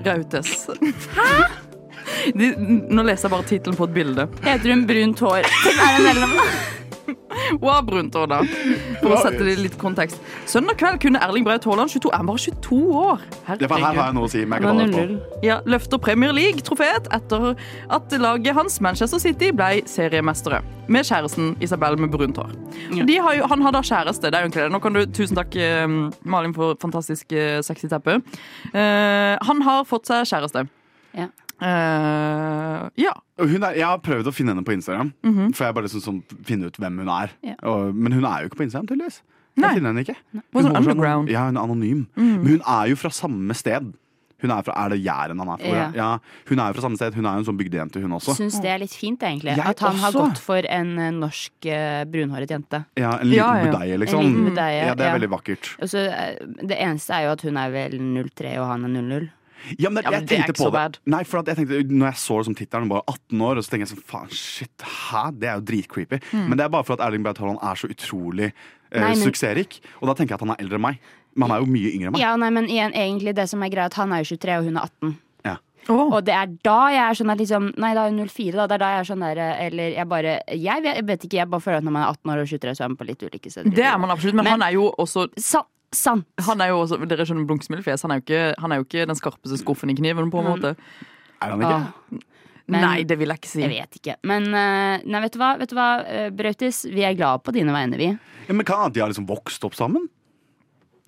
Rautes. 0.07 0.66
Hæ?! 1.14 1.31
De, 2.38 2.52
nå 2.90 3.02
leser 3.02 3.26
jeg 3.26 3.33
bare 3.35 3.47
tittelen 3.50 3.76
på 3.78 3.87
et 3.88 3.95
bilde. 3.97 4.26
Heter 4.47 4.73
hun 4.73 4.85
brunt 4.88 5.23
hår? 5.26 5.47
Det? 7.06 7.16
Hun 7.60 7.68
har 7.68 7.82
brunt 7.86 8.14
hår, 8.16 8.26
da. 8.30 8.40
For 9.00 9.14
å 9.14 9.18
sette 9.22 9.44
det 9.44 9.54
i 9.54 9.62
litt 9.66 9.76
kontekst. 9.80 10.20
Søndag 10.50 10.78
kveld 10.80 11.00
kunne 11.04 11.20
Erling 11.22 11.46
Braut 11.46 11.64
Haaland 11.68 11.92
22 11.92 12.10
Er 12.10 12.22
han 12.22 12.30
bare 12.30 12.42
22 12.42 12.78
år? 13.00 13.25
For 13.46 13.76
her 13.76 13.84
har 13.84 14.00
jeg 14.00 14.16
noe 14.16 14.28
å 14.28 14.32
si. 14.32 14.44
Men 14.44 14.58
jeg 14.58 14.66
kan 14.66 14.80
ta 14.80 14.86
det 14.86 15.18
på. 15.20 15.42
Ja, 15.46 15.58
løfter 15.68 16.02
Premier 16.02 16.34
League-trofeet 16.36 17.10
etter 17.14 17.52
at 17.98 18.16
laget 18.22 18.58
hans, 18.58 18.80
Manchester 18.84 19.22
City, 19.22 19.52
ble 19.56 19.82
seriemestere. 19.90 20.62
Med 20.92 21.06
kjæresten 21.08 21.54
Isabel 21.62 21.98
med 22.00 22.12
brunt 22.14 22.38
hår. 22.40 22.52
Har 23.26 23.38
jo, 23.38 23.46
han 23.50 23.62
har 23.64 23.75
da 23.75 23.82
kjæreste. 23.82 24.30
det 24.30 24.38
er 24.38 24.44
jo 24.44 24.50
egentlig 24.50 24.66
det. 24.66 24.72
Nå 24.75 24.82
kan 24.82 24.94
du, 24.94 25.02
Tusen 25.16 25.38
takk, 25.38 25.56
eh, 25.56 25.86
Malin, 26.22 26.54
for 26.54 26.76
fantastisk 26.82 27.32
eh, 27.32 27.60
sexy 27.62 27.90
teppe. 27.90 28.20
Uh, 28.75 29.34
han 29.46 29.62
har 29.66 29.86
fått 29.88 30.10
seg 30.10 30.26
kjæreste. 30.30 30.66
Ja. 31.16 31.30
Eh, 31.62 32.88
ja. 33.04 33.12
Hun 33.38 33.62
er, 33.62 33.76
jeg 33.78 33.86
har 33.86 34.00
prøvd 34.04 34.30
å 34.30 34.34
finne 34.34 34.54
henne 34.54 34.64
på 34.66 34.72
Instagram, 34.76 35.12
Mhm. 35.25 35.54
for 35.54 35.64
jeg 35.66 35.75
bare 35.75 35.84
liksom 35.88 36.02
sånn, 36.04 36.22
finne 36.44 36.66
ut 36.70 36.76
hvem 36.80 36.98
hun 36.98 37.08
er. 37.08 37.30
Yeah. 37.44 37.56
Og, 37.62 37.94
men 37.94 38.12
hun 38.12 38.25
er 38.25 38.42
jo 38.42 38.48
ikke 38.50 38.60
på 38.62 38.66
Instagram, 38.68 38.86
tydeligvis. 38.88 39.20
Nei. 39.56 39.68
Jeg 39.72 39.78
finner 39.80 39.92
henne 39.92 40.04
ikke. 40.04 40.16
Hun 40.52 40.66
er 40.66 40.82
sånn-. 40.82 41.28
Ja, 41.30 41.46
hun 41.46 41.56
er 41.56 41.62
anonym. 41.62 42.06
Mm. 42.16 42.42
Men 42.42 42.46
hun 42.46 42.62
er 42.66 42.88
jo 42.90 42.96
fra 42.96 43.08
samme 43.10 43.54
sted. 43.56 43.94
Hun 44.38 44.50
er, 44.52 44.60
fra, 44.62 44.75
er 44.84 44.90
det 44.92 44.98
Jæren 45.02 45.38
han 45.40 45.48
er 45.48 45.56
fra? 45.56 45.66
Yeah. 45.66 45.92
Ja, 45.96 46.18
hun 46.50 46.58
er 46.60 46.66
jo 46.68 46.75
fra 46.76 46.82
samme 46.84 46.96
sted. 47.00 47.14
Hun 47.16 47.25
er 47.25 47.38
jo 47.38 47.38
en 47.40 47.46
sånn 47.48 47.56
bygdejente, 47.56 48.02
hun 48.02 48.12
også. 48.12 48.34
Syns 48.36 48.60
det 48.60 48.68
er 48.68 48.78
litt 48.82 48.92
fint, 48.92 49.18
egentlig. 49.25 49.56
Jeg 49.56 49.64
At 49.64 49.80
han 49.80 49.96
har 49.96 50.12
gått 50.12 50.36
for 50.44 50.60
en 50.68 50.98
eh, 50.98 51.10
norsk 51.10 51.64
eh, 51.72 52.04
brunhåret 52.04 52.52
jente. 52.52 52.84
Ja, 53.00 53.14
En 53.16 53.30
liten 53.30 53.38
Ja, 53.40 53.54
ja. 53.56 53.70
budeie, 53.72 53.96
liksom. 53.98 54.20
En 54.20 54.26
liten 54.34 54.44
budeie, 54.50 54.82
ja, 54.90 54.94
det 54.94 55.06
er 55.08 55.18
veldig 55.18 55.30
vakkert. 55.32 55.72
Og 55.80 55.94
eh, 55.94 56.36
det 56.68 56.76
eneste 56.76 57.14
er 57.16 57.25
jo 57.25 57.32
at 57.32 57.42
hun 57.48 57.56
er 57.56 57.70
vel 57.72 57.96
03 57.96 58.58
og 58.60 58.66
han 58.75 58.84
er 58.84 58.88
00. 59.00 59.30
Ja, 59.78 59.90
men, 59.90 60.02
Ja, 60.04 60.11
men 60.11 60.20
jeg 60.20 60.28
det 60.28 60.38
er 60.38 60.52
ikke 60.52 60.62
så 60.64 60.70
bad. 60.73 60.99
Nei, 61.06 61.23
for 61.25 61.38
at 61.42 61.46
jeg 61.50 61.56
tenkte, 61.61 61.82
når 61.90 62.06
jeg 62.12 62.20
så 62.23 62.38
det 62.38 62.44
som 62.50 62.54
tittelen, 62.54 62.88
bare 62.88 63.02
18 63.08 63.40
år, 63.49 63.56
og 63.61 63.64
så 63.66 63.70
tenker 63.75 63.87
jeg 63.87 63.92
sånn 63.96 64.04
faen, 64.06 64.30
shit, 64.30 64.87
hæ? 65.11 65.25
Det 65.38 65.49
er 65.50 65.54
jo 65.61 65.66
dritcreepy. 65.73 66.20
Mm. 66.32 66.49
Men 66.49 66.56
det 66.58 66.64
er 66.66 66.73
bare 66.76 66.85
for 66.87 66.94
at 66.99 67.04
Erling 67.08 67.23
Braut 67.26 67.38
Haaland 67.42 67.58
er 67.62 67.75
så 67.82 67.90
utrolig 67.90 68.49
eh, 68.52 69.00
Nei, 69.00 69.12
men- 69.14 69.23
suksessrik. 69.26 69.80
Og 70.00 70.08
da 70.08 70.14
tenker 70.14 70.35
jeg 70.37 70.40
at 70.40 70.46
han 70.46 70.54
er 70.56 70.62
eldre 70.64 70.78
enn 70.80 70.87
meg. 70.88 70.99
Men 71.37 71.50
han 71.50 71.56
er 71.58 71.64
jo 71.66 71.70
mye 71.75 71.90
yngre 71.92 72.06
enn 72.08 72.12
meg. 72.16 72.20
Ja, 72.23 72.37
nei, 72.40 72.50
men 72.50 72.64
igjen, 72.70 72.94
egentlig 72.96 73.35
det 73.37 73.49
som 73.50 73.62
er 73.62 73.68
greit, 73.75 73.94
han 73.99 74.12
er 74.12 74.23
jo 74.25 74.37
23 74.37 74.58
og 74.61 74.64
hun 74.70 74.76
er 74.78 74.87
18. 74.88 75.16
Ja. 75.44 75.56
Oh. 75.92 76.14
Og 76.16 76.25
det 76.26 76.32
er 76.35 76.46
da 76.66 76.78
jeg 76.90 77.02
er 77.04 77.14
sånn 77.14 77.30
at 77.30 77.38
liksom 77.38 77.68
Nei, 77.78 77.92
da 77.94 78.06
er 78.06 78.11
hun 78.11 78.25
04, 78.26 78.56
da. 78.56 78.64
Det 78.66 78.75
er 78.75 78.78
da 78.82 78.88
jeg 78.94 79.00
er 79.04 79.06
sånn 79.06 79.20
der 79.23 79.38
Eller 79.68 79.92
jeg 79.94 80.08
bare 80.11 80.32
Jeg 80.50 80.82
vet, 80.82 80.96
jeg 80.96 81.04
vet 81.06 81.26
ikke, 81.28 81.37
jeg 81.38 81.50
bare 81.52 81.61
føler 81.62 81.76
at 81.78 81.85
når 81.87 81.92
man 81.94 82.02
er 82.02 82.08
18 82.16 82.32
år 82.32 82.40
og 82.42 82.49
23, 82.50 82.75
så 82.75 82.82
er 82.85 82.88
man 82.88 82.96
på 82.99 83.06
litt 83.06 83.23
ulike 83.23 83.52
steder. 83.52 83.70
Det 83.76 83.85
er 83.87 83.99
man 84.02 84.11
absolutt, 84.11 84.35
men, 84.35 84.44
Men- 84.49 84.56
han 84.56 84.62
er 84.66 84.73
jo 84.75 84.88
også 84.99 85.28
Sa, 85.38 85.62
sant. 85.97 86.25
han 86.47 86.61
er 86.61 86.69
jo 86.73 86.82
også, 86.85 86.99
Dere 87.09 87.25
skjønner 87.26 87.47
blunksmilfjes. 87.49 88.02
Han, 88.02 88.11
er 88.13 88.21
jo 88.21 88.25
ikke- 88.26 88.54
han 88.63 88.73
er 88.73 88.76
jo 88.76 88.85
ikke 88.85 89.06
den 89.06 89.17
skarpeste 89.17 89.59
skuffen 89.63 89.91
i 89.91 89.95
kniven, 89.95 90.30
på 90.30 90.39
en 90.41 90.47
Mm. 90.47 90.52
måte. 90.56 90.76
Er 91.43 91.50
han 91.50 91.61
ikke? 91.61 91.73
Ah, 91.73 92.19
Men- 92.69 92.80
Nei, 92.82 93.02
det 93.04 93.17
vil 93.19 93.28
jeg 93.28 93.39
ikke 93.39 93.47
si. 93.49 93.61
jeg 93.63 93.71
vet 93.71 93.93
ikke. 94.00 94.17
Men 94.25 94.43
eh, 94.52 94.99
nei, 95.06 95.21
vet 95.21 95.32
du 95.32 95.39
hva, 95.39 95.56
vet 95.56 95.69
du 95.69 95.76
hva 95.76 96.04
eh, 96.04 96.30
Brautis? 96.30 96.82
Vi 96.91 97.02
er 97.04 97.15
glad 97.15 97.45
på 97.45 97.52
dine 97.52 97.71
vegne, 97.71 97.97
vi. 97.97 98.09
Ja, 98.49 98.52
men 98.54 98.65
kan 98.67 98.91
de 98.91 98.99
har 99.00 99.09
liksom 99.09 99.26
vokst 99.28 99.63
opp 99.65 99.75
sammen? 99.75 100.09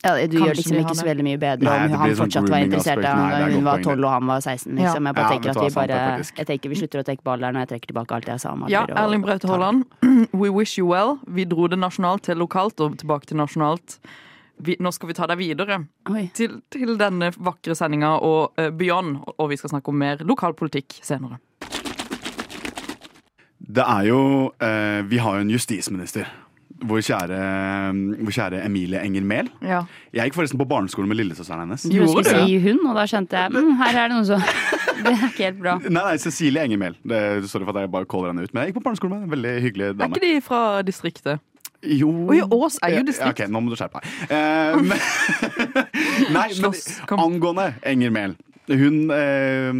Ja, 0.04 0.14
du 0.14 0.38
Kanskje 0.38 0.46
gjør 0.46 0.54
liksom 0.54 0.70
vi 0.76 0.78
ikke 0.84 0.94
så 0.94 1.02
det. 1.02 1.16
veldig 1.16 1.24
mye 1.26 1.38
bedre 1.42 1.64
Nei, 1.66 1.74
om 1.82 1.90
det 1.90 1.98
han 1.98 2.10
sånn 2.14 2.16
fortsatt 2.30 2.48
var 2.48 2.58
interessert 2.62 3.02
Nei, 3.02 3.02
det 3.02 3.08
er 3.10 3.30
da 3.34 3.38
godt 3.42 3.52
hun 3.58 3.64
var 3.64 3.74
poeng, 3.74 3.82
det. 3.82 3.90
12 3.98 4.04
og 4.04 4.10
han 4.14 4.26
var 4.28 4.38
16. 4.40 4.76
Liksom. 4.78 4.78
Ja. 4.78 4.92
Jeg 4.94 5.02
bare 5.02 5.18
Ja, 5.18 5.30
tenker 5.34 5.50
at 5.50 5.56
vi 5.58 5.66
det, 5.66 5.74
bare 5.74 5.98
faktisk. 5.98 6.36
Jeg 6.38 6.46
tenker 6.46 6.68
vi 6.70 6.74
slutter 6.78 6.98
å 7.02 7.04
trekke 7.08 7.24
baller 7.24 7.52
når 7.52 7.58
jeg 7.66 7.68
trekker 7.72 7.86
tilbake 7.90 8.12
alt 8.14 8.24
jeg 8.26 8.40
sa 8.40 8.52
om 8.52 8.64
Ja, 8.68 8.82
og- 8.84 8.90
Erling 8.94 9.22
Braut 9.22 9.42
Haaland. 9.42 9.84
We 10.32 10.50
wish 10.50 10.78
you 10.78 10.86
well. 10.86 11.18
Vi 11.26 11.44
dro 11.44 11.66
det 11.66 11.78
nasjonalt 11.80 12.22
til 12.22 12.36
lokalt 12.36 12.78
og 12.80 12.96
tilbake 12.98 13.26
til 13.26 13.36
nasjonalt. 13.38 13.98
Vi, 14.64 14.74
nå 14.82 14.90
skal 14.94 15.08
vi 15.12 15.14
ta 15.14 15.26
deg 15.30 15.38
videre 15.38 15.76
til, 16.34 16.58
til 16.72 16.96
denne 16.98 17.30
vakre 17.36 17.76
sendinga 17.78 18.16
og 18.26 18.58
uh, 18.58 18.70
beyond. 18.74 19.20
Og 19.38 19.52
vi 19.52 19.58
skal 19.60 19.70
snakke 19.76 19.92
om 19.92 19.98
mer 20.02 20.24
lokalpolitikk 20.26 20.98
senere. 21.06 21.38
Det 23.68 23.84
er 23.84 24.04
jo 24.08 24.20
eh, 24.64 25.02
Vi 25.10 25.18
har 25.20 25.38
jo 25.38 25.44
en 25.44 25.50
justisminister. 25.52 26.28
Vår 26.78 27.00
kjære, 27.02 27.38
vår 28.22 28.34
kjære 28.36 28.60
Emilie 28.62 29.00
Enger 29.02 29.24
Mehl. 29.26 29.48
Ja. 29.66 29.80
Jeg 30.14 30.28
gikk 30.30 30.36
forresten 30.36 30.60
på 30.60 30.66
barneskolen 30.70 31.10
med 31.10 31.18
lillesøsteren 31.18 31.64
hennes. 31.64 31.82
Du 31.82 31.90
skulle 31.90 32.22
Gjorde 32.22 32.44
si 32.46 32.58
hun, 32.62 32.78
og 32.86 32.94
da 32.94 33.06
skjønte 33.10 33.40
jeg 33.40 33.50
mm, 33.56 33.72
her 33.80 33.98
er 34.04 34.12
det 34.12 34.14
noe 34.20 34.28
som 34.28 34.44
Det 35.02 35.10
er 35.10 35.24
ikke 35.28 35.44
helt 35.48 35.58
bra. 35.62 35.74
Nei, 35.82 35.90
nei, 35.98 36.14
Cecilie 36.22 36.62
Enger 36.66 36.80
Mehl. 36.84 36.96
Det- 37.02 37.50
Sorry 37.50 37.66
for 37.66 37.74
at 37.74 37.84
jeg 37.86 37.92
bare 37.96 38.06
caller 38.10 38.30
henne 38.32 38.46
ut. 38.46 38.54
Men 38.54 38.62
jeg 38.62 38.72
gikk 38.72 38.78
på 38.78 38.84
barneskolen 38.86 39.14
med 39.16 39.26
en 39.26 39.34
Veldig 39.34 39.52
hyggelig 39.66 39.90
Er 39.90 40.06
ikke 40.08 40.22
de 40.24 40.32
fra 40.46 40.62
distriktet? 40.86 41.42
Jo 41.82 42.08
Oi, 42.32 42.40
Ås 42.42 42.78
er 42.82 42.90
jo 42.90 42.96
Ja, 42.98 43.02
distrikt. 43.06 43.38
Ja, 43.38 43.46
ok, 43.46 43.52
nå 43.54 43.60
må 43.62 43.70
du 43.70 43.76
skjerpe 43.78 44.00
deg. 44.02 44.32
Eh, 44.34 44.76
men, 44.82 44.98
nei, 46.36 46.48
men 46.58 46.74
kom. 47.06 47.20
angående 47.22 47.68
Enger 47.86 48.10
Mehl. 48.14 48.34
Hun, 48.68 48.98
eh, 49.14 49.70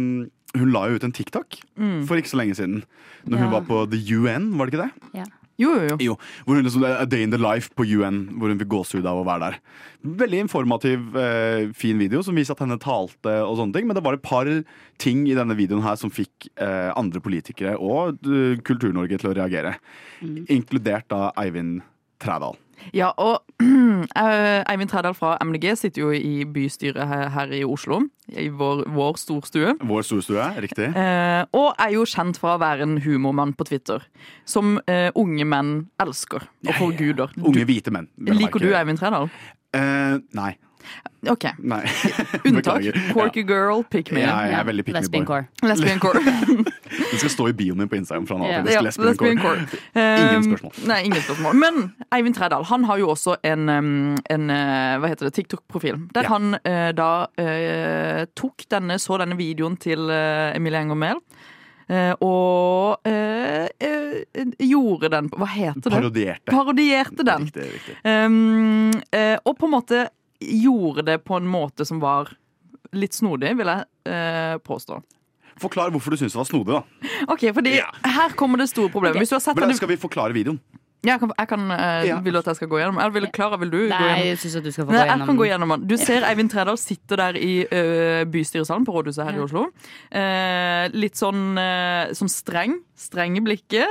hun 0.59 0.71
la 0.73 0.85
jo 0.89 0.95
ut 0.97 1.03
en 1.03 1.11
TikTok 1.13 1.59
for 2.07 2.17
ikke 2.21 2.31
så 2.31 2.39
lenge 2.39 2.55
siden. 2.57 2.83
Når 3.27 3.37
hun 3.43 3.49
Ja. 3.51 3.59
var 3.59 3.65
på 3.67 3.83
The 3.91 3.99
UN, 4.15 4.47
var 4.57 4.65
det 4.69 4.73
ikke 4.73 4.87
det? 4.87 5.27
Jo, 5.59 5.73
jo, 5.75 5.87
jo. 5.91 5.97
Jo, 5.99 6.15
hvor 6.47 6.55
hun 6.55 6.63
liksom, 6.63 6.85
A 6.87 7.05
Day 7.09 7.25
in 7.25 7.33
the 7.33 7.39
Life 7.41 7.73
på 7.75 7.83
UN, 7.83 8.21
hvor 8.39 8.51
hun 8.51 8.59
fikk 8.61 8.71
gåsehud 8.71 9.07
av 9.09 9.19
å 9.19 9.25
være 9.27 9.49
der. 9.49 9.57
Veldig 10.21 10.39
informativ, 10.45 11.09
eh, 11.19 11.67
fin 11.75 11.99
video 11.99 12.23
som 12.23 12.37
viser 12.39 12.55
at 12.55 12.63
henne 12.63 12.79
talte 12.79 13.33
og 13.43 13.57
sånne 13.59 13.75
ting. 13.75 13.89
Men 13.89 13.99
det 13.99 14.05
var 14.05 14.15
et 14.15 14.23
par 14.23 14.47
ting 14.97 15.25
i 15.27 15.35
denne 15.35 15.57
videoen 15.59 15.83
her 15.83 15.99
som 15.99 16.13
fikk 16.13 16.47
eh, 16.55 16.91
andre 16.95 17.19
politikere 17.19 17.75
og 17.75 18.23
eh, 18.23 18.55
Kultur-Norge 18.63 19.19
til 19.19 19.33
å 19.33 19.35
reagere. 19.35 19.75
Inkludert 20.47 21.09
da 21.11 21.33
Eivind 21.39 21.83
Trædal. 22.23 22.55
Ja, 22.95 23.11
og 23.17 23.43
eh, 24.23 24.61
Eivind 24.71 24.91
Trædal 24.91 25.15
fra 25.17 25.35
MDG 25.43 25.73
sitter 25.77 26.05
jo 26.05 26.11
i 26.15 26.45
bystyret 26.45 27.07
her, 27.07 27.27
her 27.33 27.53
i 27.55 27.63
Oslo. 27.67 28.01
I 28.29 28.47
vår, 28.53 28.83
vår 28.93 29.17
storstue. 29.17 29.75
Vår 29.89 30.05
storstue, 30.05 30.45
riktig. 30.61 30.91
Eh, 30.93 31.43
og 31.57 31.73
er 31.81 31.93
jo 31.95 32.05
kjent 32.09 32.39
for 32.41 32.55
å 32.55 32.61
være 32.61 32.85
en 32.85 32.97
humormann 33.03 33.55
på 33.57 33.67
Twitter. 33.69 34.05
Som 34.49 34.77
eh, 34.89 35.09
unge 35.17 35.47
menn 35.49 35.75
elsker 36.01 36.45
og 36.45 36.73
forguder. 36.77 37.33
Unge 37.41 37.65
hvite 37.69 37.93
menn. 37.95 38.09
Liker 38.29 38.63
du. 38.63 38.71
Eivind 38.77 39.01
Trædal? 39.01 39.31
Eh, 39.75 40.17
nei. 40.37 40.53
OK. 41.29 41.43
nei. 41.59 41.81
Unntak. 42.47 42.79
Corky 42.79 42.91
Quirky 43.13 43.43
girl, 43.43 43.81
pick 43.91 44.11
me. 44.15 44.21
Ja, 44.23 44.37
jeg 44.47 44.55
er 44.59 44.63
veldig 44.69 44.85
pick 44.87 44.93
me 44.95 44.99
Lesbian 45.01 45.25
core. 45.27 45.47
Lesbian 45.63 45.99
core. 45.99 46.21
Det 47.09 47.19
skal 47.19 47.29
stå 47.33 47.47
i 47.49 47.53
bioen 47.53 47.77
min 47.81 47.89
på 47.91 47.97
Instagram. 47.99 48.25
fra 48.29 48.37
yeah. 48.47 48.65
Ja. 48.71 48.81
Lesbian 48.85 49.09
lesbian 49.09 49.37
core. 49.41 49.65
core. 49.65 49.81
Ingen 49.99 50.35
Um, 50.39 50.43
spørsmål. 50.47 50.73
Nei, 50.87 50.99
ingen 51.09 51.21
spørsmål. 51.25 51.55
Men 51.59 51.81
Eivind 52.15 52.35
Trædal 52.37 52.63
han 52.69 52.83
har 52.87 52.97
jo 53.01 53.09
også 53.11 53.35
en, 53.43 53.67
um, 53.69 54.17
en 54.29 54.49
uh, 54.49 54.95
hva 55.01 55.11
heter 55.11 55.27
det, 55.29 55.33
TikTok-profil. 55.41 55.99
Der 56.15 56.23
Ja. 56.23 56.33
han 56.37 56.55
uh, 56.55 56.89
da 56.95 57.09
uh, 57.27 58.25
tok 58.39 58.63
denne, 58.71 58.97
så 59.01 59.17
denne 59.21 59.37
videoen 59.39 59.75
til 59.77 60.07
uh, 60.09 60.55
Emilie 60.55 60.81
Enger 60.85 60.95
Mehl. 61.03 61.19
uh, 61.89 62.13
og 62.21 63.01
uh, 63.09 63.65
uh, 63.65 64.53
gjorde 64.61 65.09
den 65.09 65.29
Hva 65.35 65.47
heter 65.51 65.89
det? 65.89 65.91
Parodierte. 65.97 66.51
Parodierte 66.53 67.25
den. 67.27 67.49
Riktig, 67.49 67.69
riktig. 67.73 67.97
Um, 68.05 68.93
og 69.45 69.57
på 69.59 69.65
en 69.69 69.73
måte 69.75 70.07
gjorde 70.39 71.05
det 71.05 71.19
på 71.27 71.37
en 71.37 71.47
måte 71.49 71.85
som 71.85 71.99
var 72.03 72.31
litt 72.95 73.13
snodig, 73.13 73.51
vil 73.59 73.69
jeg 73.69 73.85
eh, 74.09 74.57
påstå. 74.65 75.01
Forklar 75.59 75.91
hvorfor 75.91 76.15
du 76.15 76.21
syns 76.21 76.33
det 76.33 76.39
var 76.39 76.47
snodig, 76.47 76.77
da. 76.77 77.09
Ok, 77.27 77.49
fordi 77.55 77.75
Ja. 77.81 77.89
Her 78.07 78.35
kommer 78.39 78.61
det 78.61 78.69
store 78.71 78.91
problemet. 78.93 79.19
Hvis 79.19 79.33
du 79.33 79.35
har 79.35 79.43
sett 79.43 79.59
Men 79.59 79.69
da 79.73 79.75
skal 79.75 79.91
vi 79.91 79.97
forklare 79.99 80.33
videoen. 80.33 80.59
Ja, 81.05 81.13
jeg 81.13 81.19
kan, 81.21 81.31
jeg 81.39 81.47
kan, 81.47 81.61
eh, 81.71 82.05
Ja. 82.09 82.17
Vil 82.19 82.33
du 82.35 82.39
at 82.39 82.47
jeg 82.51 82.57
skal 82.57 82.67
gå 82.67 82.79
gjennom? 82.81 82.97
Eller 82.99 83.13
vil, 83.15 83.27
Klara, 83.31 83.55
vil 83.61 83.69
du 83.71 83.77
gå 83.77 83.87
Nei, 83.87 83.99
gjennom? 83.99 84.25
jeg 84.27 84.37
syns 84.41 84.55
at 84.59 84.63
du 84.65 84.71
skal 84.75 84.85
få 84.85 84.91
Nei, 84.91 84.97
gå 84.97 84.99
jeg 85.05 85.09
gjennom 85.13 85.27
kan 85.29 85.37
gå 85.39 85.45
gjennom 85.47 85.69
den. 85.75 85.85
Du 85.87 85.95
ser 85.97 86.25
Eivind 86.29 86.51
Tredal 86.51 86.77
sitte 86.77 87.15
der 87.21 87.37
i 87.39 87.53
ø, 87.71 88.25
bystyresalen 88.27 88.83
på 88.87 88.95
rådhuset 88.97 89.23
her 89.23 89.37
i 89.37 89.43
Oslo. 89.45 89.63
Eh, 90.11 90.89
litt 90.91 91.15
sånn, 91.15 91.57
eh, 91.57 92.11
sånn 92.19 92.31
streng. 92.33 92.75
Streng 92.99 93.37
i 93.39 93.43
blikket. 93.45 93.87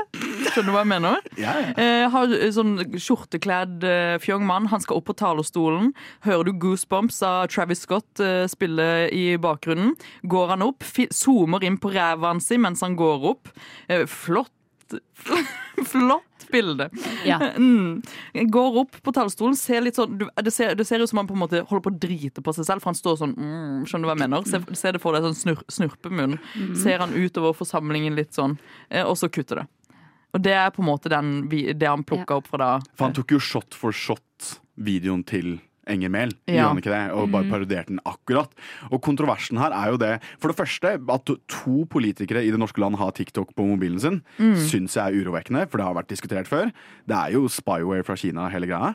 Skjønner 0.52 0.68
du 0.68 0.72
hva 0.74 0.82
jeg 0.84 0.90
mener? 0.92 1.22
Ja, 1.40 1.54
ja. 1.64 1.70
Eh, 1.80 2.08
har 2.12 2.34
sånn 2.52 2.74
skjortekledd 3.00 3.84
eh, 3.88 4.18
fjong 4.20 4.44
mann. 4.44 4.66
Han 4.68 4.84
skal 4.84 5.00
opp 5.00 5.08
på 5.08 5.16
talerstolen. 5.16 5.94
Hører 6.28 6.44
du 6.50 6.52
Goosebumps 6.60 7.22
av 7.24 7.46
Travis 7.48 7.86
Scott 7.86 8.20
eh, 8.20 8.44
spille 8.52 9.08
i 9.16 9.30
bakgrunnen. 9.40 9.94
Går 10.28 10.52
han 10.52 10.66
opp, 10.66 10.84
fi 10.84 11.08
zoomer 11.08 11.64
inn 11.64 11.80
på 11.80 11.88
ræva 11.94 12.34
hans 12.34 12.50
mens 12.60 12.84
han 12.84 12.96
går 13.00 13.24
opp. 13.32 13.48
Eh, 13.88 14.04
flott 14.04 14.52
Flott 15.86 16.46
bilde. 16.50 16.88
Ja. 17.26 17.38
Mm. 17.56 18.02
Går 18.32 18.76
opp 18.82 18.96
på 19.02 19.12
talerstolen, 19.12 19.56
ser 19.58 19.82
litt 19.84 19.98
sånn 19.98 20.16
du, 20.18 20.26
det, 20.42 20.52
ser, 20.54 20.74
det 20.78 20.86
ser 20.88 21.02
ut 21.02 21.10
som 21.10 21.20
han 21.20 21.28
på 21.28 21.36
en 21.36 21.42
måte 21.42 21.62
holder 21.68 21.84
på 21.84 21.92
å 21.92 21.98
drite 22.06 22.44
på 22.44 22.54
seg 22.56 22.68
selv, 22.68 22.84
for 22.84 22.92
han 22.92 22.98
står 22.98 23.18
sånn 23.20 23.34
mm, 23.36 23.82
Skjønner 23.88 24.06
du 24.06 24.10
hva 24.10 24.16
jeg 24.16 24.22
mener? 24.24 24.48
Se, 24.48 24.78
se 24.80 24.92
det 24.94 25.02
for 25.02 25.16
deg 25.16 25.26
sånn 25.26 25.36
snur, 25.38 25.64
snurpemunn. 25.72 26.38
Ser 26.78 27.04
han 27.04 27.14
utover 27.16 27.56
forsamlingen 27.58 28.16
litt 28.18 28.36
sånn, 28.36 28.56
eh, 28.88 29.04
og 29.04 29.18
så 29.20 29.30
kutter 29.32 29.62
det. 29.62 29.66
Og 30.36 30.42
det 30.44 30.54
er 30.56 30.72
på 30.74 30.82
en 30.84 30.90
måte 30.90 31.12
den, 31.12 31.36
det 31.50 31.88
han 31.88 32.04
plukka 32.06 32.40
opp 32.40 32.50
fra 32.50 32.60
da. 32.60 32.72
For 32.98 33.08
han 33.08 33.16
tok 33.16 33.36
jo 33.36 33.40
shot 33.42 33.76
for 33.76 33.96
shot-videoen 33.96 35.24
til 35.28 35.56
Enger 35.88 36.10
Mehl, 36.12 36.32
Ja. 36.46 36.54
gjorde 36.54 36.68
han 36.68 36.80
ikke 36.82 36.92
det? 36.94 37.02
Og 37.16 37.30
bare 37.32 37.48
parodierte 37.50 37.88
den 37.94 38.00
akkurat. 38.06 38.50
Og 38.92 39.00
kontroversen 39.02 39.58
her 39.58 39.72
er 39.72 39.90
jo 39.92 39.96
det 39.96 40.20
For 40.38 40.48
det 40.52 40.56
første, 40.56 40.94
at 41.08 41.24
to 41.48 41.84
politikere 41.90 42.44
i 42.44 42.50
det 42.50 42.58
norske 42.60 42.78
land 42.80 42.96
har 42.96 43.10
TikTok 43.12 43.54
på 43.56 43.66
mobilen 43.66 43.98
sin, 44.00 44.22
syns 44.38 44.94
jeg 44.94 45.04
er 45.14 45.24
urovekkende, 45.24 45.68
for 45.70 45.78
det 45.78 45.86
har 45.86 45.94
vært 45.94 46.08
diskutert 46.12 46.46
før. 46.46 46.70
Det 47.08 47.16
er 47.16 47.32
jo 47.32 47.48
spyware 47.48 48.04
fra 48.04 48.14
Kina, 48.16 48.48
hele 48.48 48.66
greia. 48.66 48.94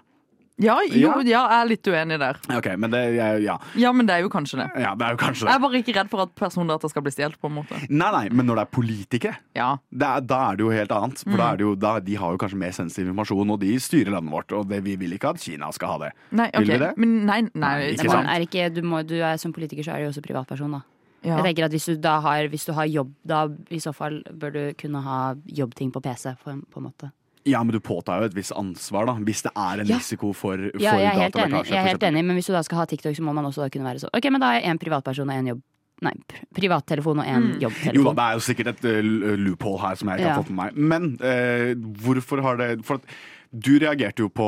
Ja, 0.61 0.75
jo, 0.85 1.09
Ja. 1.09 1.21
ja, 1.25 1.41
jeg 1.49 1.61
er 1.63 1.65
litt 1.67 1.87
uenig 1.89 2.19
der. 2.21 2.37
Ok, 2.55 2.67
men 2.77 2.91
det, 2.93 2.99
ja. 3.41 3.57
Ja, 3.75 3.91
men 3.91 4.05
det 4.05 4.13
er 4.13 4.21
jo 4.21 4.29
kanskje 4.29 4.59
det. 4.61 4.67
ja, 4.83 4.93
det 4.93 5.01
er 5.07 5.15
jo 5.15 5.17
kanskje 5.17 5.47
Jeg 5.47 5.55
er 5.55 5.59
bare 5.63 5.79
ikke 5.81 5.95
redd 5.97 6.09
for 6.11 6.21
at 6.21 6.35
persondata 6.35 6.89
skal 6.89 7.01
bli 7.01 7.11
stjålet. 7.11 7.39
Nei, 7.89 8.11
nei, 8.11 8.29
men 8.29 8.45
når 8.45 8.55
det 8.55 8.61
er 8.67 8.71
politikere, 8.81 9.35
Ja. 9.55 9.77
det 9.91 10.07
er, 10.07 10.21
da 10.21 10.51
er 10.51 10.55
det 10.57 10.63
jo 10.63 10.69
helt 10.69 10.91
annet. 10.91 11.17
For 11.23 11.37
da 11.37 11.43
Mm. 11.47 11.53
er 11.53 11.57
det 11.57 11.65
jo, 11.65 11.75
da, 11.75 11.99
de 11.99 12.15
har 12.15 12.31
jo 12.31 12.37
kanskje 12.37 12.57
mer 12.57 12.71
sensitiv 12.71 13.07
informasjon, 13.09 13.49
og 13.51 13.59
de 13.59 13.73
styrer 13.79 14.11
landet 14.11 14.31
vårt. 14.31 14.51
Og 14.53 14.67
det, 14.69 14.83
vi 14.83 14.95
vil 14.95 15.11
ikke 15.17 15.29
at 15.33 15.37
Kina 15.41 15.71
skal 15.71 15.87
ha 15.89 15.97
det. 16.05 16.11
Nei, 16.31 16.49
Vil 16.53 16.67
vi 16.67 16.77
det? 16.77 16.97
Men 16.97 17.25
nei, 17.25 17.41
nei, 17.41 17.49
Nei, 17.55 17.91
ikke 17.93 18.11
sant? 18.11 18.27
er 18.29 18.39
ikke, 18.45 18.73
du, 18.73 18.81
må, 18.83 19.01
du 19.07 19.15
er 19.21 19.37
Som 19.37 19.53
politiker 19.53 19.83
så 19.83 19.93
er 19.95 19.97
du 19.97 20.03
jo 20.05 20.09
også 20.13 20.21
privatperson, 20.21 20.71
da. 20.71 20.81
Ja. 21.23 21.37
Jeg 21.41 21.55
tenker 21.55 21.65
at 21.65 21.71
hvis 21.71 21.85
du 21.85 21.95
da 21.97 22.19
har, 22.19 22.47
hvis 22.49 22.65
du 22.65 22.73
har 22.73 22.85
jobb, 22.85 23.11
da 23.25 23.47
i 23.71 23.77
så 23.79 23.93
fall 23.95 24.21
bør 24.29 24.51
du 24.53 24.73
kunne 24.77 25.01
ha 25.01 25.33
jobbting 25.47 25.89
på 25.91 26.01
PC, 26.03 26.35
på 26.43 26.51
en, 26.51 26.61
på 26.69 26.77
en 26.77 26.83
måte. 26.91 27.11
Ja, 27.45 27.59
men 27.63 27.73
du 27.75 27.79
påtar 27.83 28.21
jo 28.21 28.25
et 28.29 28.35
visst 28.37 28.53
ansvar, 28.55 29.05
da. 29.05 29.13
Hvis 29.19 29.41
det 29.43 29.51
er 29.55 29.81
en 29.81 29.87
Ja. 29.87 29.97
risiko 29.97 30.31
for, 30.33 30.55
for 30.57 30.79
Ja, 30.79 30.93
jeg 30.95 31.11
er 31.15 31.19
helt 31.25 31.35
enig, 31.35 31.65
jeg 31.67 31.77
er 31.77 31.87
helt 31.89 32.03
enig, 32.03 32.23
men 32.25 32.35
hvis 32.37 32.47
du 32.47 32.53
da 32.53 32.61
skal 32.63 32.77
ha 32.77 32.85
TikTok, 32.85 33.15
så 33.15 33.21
må 33.21 33.33
man 33.35 33.45
også 33.45 33.63
da 33.65 33.69
kunne 33.69 33.83
være 33.85 33.99
sånn 33.99 34.09
Ok, 34.15 34.29
men 34.31 34.39
da 34.39 34.47
har 34.53 34.61
jeg 34.61 34.69
én 34.71 34.79
privatperson 34.79 35.29
og 35.29 35.35
én 35.35 35.47
jobb 35.53 35.61
Nei, 36.03 36.11
privattelefon 36.53 37.19
og 37.19 37.25
én 37.25 37.43
Mm. 37.53 37.93
Jo 37.95 38.03
da, 38.03 38.13
det 38.13 38.23
er 38.23 38.33
jo 38.33 38.41
sikkert 38.43 38.67
et 38.67 38.83
uh, 38.83 39.35
loophole 39.37 39.79
her 39.79 39.95
som 39.95 40.09
jeg 40.09 40.19
ikke 40.19 40.27
Ja. 40.27 40.33
har 40.33 40.43
fått 40.43 40.49
med 40.49 40.73
meg. 40.73 40.75
Men 40.75 41.03
uh, 41.21 41.73
hvorfor 42.03 42.41
har 42.41 42.57
det 42.57 42.83
For 42.83 42.95
at 42.95 43.03
du 43.53 43.75
reagerte 43.77 44.23
jo 44.23 44.29
på, 44.33 44.47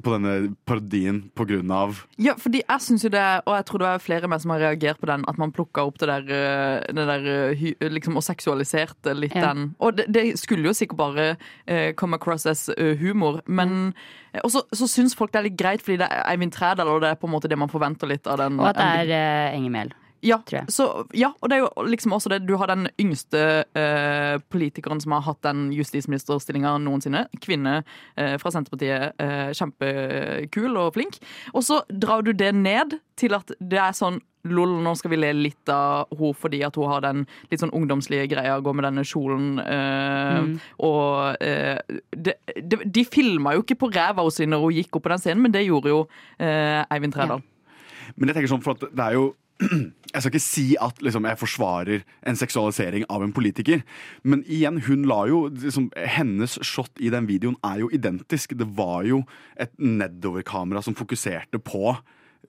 på 0.00 0.12
denne 0.14 0.54
parodien 0.64 1.18
på 1.36 1.44
grunn 1.44 1.70
av 1.76 1.98
Ja, 2.16 2.32
fordi 2.40 2.62
jeg 2.62 2.80
synes 2.80 3.04
jo 3.04 3.10
det, 3.12 3.24
og 3.44 3.52
jeg 3.52 3.66
tror 3.68 3.82
det 3.82 3.90
er 3.90 4.00
flere 4.00 4.24
av 4.24 4.32
meg 4.32 4.40
som 4.40 4.54
har 4.54 4.62
reagert 4.64 5.00
på 5.02 5.10
den, 5.10 5.26
at 5.28 5.36
man 5.40 5.52
plukka 5.52 5.84
opp 5.84 6.00
det 6.00 6.08
der, 6.08 6.24
eh, 6.32 6.94
det 6.96 7.04
der 7.10 7.28
eh, 7.34 7.66
liksom, 7.92 8.16
og 8.16 8.24
seksualiserte 8.24 9.12
litt 9.12 9.36
Ja. 9.36 9.52
den. 9.52 9.74
Og 9.78 9.98
det, 9.98 10.08
det 10.08 10.24
skulle 10.40 10.70
jo 10.70 10.72
sikkert 10.72 10.96
bare 11.02 11.26
eh, 11.66 11.92
come 12.00 12.16
across 12.16 12.46
as 12.48 12.68
eh, 12.78 12.96
humor, 12.96 13.42
men 13.46 13.92
Og 14.44 14.50
så, 14.52 14.60
så 14.72 14.84
syns 14.88 15.14
folk 15.16 15.32
det 15.32 15.38
er 15.38 15.46
litt 15.50 15.56
greit, 15.60 15.80
fordi 15.84 16.00
det 16.02 16.08
er 16.12 16.24
Eivind 16.28 16.52
Trædal, 16.52 16.88
og 16.92 17.00
det 17.00 17.08
er 17.12 17.20
på 17.20 17.28
en 17.28 17.32
måte 17.32 17.48
det 17.48 17.56
man 17.56 17.70
forventer 17.72 18.08
litt 18.10 18.26
av 18.28 18.36
den. 18.42 18.58
Og 18.60 18.68
at 18.68 18.76
det 18.76 18.88
er 19.06 19.12
uh, 19.52 19.56
Enger 19.56 19.72
Mehl. 19.72 19.94
Ja, 20.24 20.38
tror 20.46 20.60
jeg. 20.60 20.72
så, 20.72 20.86
ja, 21.14 21.32
og 21.40 21.50
det 21.50 21.58
er 21.58 21.64
jo 21.64 21.86
liksom 21.86 22.12
også 22.16 22.30
det 22.32 22.46
Du 22.48 22.56
har 22.56 22.70
den 22.70 22.88
yngste 23.00 23.64
eh, 23.76 24.36
politikeren 24.52 25.00
som 25.02 25.12
har 25.12 25.24
hatt 25.26 25.42
den 25.46 25.72
justisministerstillinga 25.76 26.76
noensinne. 26.82 27.26
Kvinne 27.42 27.82
eh, 28.16 28.36
fra 28.38 28.52
Senterpartiet. 28.54 29.12
Eh, 29.18 29.50
kjempekul 29.56 30.76
og 30.76 30.94
flink. 30.94 31.18
Og 31.54 31.64
så 31.66 31.82
drar 31.90 32.22
du 32.26 32.32
det 32.32 32.54
ned 32.54 32.98
til 33.16 33.36
at 33.36 33.52
det 33.60 33.78
er 33.82 33.92
sånn 33.96 34.20
Lol, 34.46 34.76
nå 34.78 34.92
skal 34.94 35.10
vi 35.10 35.16
le 35.18 35.32
litt 35.34 35.70
av 35.74 36.12
henne 36.14 36.36
fordi 36.38 36.60
at 36.62 36.76
hun 36.78 36.86
har 36.86 37.00
den 37.02 37.24
litt 37.50 37.58
sånn 37.58 37.72
ungdomslige 37.74 38.28
greia, 38.30 38.60
går 38.62 38.76
med 38.78 38.86
denne 38.86 39.02
kjolen. 39.02 39.58
øh, 39.58 40.36
Mm. 40.36 40.58
Og 40.86 41.36
øh, 41.40 41.78
de, 42.14 42.32
de, 42.54 42.78
de 42.94 43.04
filma 43.04 43.54
jo 43.56 43.64
ikke 43.64 43.78
på 43.80 43.90
ræva 43.90 44.22
hennes 44.22 44.38
når 44.52 44.62
hun 44.62 44.76
gikk 44.76 44.96
opp 44.96 45.02
på 45.06 45.12
den 45.14 45.18
scenen, 45.18 45.42
men 45.42 45.54
det 45.54 45.64
gjorde 45.66 45.88
jo 45.90 46.00
øh, 46.38 46.84
Eivind 46.94 47.12
Trædal. 47.16 47.42
Men 48.16 48.28
jeg 48.28 48.36
tenker 48.36 48.52
sånn, 48.54 48.62
for 48.62 48.76
at 48.76 48.86
det 48.86 49.02
er 49.02 49.16
jo 49.18 49.34
jeg 50.12 50.20
skal 50.22 50.30
ikke 50.32 50.42
si 50.42 50.66
at 50.80 51.00
liksom, 51.04 51.24
jeg 51.28 51.40
forsvarer 51.40 52.02
en 52.28 52.36
seksualisering 52.38 53.06
av 53.12 53.24
en 53.24 53.32
politiker. 53.36 53.82
Men 54.24 54.42
igjen, 54.44 54.82
hun 54.88 55.06
la 55.08 55.22
jo 55.30 55.46
liksom, 55.52 55.90
Hennes 56.16 56.58
shot 56.66 56.92
i 57.00 57.10
den 57.12 57.28
videoen 57.30 57.56
er 57.66 57.82
jo 57.84 57.90
identisk. 57.94 58.56
Det 58.58 58.68
var 58.76 59.06
jo 59.08 59.22
et 59.60 59.72
nedoverkamera 59.80 60.82
som 60.84 60.96
fokuserte 60.98 61.60
på 61.62 61.96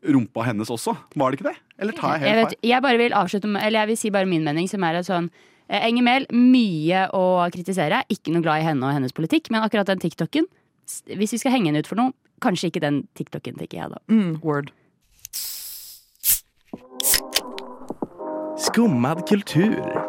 rumpa 0.08 0.44
hennes 0.46 0.70
også. 0.70 0.94
Var 1.18 1.32
det 1.32 1.40
ikke 1.40 1.50
det? 1.50 1.58
Eller 1.82 1.96
tar 1.98 2.18
jeg 2.18 2.28
Jeg, 2.28 2.36
helt 2.38 2.52
feil? 2.52 2.70
jeg 2.70 2.84
bare 2.86 2.98
vil 3.02 3.16
avslutte 3.18 3.50
med 3.50 3.64
Eller 3.66 3.80
jeg 3.82 3.88
vil 3.88 3.98
si 3.98 4.12
bare 4.14 4.30
min 4.30 4.44
mening, 4.46 4.68
som 4.70 4.84
er 4.86 5.00
at 5.00 5.08
sånn 5.08 5.30
eh, 5.70 5.82
Enger 5.88 6.06
Mehl, 6.06 6.28
mye 6.32 7.08
å 7.18 7.24
kritisere. 7.54 8.04
Ikke 8.14 8.32
noe 8.36 8.46
glad 8.46 8.62
i 8.62 8.68
henne 8.68 8.86
og 8.86 8.94
hennes 8.94 9.16
politikk, 9.16 9.50
men 9.52 9.66
akkurat 9.66 9.90
den 9.90 10.04
TikToken 10.04 10.46
Hvis 11.18 11.34
vi 11.34 11.42
skal 11.42 11.56
henge 11.56 11.72
henne 11.72 11.82
ut 11.82 11.90
for 11.90 12.00
noe, 12.00 12.14
kanskje 12.44 12.70
ikke 12.70 12.84
den 12.84 13.02
TikToken, 13.18 13.58
tenker 13.58 13.82
jeg 13.82 13.90
da. 13.96 13.98
Mm, 14.14 14.38
word. 14.46 14.70
Skummad 18.58 19.28
kultur. 19.30 20.04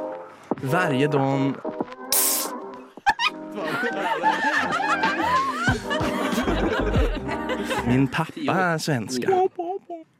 Varje 0.62 1.06
dag... 1.06 1.52
Min 7.86 8.08
pappa 8.08 8.52
er 8.52 8.78
svenska. 8.78 9.28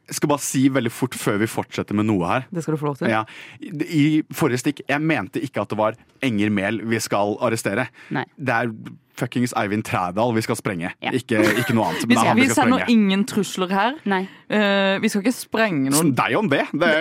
Jeg 0.09 0.17
skal 0.17 0.31
bare 0.31 0.41
si 0.43 0.63
veldig 0.73 0.91
fort 0.93 1.17
før 1.17 1.37
vi 1.43 1.49
fortsetter 1.49 1.97
med 1.97 2.07
noe 2.09 2.25
her. 2.25 2.47
Det 2.53 2.63
skal 2.65 2.75
du 2.75 2.81
få 2.81 2.89
lov 2.89 2.97
til. 2.97 3.11
Ja. 3.11 3.23
I 3.61 4.23
forrige 4.33 4.63
stikk, 4.63 4.81
jeg 4.89 5.05
mente 5.05 5.41
ikke 5.45 5.61
at 5.61 5.69
det 5.69 5.77
var 5.79 5.99
Enger 6.25 6.49
Mehl 6.53 6.81
vi 6.89 7.01
skal 7.03 7.37
arrestere. 7.45 7.85
Nei. 8.15 8.25
Det 8.35 8.55
er 8.55 8.73
fuckings 9.19 9.53
Eivind 9.59 9.83
Trædal 9.85 10.33
vi 10.35 10.41
skal 10.45 10.57
sprenge. 10.57 10.93
Ja. 11.03 11.13
Ikke, 11.13 11.43
ikke 11.59 11.75
noe 11.77 11.91
annet. 11.91 12.07
Vi, 12.09 12.15
skal, 12.17 12.35
vi 12.39 12.47
vi 12.47 12.55
sender 12.55 12.85
ingen 12.89 13.25
trusler 13.29 13.69
her. 13.73 13.99
Nei. 14.09 14.23
Uh, 14.49 14.97
vi 15.03 15.11
skal 15.11 15.25
ikke 15.25 15.35
sprenge 15.35 15.91
noen. 15.93 16.13
Deg 16.17 16.37
om 16.39 16.49
det. 16.49 16.63
det 16.73 16.93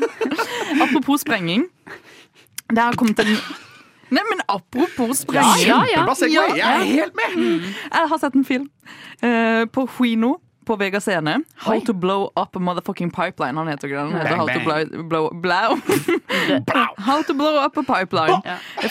Apropos 0.84 1.22
sprenging. 1.22 1.68
Det 2.72 2.82
har 2.82 2.98
kommet 2.98 3.22
en 3.22 3.36
Nei, 4.06 4.22
men 4.22 4.40
apropos 4.46 5.24
sprenging. 5.24 5.66
Ja, 5.66 5.80
ja. 5.90 6.04
ja. 6.06 6.44
Jeg 6.54 6.62
er 6.62 6.84
helt 6.86 7.16
med! 7.18 7.64
Jeg 7.90 8.10
har 8.12 8.20
sett 8.22 8.36
en 8.38 8.44
film 8.46 8.68
uh, 9.24 9.64
på 9.66 9.86
Huino 9.96 10.36
på 10.66 10.76
Vega 10.80 11.00
Scene. 11.00 11.36
How 11.64 11.76
Oi. 11.76 11.80
to 11.86 11.94
blow 11.94 12.28
up 12.36 12.56
a 12.56 12.60
motherfucking 12.62 13.12
pipeline. 13.14 13.56
Han 13.56 13.68
heter 13.70 13.88
den. 13.88 14.12
Han 14.12 14.20
heter 14.20 14.36
Bang, 14.36 14.40
How 14.40 14.46
to 14.54 14.60
blow, 14.64 15.02
blow, 15.08 15.30
blow. 15.40 15.78
How 16.98 17.22
to 17.22 17.34
blow 17.34 17.56
up 17.64 17.76
a 17.78 17.82
pipeline. 17.86 18.42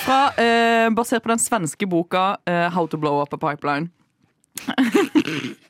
Fra, 0.05 0.21
eh, 0.39 0.89
basert 0.95 1.23
på 1.23 1.29
den 1.33 1.39
svenske 1.43 1.87
boka 1.89 2.37
eh, 2.47 2.69
How 2.73 2.87
to 2.87 2.97
blow 2.97 3.21
up 3.21 3.33
a 3.33 3.37
pipeline. 3.37 3.89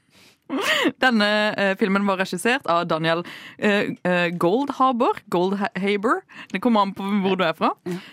Denne 1.01 1.27
eh, 1.57 1.71
filmen 1.79 2.05
var 2.05 2.19
regissert 2.21 2.67
av 2.69 2.83
Daniel 2.87 3.23
eh, 3.57 3.95
eh, 4.05 4.27
Goldhaber. 4.37 5.17
Goldhaber. 5.33 6.21
Det 6.53 6.61
kommer 6.61 6.85
an 6.85 6.93
på 6.93 7.07
hvor 7.23 7.39
du 7.39 7.43
er 7.47 7.55
fra. 7.57 7.71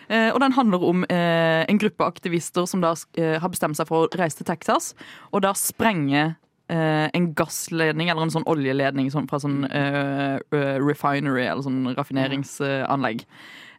Eh, 0.08 0.30
og 0.32 0.40
den 0.40 0.56
handler 0.56 0.86
om 0.88 1.04
eh, 1.12 1.62
en 1.68 1.80
gruppe 1.82 2.08
aktivister 2.08 2.64
som 2.68 2.80
da 2.84 2.94
eh, 3.20 3.36
har 3.42 3.52
bestemt 3.52 3.76
seg 3.76 3.90
for 3.90 4.06
å 4.06 4.12
reise 4.18 4.40
til 4.40 4.48
Texas 4.48 4.94
og 5.32 5.44
da 5.44 5.52
sprenge 5.58 6.32
en 6.74 7.32
gassledning 7.38 8.08
eller 8.08 8.26
en 8.26 8.34
sånn 8.34 8.46
oljeledning 8.50 9.10
sånn, 9.12 9.28
fra 9.30 9.40
sånn 9.42 9.64
eh, 9.68 10.38
eh, 10.38 10.78
refinery 10.80 11.44
eller 11.46 11.66
sånn 11.66 11.92
raffineringsanlegg. 11.98 13.26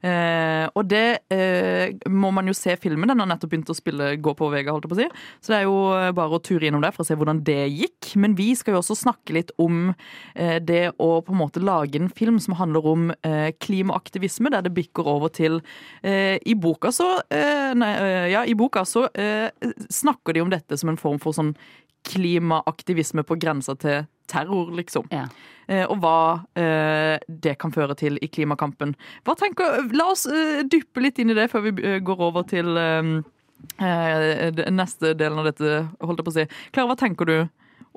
Eh, 0.04 0.66
og 0.76 0.90
det 0.92 1.24
eh, 1.32 1.94
må 2.12 2.28
man 2.36 2.50
jo 2.50 2.56
se 2.58 2.76
filmen. 2.76 3.08
Den 3.08 3.22
har 3.24 3.30
nettopp 3.30 3.54
begynt 3.54 3.72
å 3.72 3.76
spille 3.78 4.10
Gå 4.20 4.34
på 4.36 4.50
Vega. 4.52 4.74
holdt 4.76 4.90
jeg 4.90 4.92
på 4.92 4.98
å 4.98 5.00
si. 5.00 5.22
Så 5.40 5.54
det 5.54 5.60
er 5.62 5.68
jo 5.70 5.78
eh, 5.96 6.10
bare 6.16 6.36
å 6.36 6.42
ture 6.44 6.68
innom 6.68 6.84
det 6.84 6.92
for 6.92 7.06
å 7.06 7.08
se 7.08 7.16
hvordan 7.16 7.40
det 7.48 7.62
gikk. 7.72 8.12
Men 8.20 8.36
vi 8.36 8.50
skal 8.60 8.76
jo 8.76 8.82
også 8.82 8.98
snakke 9.00 9.38
litt 9.38 9.54
om 9.64 9.94
eh, 10.36 10.58
det 10.60 10.98
å 11.00 11.10
på 11.24 11.32
en 11.32 11.40
måte 11.40 11.64
lage 11.64 12.02
en 12.02 12.12
film 12.12 12.42
som 12.44 12.58
handler 12.60 12.90
om 12.92 13.14
eh, 13.24 13.54
klimaaktivisme, 13.64 14.52
der 14.52 14.66
det 14.68 14.74
bikker 14.76 15.08
over 15.08 15.32
til 15.32 15.62
eh, 16.04 16.36
I 16.36 16.58
boka 16.60 16.92
så 16.92 17.14
eh, 17.32 17.72
Nei, 17.78 17.94
eh, 17.96 18.28
ja, 18.34 18.44
i 18.44 18.58
boka 18.60 18.84
så 18.88 19.06
eh, 19.16 19.48
snakker 19.88 20.36
de 20.36 20.44
om 20.44 20.52
dette 20.52 20.78
som 20.78 20.92
en 20.92 21.00
form 21.00 21.22
for 21.24 21.36
sånn 21.36 21.56
klimaaktivisme 22.04 23.24
på 23.28 23.38
grensa 23.40 23.76
til 23.80 24.06
terror, 24.28 24.72
liksom. 24.76 25.08
Ja. 25.12 25.28
Eh, 25.68 25.86
og 25.88 26.00
hva 26.04 26.44
eh, 26.60 27.18
det 27.28 27.56
kan 27.62 27.74
føre 27.76 27.96
til 28.00 28.20
i 28.24 28.30
klimakampen. 28.32 28.96
Hva 29.28 29.36
tenker, 29.40 29.84
La 29.96 30.10
oss 30.12 30.26
eh, 30.28 30.64
dyppe 30.68 31.04
litt 31.04 31.20
inn 31.22 31.34
i 31.34 31.38
det 31.38 31.50
før 31.52 31.68
vi 31.70 31.98
går 32.04 32.24
over 32.30 32.48
til, 32.48 32.80
neste 33.80 35.14
delen 35.16 35.40
av 35.40 35.48
dette, 35.48 35.84
holdt 36.04 36.20
jeg 36.20 36.28
på 36.28 36.34
å 36.34 36.36
si. 36.36 36.48
Klara, 36.76 36.90
hva 36.92 36.98
tenker 37.00 37.30
du 37.30 37.38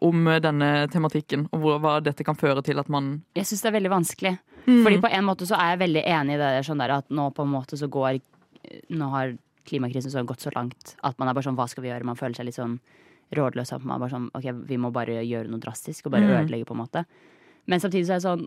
om 0.06 0.28
denne 0.44 0.68
tematikken, 0.92 1.46
og 1.56 1.62
hvor, 1.62 1.80
hva 1.80 1.96
dette 2.04 2.24
kan 2.26 2.36
føre 2.36 2.62
til 2.62 2.78
at 2.78 2.90
man 2.92 3.16
Jeg 3.38 3.48
syns 3.48 3.64
det 3.64 3.70
er 3.70 3.78
veldig 3.78 3.94
vanskelig. 3.94 4.34
Mm. 4.66 4.82
Fordi 4.84 5.00
på 5.02 5.10
en 5.14 5.26
måte 5.26 5.48
så 5.48 5.56
er 5.58 5.72
jeg 5.72 5.82
veldig 5.86 6.04
enig 6.10 6.36
i 6.36 6.38
det 6.38 6.52
der, 6.58 6.66
sånn 6.66 6.82
der 6.82 6.98
at 6.98 7.10
nå 7.14 7.30
på 7.34 7.46
en 7.46 7.52
måte 7.54 7.78
så 7.78 7.88
går 7.90 8.20
Nå 8.90 9.08
har 9.12 9.36
klimakrisen 9.66 10.10
så 10.10 10.24
gått 10.26 10.42
så 10.42 10.50
langt 10.54 10.96
at 11.06 11.18
man 11.20 11.28
er 11.28 11.36
bare 11.36 11.46
sånn 11.46 11.58
hva 11.58 11.68
skal 11.70 11.84
vi 11.84 11.90
gjøre? 11.92 12.06
Man 12.06 12.18
føler 12.18 12.34
seg 12.34 12.48
litt 12.48 12.58
sånn 12.58 12.80
rådløs. 13.34 13.72
av 13.72 13.84
man 13.84 13.96
er 13.96 14.04
bare 14.08 14.14
sånn 14.14 14.30
ok, 14.34 14.66
vi 14.68 14.76
må 14.76 14.92
bare 14.92 15.22
gjøre 15.26 15.48
noe 15.50 15.58
drastisk 15.60 16.06
og 16.06 16.12
bare 16.12 16.22
Mm. 16.22 16.46
ødelegge, 16.46 16.66
på 16.66 16.74
en 16.74 16.82
måte. 16.86 17.04
Men 17.66 17.80
samtidig 17.80 18.06
så 18.06 18.14
er 18.14 18.20
det 18.20 18.28
sånn 18.28 18.46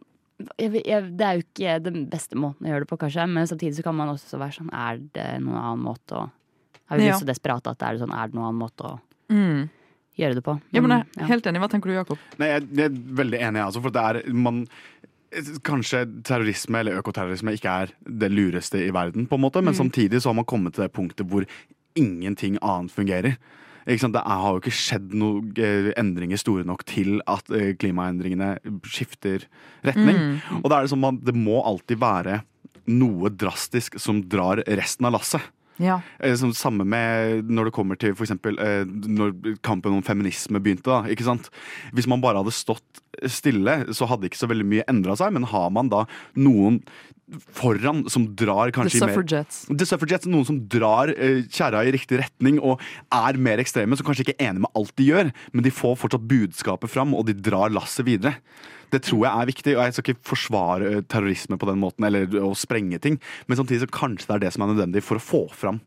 jeg, 0.57 0.71
jeg, 0.85 1.17
Det 1.17 1.25
er 1.27 1.33
jo 1.35 1.43
ikke 1.43 1.83
den 1.83 2.05
beste 2.07 2.35
måten 2.39 2.63
å 2.63 2.69
gjøre 2.71 2.79
det 2.85 2.87
på, 2.87 2.97
kanskje, 2.97 3.27
men 3.27 3.45
samtidig 3.45 3.75
så 3.75 3.83
kan 3.83 3.95
man 3.95 4.07
også 4.07 4.37
være 4.39 4.55
sånn 4.55 4.69
Er 4.71 4.97
det 5.13 5.41
noen 5.43 5.57
annen 5.59 5.83
måte 5.83 6.15
å 6.15 6.29
Har 6.87 6.97
vi 6.97 7.03
Ja. 7.05 7.11
blitt 7.17 7.23
så 7.23 7.27
desperate 7.27 7.67
at 7.67 7.77
det 7.77 7.87
er 7.87 7.97
sånn 8.05 8.13
Er 8.15 8.27
det 8.27 8.35
noen 8.35 8.47
annen 8.47 8.61
måte 8.61 8.85
å 8.87 8.99
mm. 9.29 9.69
gjøre 10.17 10.35
det 10.35 10.43
på? 10.43 10.61
Ja, 10.71 10.79
men 10.81 10.91
jeg 10.91 11.05
ja. 11.17 11.23
er 11.23 11.27
helt 11.27 11.43
enig. 11.45 11.59
Hva 11.59 11.69
tenker 11.69 11.89
du, 11.89 11.93
Jakob? 11.95 12.17
Nei, 12.39 12.47
jeg, 12.47 12.69
jeg 12.73 12.85
er 12.85 12.95
veldig 13.19 13.39
enig, 13.41 13.61
altså, 13.65 13.81
for 13.81 13.89
det 13.91 14.01
er 14.25 14.33
man 14.33 14.65
Kanskje 15.61 16.05
terrorisme 16.25 16.79
eller 16.79 16.97
økoterrorisme 17.03 17.51
ikke 17.53 17.69
er 17.83 17.91
det 18.07 18.31
lureste 18.31 18.79
i 18.81 18.89
verden, 18.89 19.27
på 19.29 19.35
en 19.37 19.41
måte, 19.43 19.61
men 19.61 19.75
Mm. 19.75 19.91
samtidig 19.91 20.21
så 20.23 20.29
har 20.29 20.33
man 20.33 20.45
kommet 20.45 20.73
til 20.73 20.81
det 20.87 20.91
punktet 20.93 21.27
hvor 21.29 21.45
ingenting 21.95 22.57
annet 22.63 22.89
fungerer. 22.91 23.37
Det 23.89 24.21
har 24.21 24.54
jo 24.54 24.62
ikke 24.62 24.75
skjedd 24.75 25.13
noen 25.17 25.49
eh, 25.58 25.89
endringer 25.97 26.38
store 26.38 26.65
nok 26.67 26.86
til 26.89 27.19
at 27.30 27.49
eh, 27.49 27.71
klimaendringene 27.80 28.56
skifter 28.86 29.47
retning. 29.88 30.19
Mm. 30.19 30.60
Og 30.62 30.69
da 30.69 30.78
er 30.78 30.86
det 30.86 30.93
sånn 30.93 31.08
at 31.10 31.23
det 31.25 31.34
må 31.38 31.58
alltid 31.65 32.02
være 32.02 32.41
noe 32.89 33.32
drastisk 33.34 33.97
som 34.02 34.21
drar 34.30 34.62
resten 34.65 35.10
av 35.10 35.17
lasset. 35.17 35.41
Ja. 35.80 36.02
Eh, 36.19 36.36
Som 36.36 36.54
samme 36.54 36.84
med 36.84 37.49
når 37.49 37.69
det 37.69 37.75
kommer 37.75 37.99
til 37.99 38.13
eksempel 38.13 38.60
eh, 38.60 38.84
når 38.86 39.58
kampen 39.63 39.95
om 39.95 40.04
feminisme 40.04 40.60
begynte. 40.60 40.91
da, 40.91 41.04
ikke 41.10 41.28
sant? 41.28 41.49
Hvis 41.95 42.08
man 42.08 42.21
bare 42.21 42.43
hadde 42.43 42.54
stått 42.56 43.04
stille, 43.25 43.86
så 43.95 44.08
hadde 44.10 44.28
ikke 44.30 44.41
så 44.41 44.49
veldig 44.52 44.67
mye 44.67 44.88
endra 44.91 45.15
seg. 45.19 45.34
Men 45.34 45.47
har 45.49 45.69
man 45.71 45.89
da 45.91 46.06
noen 46.36 46.84
foran 47.55 48.03
som 48.09 48.25
drar 48.35 48.71
The 48.71 48.75
kanskje 48.79 49.01
mer. 49.05 49.13
The 49.77 49.85
Suffragettes, 49.87 50.29
Noen 50.31 50.47
som 50.47 50.59
drar 50.71 51.11
uh, 51.13 51.43
kjerra 51.45 51.83
i 51.85 51.93
riktig 51.93 52.21
retning 52.23 52.59
og 52.59 52.81
er 53.13 53.37
mer 53.37 53.61
ekstreme, 53.61 53.97
som 53.97 54.07
kanskje 54.07 54.27
ikke 54.27 54.37
er 54.39 54.51
enig 54.51 54.65
med 54.65 54.73
alt 54.79 54.95
de 54.97 55.09
gjør, 55.11 55.31
men 55.53 55.65
de 55.65 55.73
får 55.73 55.99
fortsatt 56.01 56.27
budskapet 56.29 56.91
fram, 56.91 57.13
og 57.17 57.27
de 57.29 57.37
drar 57.37 57.73
lasset 57.73 58.07
videre. 58.07 58.37
Det 58.89 59.03
tror 59.05 59.21
jeg 59.27 59.29
er 59.29 59.49
viktig, 59.51 59.75
og 59.77 59.83
jeg 59.85 59.93
skal 59.93 60.07
ikke 60.07 60.29
forsvare 60.31 60.91
eh, 60.95 61.03
terrorisme 61.05 61.59
på 61.61 61.69
den 61.69 61.81
måten, 61.81 62.07
eller 62.07 62.25
å 62.41 62.55
sprenge 62.57 62.97
ting, 63.03 63.19
men 63.45 63.59
samtidig 63.59 63.85
så 63.85 63.93
kanskje 63.93 64.31
det 64.31 64.37
er 64.39 64.45
det 64.47 64.53
som 64.55 64.65
er 64.65 64.73
nødvendig 64.73 65.05
for 65.05 65.19
å 65.19 65.23
få 65.23 65.43
fram 65.53 65.81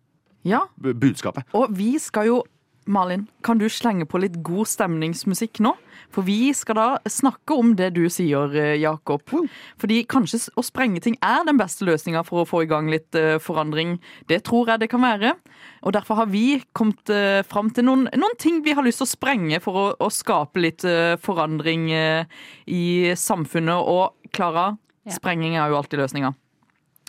Ja, 0.47 0.65
budskapet. 0.79 1.47
og 1.55 1.75
vi 1.75 1.97
skal 2.03 2.31
jo 2.31 2.43
Malin, 2.87 3.29
kan 3.47 3.59
du 3.61 3.69
slenge 3.71 4.07
på 4.11 4.19
litt 4.19 4.41
god 4.43 4.67
stemningsmusikk 4.67 5.61
nå? 5.63 5.77
For 6.13 6.27
vi 6.27 6.51
skal 6.57 6.77
da 6.77 6.87
snakke 7.09 7.55
om 7.57 7.71
det 7.79 7.93
du 7.95 8.03
sier, 8.13 8.51
eh, 8.59 8.75
Jakob. 8.83 9.23
Fordi 9.81 10.03
kanskje 10.05 10.43
å 10.59 10.65
sprenge 10.67 11.01
ting 11.01 11.17
er 11.23 11.45
den 11.47 11.57
beste 11.61 11.87
løsninga 11.89 12.25
for 12.27 12.43
å 12.43 12.49
få 12.49 12.65
i 12.65 12.69
gang 12.69 12.91
litt 12.93 13.15
eh, 13.15 13.39
forandring. 13.41 13.95
Det 14.29 14.43
tror 14.45 14.69
jeg 14.69 14.83
det 14.83 14.91
kan 14.93 15.01
være. 15.01 15.33
Og 15.87 15.95
derfor 15.95 16.21
har 16.21 16.27
vi 16.31 16.63
kommet 16.75 17.11
uh, 17.11 17.43
fram 17.47 17.71
til 17.75 17.87
noen, 17.87 18.09
noen 18.19 18.37
ting 18.39 18.61
vi 18.67 18.75
har 18.75 18.85
lyst 18.87 19.01
til 19.03 19.07
å 19.09 19.13
sprenge 19.15 19.59
for 19.63 19.79
å, 19.79 19.87
å 19.99 20.11
skape 20.13 20.61
litt 20.63 20.85
eh, 20.87 21.15
forandring 21.23 21.89
eh, 21.95 22.25
i 22.67 23.15
samfunnet. 23.19 23.79
Og 23.79 24.33
Klara, 24.35 24.73
Ja. 25.03 25.17
sprenging 25.17 25.57
er 25.59 25.71
jo 25.71 25.81
alltid 25.81 25.99
løsninga. 25.99 26.35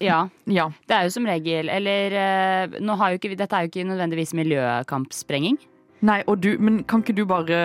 Ja. 0.03 0.19
Ja. 0.45 0.67
Det 0.87 0.95
er 0.97 1.03
jo 1.07 1.13
som 1.15 1.25
regel 1.25 1.69
Eller 1.69 2.11
eh, 2.19 2.79
nå 2.83 2.95
har 2.99 3.11
jo 3.13 3.17
ikke, 3.21 3.29
vi- 3.33 3.39
dette 3.39 3.55
er 3.55 3.65
jo 3.67 3.71
ikke 3.71 3.87
nødvendigvis 3.89 4.33
miljøkampsprenging. 4.37 5.57
Nei, 6.03 6.21
og 6.27 6.41
du, 6.43 6.57
men 6.59 6.83
kan 6.83 7.01
ikke 7.03 7.15
du 7.15 7.25
bare 7.25 7.59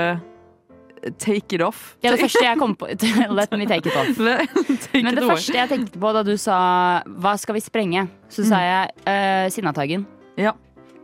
take 1.19 1.55
it 1.55 1.63
off? 1.63 1.97
Ja, 2.03 2.11
det 2.15 2.21
første 2.21 2.43
jeg 2.45 2.59
kom 2.59 2.75
på 2.79 2.87
Let 3.39 3.53
me 3.59 3.67
take 3.67 3.87
it 3.87 3.97
off. 3.97 4.17
take 4.93 5.03
Men 5.03 5.15
det 5.15 5.23
away. 5.25 5.35
første 5.37 5.55
jeg 5.59 5.69
tenkte 5.71 5.99
på 6.03 6.13
da 6.15 6.23
du 6.27 6.37
sa 6.37 6.59
'hva 7.07 7.37
skal 7.39 7.55
vi 7.55 7.61
sprenge', 7.61 8.09
så 8.29 8.45
sa 8.47 8.59
jeg 8.63 8.91
uh, 9.07 9.47
Sinnataggen. 9.51 10.07
Ja. 10.39 10.53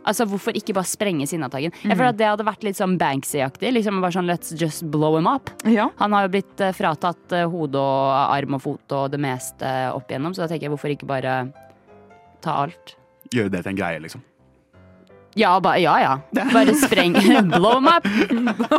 Altså, 0.05 0.27
Hvorfor 0.29 0.57
ikke 0.57 0.75
bare 0.77 0.89
sprenge 0.89 1.27
Sinnataggen? 1.29 1.75
Mm. 1.83 1.91
Jeg 1.91 1.97
føler 1.99 2.13
at 2.13 2.21
Det 2.21 2.29
hadde 2.29 2.47
vært 2.47 2.67
litt 2.67 2.79
sånn 2.79 2.99
Banksy-aktig. 3.01 3.73
Liksom 3.75 4.01
bare 4.05 4.17
sånn, 4.17 4.29
Let's 4.31 4.55
just 4.61 4.87
blow 4.93 5.19
him 5.19 5.29
up. 5.31 5.53
Ja. 5.69 5.89
Han 6.01 6.17
har 6.17 6.27
jo 6.27 6.35
blitt 6.37 6.61
eh, 6.65 6.75
fratatt 6.77 7.33
eh, 7.33 7.47
hode 7.51 7.81
og 7.81 8.13
arm 8.25 8.59
og 8.59 8.65
fot 8.65 8.97
og 8.97 9.11
det 9.15 9.21
meste 9.23 9.71
opp 9.95 10.11
igjennom, 10.11 10.35
så 10.37 10.45
da 10.45 10.51
tenker 10.53 10.69
jeg 10.69 10.75
hvorfor 10.75 10.93
ikke 10.95 11.09
bare 11.09 11.39
ta 12.45 12.61
alt? 12.67 12.97
Gjøre 13.35 13.53
det 13.55 13.65
til 13.65 13.73
en 13.75 13.81
greie, 13.81 14.01
liksom. 14.05 14.23
Ja, 15.37 15.59
ba, 15.61 15.75
ja, 15.79 15.95
ja. 16.01 16.13
Bare 16.53 16.75
spreng. 16.79 17.13
blow 17.51 17.73
them 17.81 17.89
up! 17.91 18.05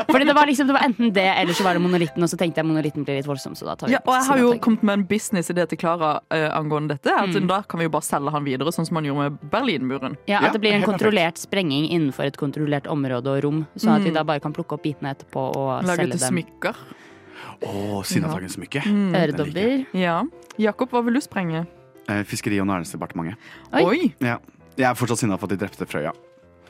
Fordi 0.07 0.25
det 0.25 0.35
var 0.37 0.47
liksom, 0.47 0.67
det 0.69 0.73
var 0.77 0.85
enten 0.87 1.11
det, 1.13 1.25
eller 1.41 1.53
så 1.57 1.63
var 1.65 1.73
det 1.75 1.81
monolitten, 1.83 2.23
og 2.23 2.29
så 2.31 2.37
tenkte 2.39 2.61
jeg 2.61 2.67
monolitten 2.69 3.03
blir 3.03 3.17
litt 3.19 3.27
voldsom, 3.27 3.55
så 3.59 3.65
da 3.67 3.75
tar 3.75 3.87
vi 3.91 3.95
Ja, 3.97 3.99
og 4.05 4.13
jeg 4.15 4.25
har 4.29 4.41
jo 4.43 4.51
kommet 4.63 4.83
med 4.87 4.99
en 4.99 5.05
businessidé 5.09 5.65
til 5.67 5.77
Klara 5.81 6.13
uh, 6.31 6.49
angående 6.57 6.95
dette. 6.97 7.11
At 7.11 7.35
Mm. 7.35 7.47
Da 7.49 7.61
kan 7.67 7.79
vi 7.81 7.85
jo 7.89 7.91
bare 7.91 8.05
selge 8.07 8.31
han 8.31 8.45
videre, 8.47 8.71
sånn 8.71 8.85
som 8.87 8.95
man 8.95 9.03
gjorde 9.03 9.25
med 9.29 9.49
Berlinmuren. 9.51 10.15
Ja, 10.31 10.39
At 10.45 10.53
det 10.55 10.61
blir 10.63 10.71
en 10.77 10.83
kontrollert 10.87 11.37
sprenging 11.41 11.89
innenfor 11.91 12.23
et 12.29 12.37
kontrollert 12.39 12.87
område 12.87 13.27
og 13.35 13.43
rom. 13.43 13.63
Sånn 13.75 13.95
at 13.97 14.03
vi 14.03 14.09
Mm. 14.11 14.13
da 14.15 14.23
bare 14.23 14.39
kan 14.39 14.53
plukke 14.53 14.73
opp 14.77 14.83
bitene 14.83 15.11
etterpå 15.15 15.49
og 15.55 15.83
Lage 15.83 15.97
selge 15.97 16.11
til 16.15 16.19
dem. 16.19 16.29
smykker. 16.39 16.75
Å, 17.65 18.03
Sinnataggens 18.05 18.55
smykke. 18.57 18.81
Mm. 18.85 19.15
Øredobber. 19.15 19.85
Ja. 19.93 20.23
Jakob, 20.57 20.89
hva 20.91 21.03
vil 21.05 21.13
du 21.13 21.21
sprenge? 21.21 21.65
Eh, 22.07 22.23
Fiskeri- 22.23 22.59
og 22.61 22.67
næringsdepartementet. 22.67 23.35
Oi. 23.73 23.83
Oi! 23.83 24.13
Ja. 24.21 24.37
Jeg 24.77 24.89
er 24.89 24.93
fortsatt 24.93 25.17
sinna 25.23 25.37
for 25.37 25.47
at 25.51 25.57
de 25.57 25.65
drepte 25.65 25.87
Frøya. 25.87 26.11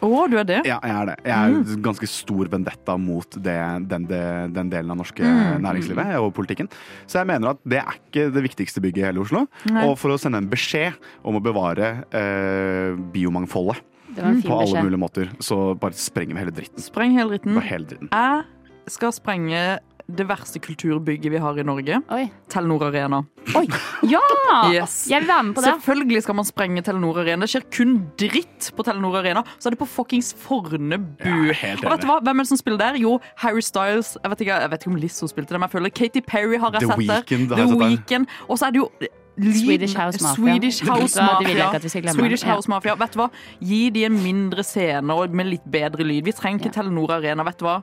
Å, 0.03 0.10
du 0.29 0.36
er 0.38 0.43
det? 0.47 0.58
Ja, 0.67 0.79
jeg 0.84 0.91
er 0.95 1.05
det. 1.10 1.15
Jeg 1.25 1.53
er 1.55 1.79
ganske 1.86 2.08
stor 2.12 2.49
vendetta 2.51 2.97
mot 2.99 3.38
det, 3.41 3.55
den, 3.89 4.05
den 4.53 4.69
delen 4.69 4.91
av 4.91 4.97
norske 4.99 5.23
Mm. 5.25 5.62
næringslivet 5.63 6.15
og 6.19 6.34
politikken. 6.36 6.67
Så 7.08 7.19
jeg 7.21 7.27
mener 7.27 7.53
at 7.55 7.60
det 7.65 7.79
er 7.79 7.95
ikke 7.97 8.27
det 8.36 8.43
viktigste 8.43 8.81
bygget 8.84 9.01
i 9.03 9.05
hele 9.08 9.23
Oslo. 9.23 9.45
Nei. 9.71 9.86
Og 9.88 9.97
for 9.97 10.12
å 10.13 10.19
sende 10.19 10.38
en 10.43 10.49
beskjed 10.51 10.93
om 11.23 11.39
å 11.39 11.41
bevare 11.43 12.03
eh, 12.12 12.95
biomangfoldet 13.15 13.81
på 14.15 14.21
alle 14.21 14.65
beskjed. 14.67 14.84
mulige 14.86 15.01
måter, 15.01 15.31
så 15.43 15.73
bare 15.79 15.97
sprenger 15.97 16.36
vi 16.38 16.43
hele 16.45 16.51
dritten. 16.55 16.84
Spreng 16.84 17.15
hele 17.17 17.36
dritten. 17.36 17.58
Hele 17.65 17.86
dritten. 17.89 18.10
Jeg 18.12 18.91
skal 18.93 19.12
sprenge 19.15 19.63
det 20.08 20.28
verste 20.30 20.60
kulturbygget 20.62 21.32
vi 21.34 21.39
har 21.41 21.58
i 21.58 21.63
Norge. 21.65 21.98
Oi. 22.13 22.28
Telenor 22.52 22.84
Arena. 22.91 23.24
Oi! 23.58 23.65
Ja! 24.06 24.22
Yes. 24.72 25.08
Jeg 25.10 25.22
vil 25.22 25.28
være 25.28 25.44
med 25.44 25.56
på 25.58 25.62
det. 25.62 25.72
Selvfølgelig 25.74 26.22
skal 26.24 26.36
man 26.38 26.46
sprenge 26.48 26.82
Telenor 26.86 27.18
Arena. 27.20 27.44
Det 27.46 27.50
skjer 27.52 27.63
kun 27.74 27.96
dritt 28.20 28.70
på 28.78 28.86
Telenor 28.88 29.18
Arena. 29.20 29.41
Så 29.60 29.68
er 29.68 29.76
det 29.76 29.80
på 29.82 29.88
fuckings 29.89 30.30
Fornebu. 30.46 31.26
Ja, 31.26 31.74
og 31.82 31.89
vet 31.91 32.06
du 32.06 32.08
hva? 32.10 32.20
Hvem 32.24 32.39
er 32.39 32.46
det 32.46 32.52
som 32.54 32.62
spiller 32.62 32.80
der? 32.80 33.00
Jo, 33.02 33.18
Harry 33.41 33.63
Styles. 33.65 34.13
Jeg 34.22 34.32
vet 34.32 34.46
ikke, 34.46 34.62
jeg 34.62 34.72
vet 34.72 34.86
ikke 34.86 34.94
om 34.94 35.02
Lizzo 35.02 35.28
spilte 35.32 35.56
det, 35.56 35.60
men 35.60 35.68
jeg 35.68 35.76
føler 35.76 35.94
Katy 36.00 36.24
Perry 36.28 36.60
har 36.62 36.78
jeg 36.78 36.86
The 36.86 36.94
sett 36.94 37.50
der. 37.50 37.60
The. 37.65 37.78
Weeknd. 37.82 38.28
Og 38.48 38.60
så 38.62 38.70
er 38.70 38.76
det 38.78 38.84
jo 38.84 38.89
Swedish 39.36 39.98
House 40.00 40.22
Mafia. 40.24 40.36
Swedish 40.54 40.86
House 40.88 41.20
Mafia. 41.20 41.70
Swedish 42.13 42.46
House. 42.46 42.70
Vet 42.72 43.13
du 43.13 43.20
hva? 43.20 43.30
Gi 43.60 43.82
de 43.91 44.06
en 44.08 44.15
mindre 44.24 44.63
scene 44.63 45.13
og 45.13 45.36
med 45.36 45.50
litt 45.52 45.65
bedre 45.68 46.08
lyd. 46.08 46.24
Vi 46.30 46.32
trenger 46.38 46.63
ikke 46.63 46.72
Ja. 46.72 46.82
Telenor 46.82 47.18
Arena. 47.20 47.44
Vet 47.44 47.60
du 47.60 47.65
hva? 47.68 47.82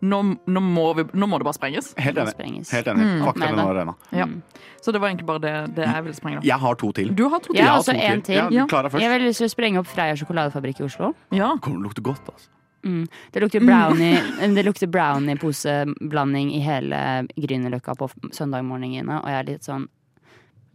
Nå, 0.00 0.18
nå, 0.46 0.60
må 0.60 0.94
vi, 0.98 1.04
nå 1.16 1.26
må 1.26 1.38
det 1.40 1.46
bare 1.48 1.56
sprenges. 1.56 1.94
Helt 1.96 2.18
enig. 2.20 2.34
sprenges. 2.34 2.70
Helt 2.72 2.86
enig. 2.92 3.06
Mm. 3.06 3.22
Fakta 3.24 3.48
Med 3.54 3.64
Arena. 3.64 3.94
Ja. 4.12 4.26
Mm. 4.26 4.42
Så 4.84 4.92
det 4.92 5.00
var 5.00 5.08
egentlig 5.08 5.26
bare 5.26 5.40
det, 5.40 5.54
det 5.74 5.86
jeg 5.88 6.02
ville 6.04 6.14
sprenge. 6.18 6.40
da. 6.42 6.46
Jeg 6.46 6.58
har 6.60 6.74
to 6.74 6.92
til. 6.92 7.14
Du 7.16 7.28
har 7.28 7.40
to 7.40 7.54
Jeg 7.54 7.62
til. 7.62 7.64
har 7.64 7.72
Ja, 7.72 7.78
også 7.78 7.92
to 7.92 7.98
en 8.12 8.22
til. 8.22 8.52
Ja. 8.54 8.66
Klara 8.66 8.90
først. 8.92 9.02
Jeg 9.02 9.10
vil 9.14 9.26
lyst 9.28 9.38
til 9.42 9.48
å 9.48 9.54
sprenge 9.54 9.78
opp 9.80 9.86
Freia 9.86 10.14
sjokoladefabrikk 10.20 10.80
i 10.80 10.84
Oslo. 10.84 11.14
Ja. 11.32 11.56
Kommer 11.64 11.88
til 11.94 12.04
å 12.04 12.12
godt, 12.12 12.28
altså. 12.34 12.48
Mm. 12.86 13.08
Det 13.32 13.40
lukter 13.42 13.60
brownie 13.66 14.20
Det 14.54 14.62
lukter 14.62 14.86
brownie-poseblanding 14.86 16.52
i 16.54 16.60
hele 16.62 17.26
Grünerløkka 17.36 17.96
på 17.98 18.08
søndagmorgenene, 18.36 19.22
og 19.22 19.28
jeg 19.32 19.38
er 19.40 19.48
litt 19.48 19.66
sånn 19.66 19.88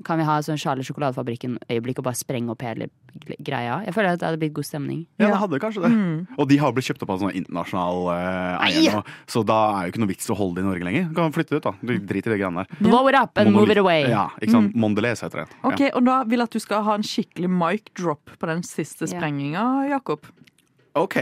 Kan 0.08 0.20
vi 0.22 0.26
ha 0.28 0.38
sånn 0.46 0.60
Charlie 0.62 0.86
Sjokoladefabrikken-øyeblikk 0.88 2.02
og 2.02 2.08
bare 2.08 2.20
sprenge 2.20 2.54
opp 2.54 2.64
hele 2.66 2.90
greia? 3.44 3.82
Jeg 3.86 3.96
føler 3.96 4.16
at 4.16 4.22
det 4.22 4.28
hadde 4.30 4.42
blitt 4.42 4.56
god 4.58 4.68
stemning. 4.68 5.04
Ja, 5.22 5.30
det 5.32 5.40
hadde 5.42 5.60
kanskje 5.64 5.84
det. 5.86 5.92
Mm. 5.94 6.38
Og 6.38 6.50
de 6.50 6.58
har 6.62 6.74
blitt 6.76 6.90
kjøpt 6.90 7.06
opp 7.06 7.14
av 7.16 7.22
sånne 7.24 7.36
internasjonal 7.42 8.02
eh, 8.16 8.66
eier 8.68 8.98
nå, 9.00 9.04
så 9.30 9.44
da 9.48 9.60
er 9.76 9.88
jo 9.88 9.94
ikke 9.94 10.04
noe 10.04 10.12
vits 10.14 10.32
å 10.34 10.38
holde 10.40 10.60
det 10.60 10.66
i 10.66 10.70
Norge 10.70 10.90
lenger. 10.90 11.12
Du 11.12 11.16
kan 11.20 11.36
flytte 11.36 11.60
ut, 11.60 11.68
da. 11.68 11.76
Du 11.82 11.94
driter 11.98 12.34
i 12.34 12.36
de 12.36 12.42
greiene 12.42 12.66
der. 12.66 12.82
Blow 12.82 13.12
it 13.12 13.20
up 13.20 13.38
and 13.42 13.54
move 13.56 13.70
it 13.74 13.82
away. 13.82 14.08
Ja, 14.10 14.30
ikke 14.42 14.56
sant? 14.58 14.76
Mondelez 14.76 15.24
heter 15.26 15.44
det. 15.44 15.62
Ok, 15.68 15.86
og 15.92 16.04
da 16.08 16.22
vil 16.26 16.42
jeg 16.42 16.52
at 16.52 16.58
du 16.58 16.64
skal 16.64 16.86
ha 16.88 16.98
en 17.00 17.06
skikkelig 17.06 17.52
mic 17.52 17.94
drop 17.98 18.36
på 18.40 18.50
den 18.50 18.66
siste 18.68 19.10
sprenginga, 19.10 19.68
Jakob. 19.92 20.28
Ja. 20.28 21.06
OK. 21.06 21.18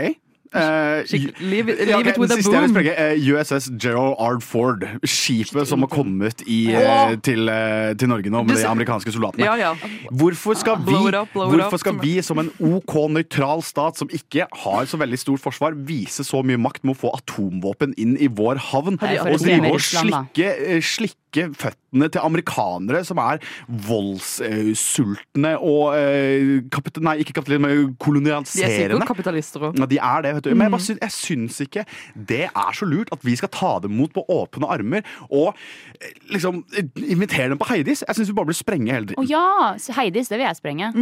Eh, 0.50 1.06
Skikkelig, 1.06 1.34
leave 1.40 1.70
it, 1.70 1.80
leave 1.86 1.96
okay, 2.00 2.10
it 2.10 2.18
with 2.18 2.32
a 2.34 2.38
boom. 2.42 2.72
sprenge, 2.72 2.94
er 2.98 3.14
USS 3.22 3.70
Gerald 3.78 4.16
R. 4.18 4.40
Ford. 4.42 4.86
Skipet 5.06 5.70
som 5.70 5.86
har 5.86 5.92
kommet 5.92 6.42
i, 6.48 6.74
uh, 6.74 7.14
til, 7.22 7.50
eh, 7.54 7.94
til 7.94 8.10
Norge 8.10 8.34
nå 8.34 8.42
med 8.48 8.58
de 8.58 8.66
amerikanske 8.66 9.14
soldatene. 9.14 9.46
Ja, 9.46 9.54
ja. 9.60 9.76
Hvorfor 10.10 10.58
skal 10.58 10.82
vi, 10.88 10.98
up, 11.14 11.38
hvorfor 11.38 11.78
skal 11.78 12.02
vi 12.02 12.16
som 12.26 12.42
en 12.42 12.50
OK 12.58 12.96
nøytral 13.14 13.62
stat 13.66 14.02
som 14.02 14.10
ikke 14.10 14.50
har 14.64 14.90
så 14.90 14.98
veldig 14.98 15.22
stort 15.22 15.44
forsvar, 15.46 15.78
vise 15.78 16.26
så 16.26 16.42
mye 16.42 16.58
makt 16.58 16.84
med 16.84 16.98
å 16.98 17.02
få 17.06 17.14
atomvåpen 17.20 17.94
inn 18.02 18.18
i 18.18 18.28
vår 18.28 18.58
havn? 18.72 18.98
Og 18.98 19.38
drive 19.44 19.70
og 19.70 19.86
slikke, 19.86 20.50
eh, 20.66 20.82
slikke 20.82 21.19
slikke 21.30 21.54
føttene 21.58 22.10
til 22.13 22.22
amerikanere 22.22 23.02
som 23.06 23.18
er 23.22 23.39
voldssultne 23.70 25.56
og 25.62 25.96
eh, 25.98 26.62
kapit 26.74 27.00
Nei, 27.06 27.18
ikke 27.24 27.34
kapitalister, 27.38 27.62
men 27.62 27.70
De 27.70 27.76
er 27.78 27.86
sikkert 27.86 28.00
kolonialiserende. 28.04 29.08
kapitalister 29.08 29.60
òg. 29.70 29.78
Ja, 29.80 29.86
de 29.89 29.98
er 29.98 30.22
det, 30.26 30.34
vet 30.36 30.44
du. 30.44 30.50
Men 30.56 30.68
jeg, 30.68 30.72
bare 30.74 30.86
syns, 30.86 31.00
jeg 31.02 31.12
syns 31.15 31.60
ikke 31.65 31.86
det 32.30 32.42
er 32.50 32.74
så 32.76 32.86
lurt 32.89 33.12
at 33.13 33.24
vi 33.26 33.36
skal 33.39 33.50
ta 33.54 33.72
dem 33.84 33.94
imot 33.96 34.13
på 34.13 34.26
åpne 34.30 34.70
armer 34.70 35.06
og 35.30 35.54
eh, 36.02 36.12
liksom 36.34 36.63
invitere 37.06 37.50
dem 37.54 37.62
på 37.62 37.70
Heidis. 37.70 38.04
Jeg 38.08 38.15
syns 38.20 38.30
vi 38.32 38.38
bare 38.38 38.50
burde 38.50 38.60
sprenge 38.60 38.92
hele 38.94 39.06
Å 39.06 39.13
dritten. 39.13 39.30
ja! 39.32 39.76
så 39.80 39.96
Heidis, 40.00 40.30
det 40.32 40.39
vil 40.39 40.48
jeg 40.50 40.60
sprenge. 40.60 40.92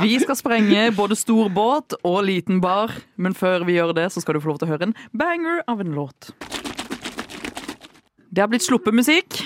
Vi 0.00 0.12
skal 0.22 0.36
sprenge 0.38 0.90
både 0.94 1.16
stor 1.18 1.48
båt 1.50 1.96
og 2.06 2.20
liten 2.28 2.60
bar, 2.62 2.92
men 3.18 3.34
før 3.34 3.64
vi 3.66 3.74
gjør 3.74 3.94
det, 3.96 4.04
så 4.14 4.22
skal 4.22 4.36
du 4.36 4.42
få 4.44 4.52
lov 4.52 4.60
til 4.60 4.68
å 4.68 4.72
høre 4.74 4.86
en 4.90 4.94
banger 5.16 5.64
av 5.70 5.80
en 5.82 5.94
låt. 5.96 6.30
Det 8.30 8.44
har 8.44 8.50
blitt 8.50 8.66
sluppet 8.66 8.94
musikk. 8.94 9.42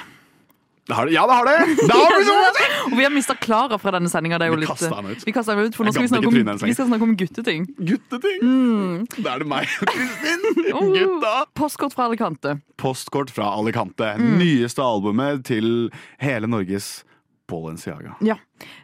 Det 0.87 0.93
har 0.93 1.09
Ja, 1.09 1.27
det 1.27 1.33
har 1.33 1.45
det! 1.45 1.77
det, 1.77 1.93
har 1.93 2.11
det 2.11 2.25
musikk! 2.29 2.73
Og 2.93 2.99
vi 2.99 3.05
har 3.07 3.13
mista 3.15 3.35
Klara 3.41 3.79
fra 3.81 3.95
denne 3.95 4.11
sendinga. 4.13 4.37
Vi 4.53 4.67
kastet 4.69 4.93
henne 4.93 5.15
ut. 5.15 5.23
Vi 5.25 5.33
kastet 5.33 5.55
henne 5.55 5.71
ut, 5.71 5.77
for 5.79 5.89
nå 5.89 5.95
skal 5.95 6.05
vi 6.05 6.11
snakke 6.13 6.29
om, 6.29 6.51
vi 6.61 6.75
skal 6.77 6.89
snakke 6.91 7.07
om 7.09 7.15
gutteting. 7.17 7.65
Gutteting! 7.79 9.07
Da 9.17 9.33
er 9.33 9.45
det 9.45 9.49
meg 9.49 9.79
og 9.81 9.93
Kristin. 9.95 10.45
Oh. 10.75 10.91
Gutta. 10.91 11.33
Postkort 11.55 11.95
fra 11.95 12.09
Alicante. 12.09 12.57
Postkort 12.81 13.31
fra 13.31 13.53
Alicante. 13.55 14.09
Mm. 14.19 14.33
Nyeste 14.41 14.83
albumet 14.83 15.45
til 15.47 15.69
hele 16.19 16.49
Norges 16.51 17.05
Balenciaga. 17.49 18.17
Ja. 18.25 18.37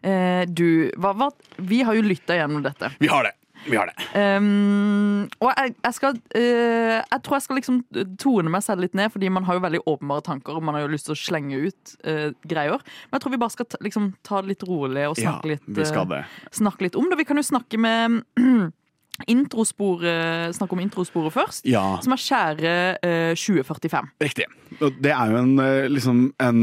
Eh, 0.06 0.44
du, 0.46 0.92
hva, 1.00 1.12
hva, 1.18 1.30
vi 1.58 1.82
har 1.86 1.98
jo 1.98 2.04
lytta 2.06 2.36
gjennom 2.38 2.62
dette. 2.62 2.92
Vi 3.02 3.10
har 3.10 3.26
det. 3.26 3.34
Vi 3.66 3.76
har 3.76 3.90
det. 3.90 3.96
Um, 4.14 5.26
og 5.40 5.50
jeg, 5.52 5.74
jeg 5.84 5.96
skal 5.96 6.16
uh, 6.16 6.96
Jeg 7.00 7.20
tror 7.26 7.36
jeg 7.36 7.44
skal 7.44 7.58
liksom 7.60 7.80
tone 8.20 8.52
meg 8.52 8.64
selv 8.64 8.84
litt 8.84 8.96
ned, 8.96 9.12
fordi 9.12 9.30
man 9.32 9.44
har 9.48 9.58
jo 9.58 9.64
veldig 9.66 9.82
åpenbare 9.90 10.24
tanker, 10.30 10.56
og 10.56 10.64
man 10.64 10.78
har 10.78 10.86
jo 10.86 10.92
lyst 10.94 11.08
til 11.10 11.16
å 11.16 11.20
slenge 11.20 11.60
ut 11.68 11.94
uh, 12.08 12.30
greier. 12.48 12.80
Men 13.10 13.18
jeg 13.18 13.24
tror 13.24 13.34
vi 13.34 13.42
bare 13.42 13.54
skal 13.56 13.68
ta, 13.70 13.80
liksom, 13.84 14.12
ta 14.26 14.40
det 14.42 14.54
litt 14.54 14.66
rolig 14.68 15.06
og 15.10 15.18
Ja, 15.20 15.34
snakke, 15.34 15.54
litt, 15.54 15.64
vi 15.66 15.88
skal 15.88 16.06
eh, 16.08 16.20
det. 16.20 16.52
snakke 16.60 16.86
litt 16.86 16.96
om 16.98 17.10
det. 17.10 17.18
Vi 17.20 17.26
kan 17.28 17.40
jo 17.40 17.46
snakke 17.46 17.80
med 17.80 18.20
introsporet 19.34 20.56
snakk 20.56 20.72
om 20.72 20.80
introsporet 20.80 21.34
først. 21.34 21.66
Ja. 21.68 21.84
Som 22.04 22.16
er 22.16 22.22
Skjære 22.22 22.74
eh, 23.04 23.34
2045. 23.36 24.10
Riktig. 24.24 24.48
Det 24.80 25.12
er 25.12 25.34
jo 25.34 25.42
en, 25.42 25.52
eh, 25.60 25.90
liksom, 25.92 26.24
en 26.40 26.62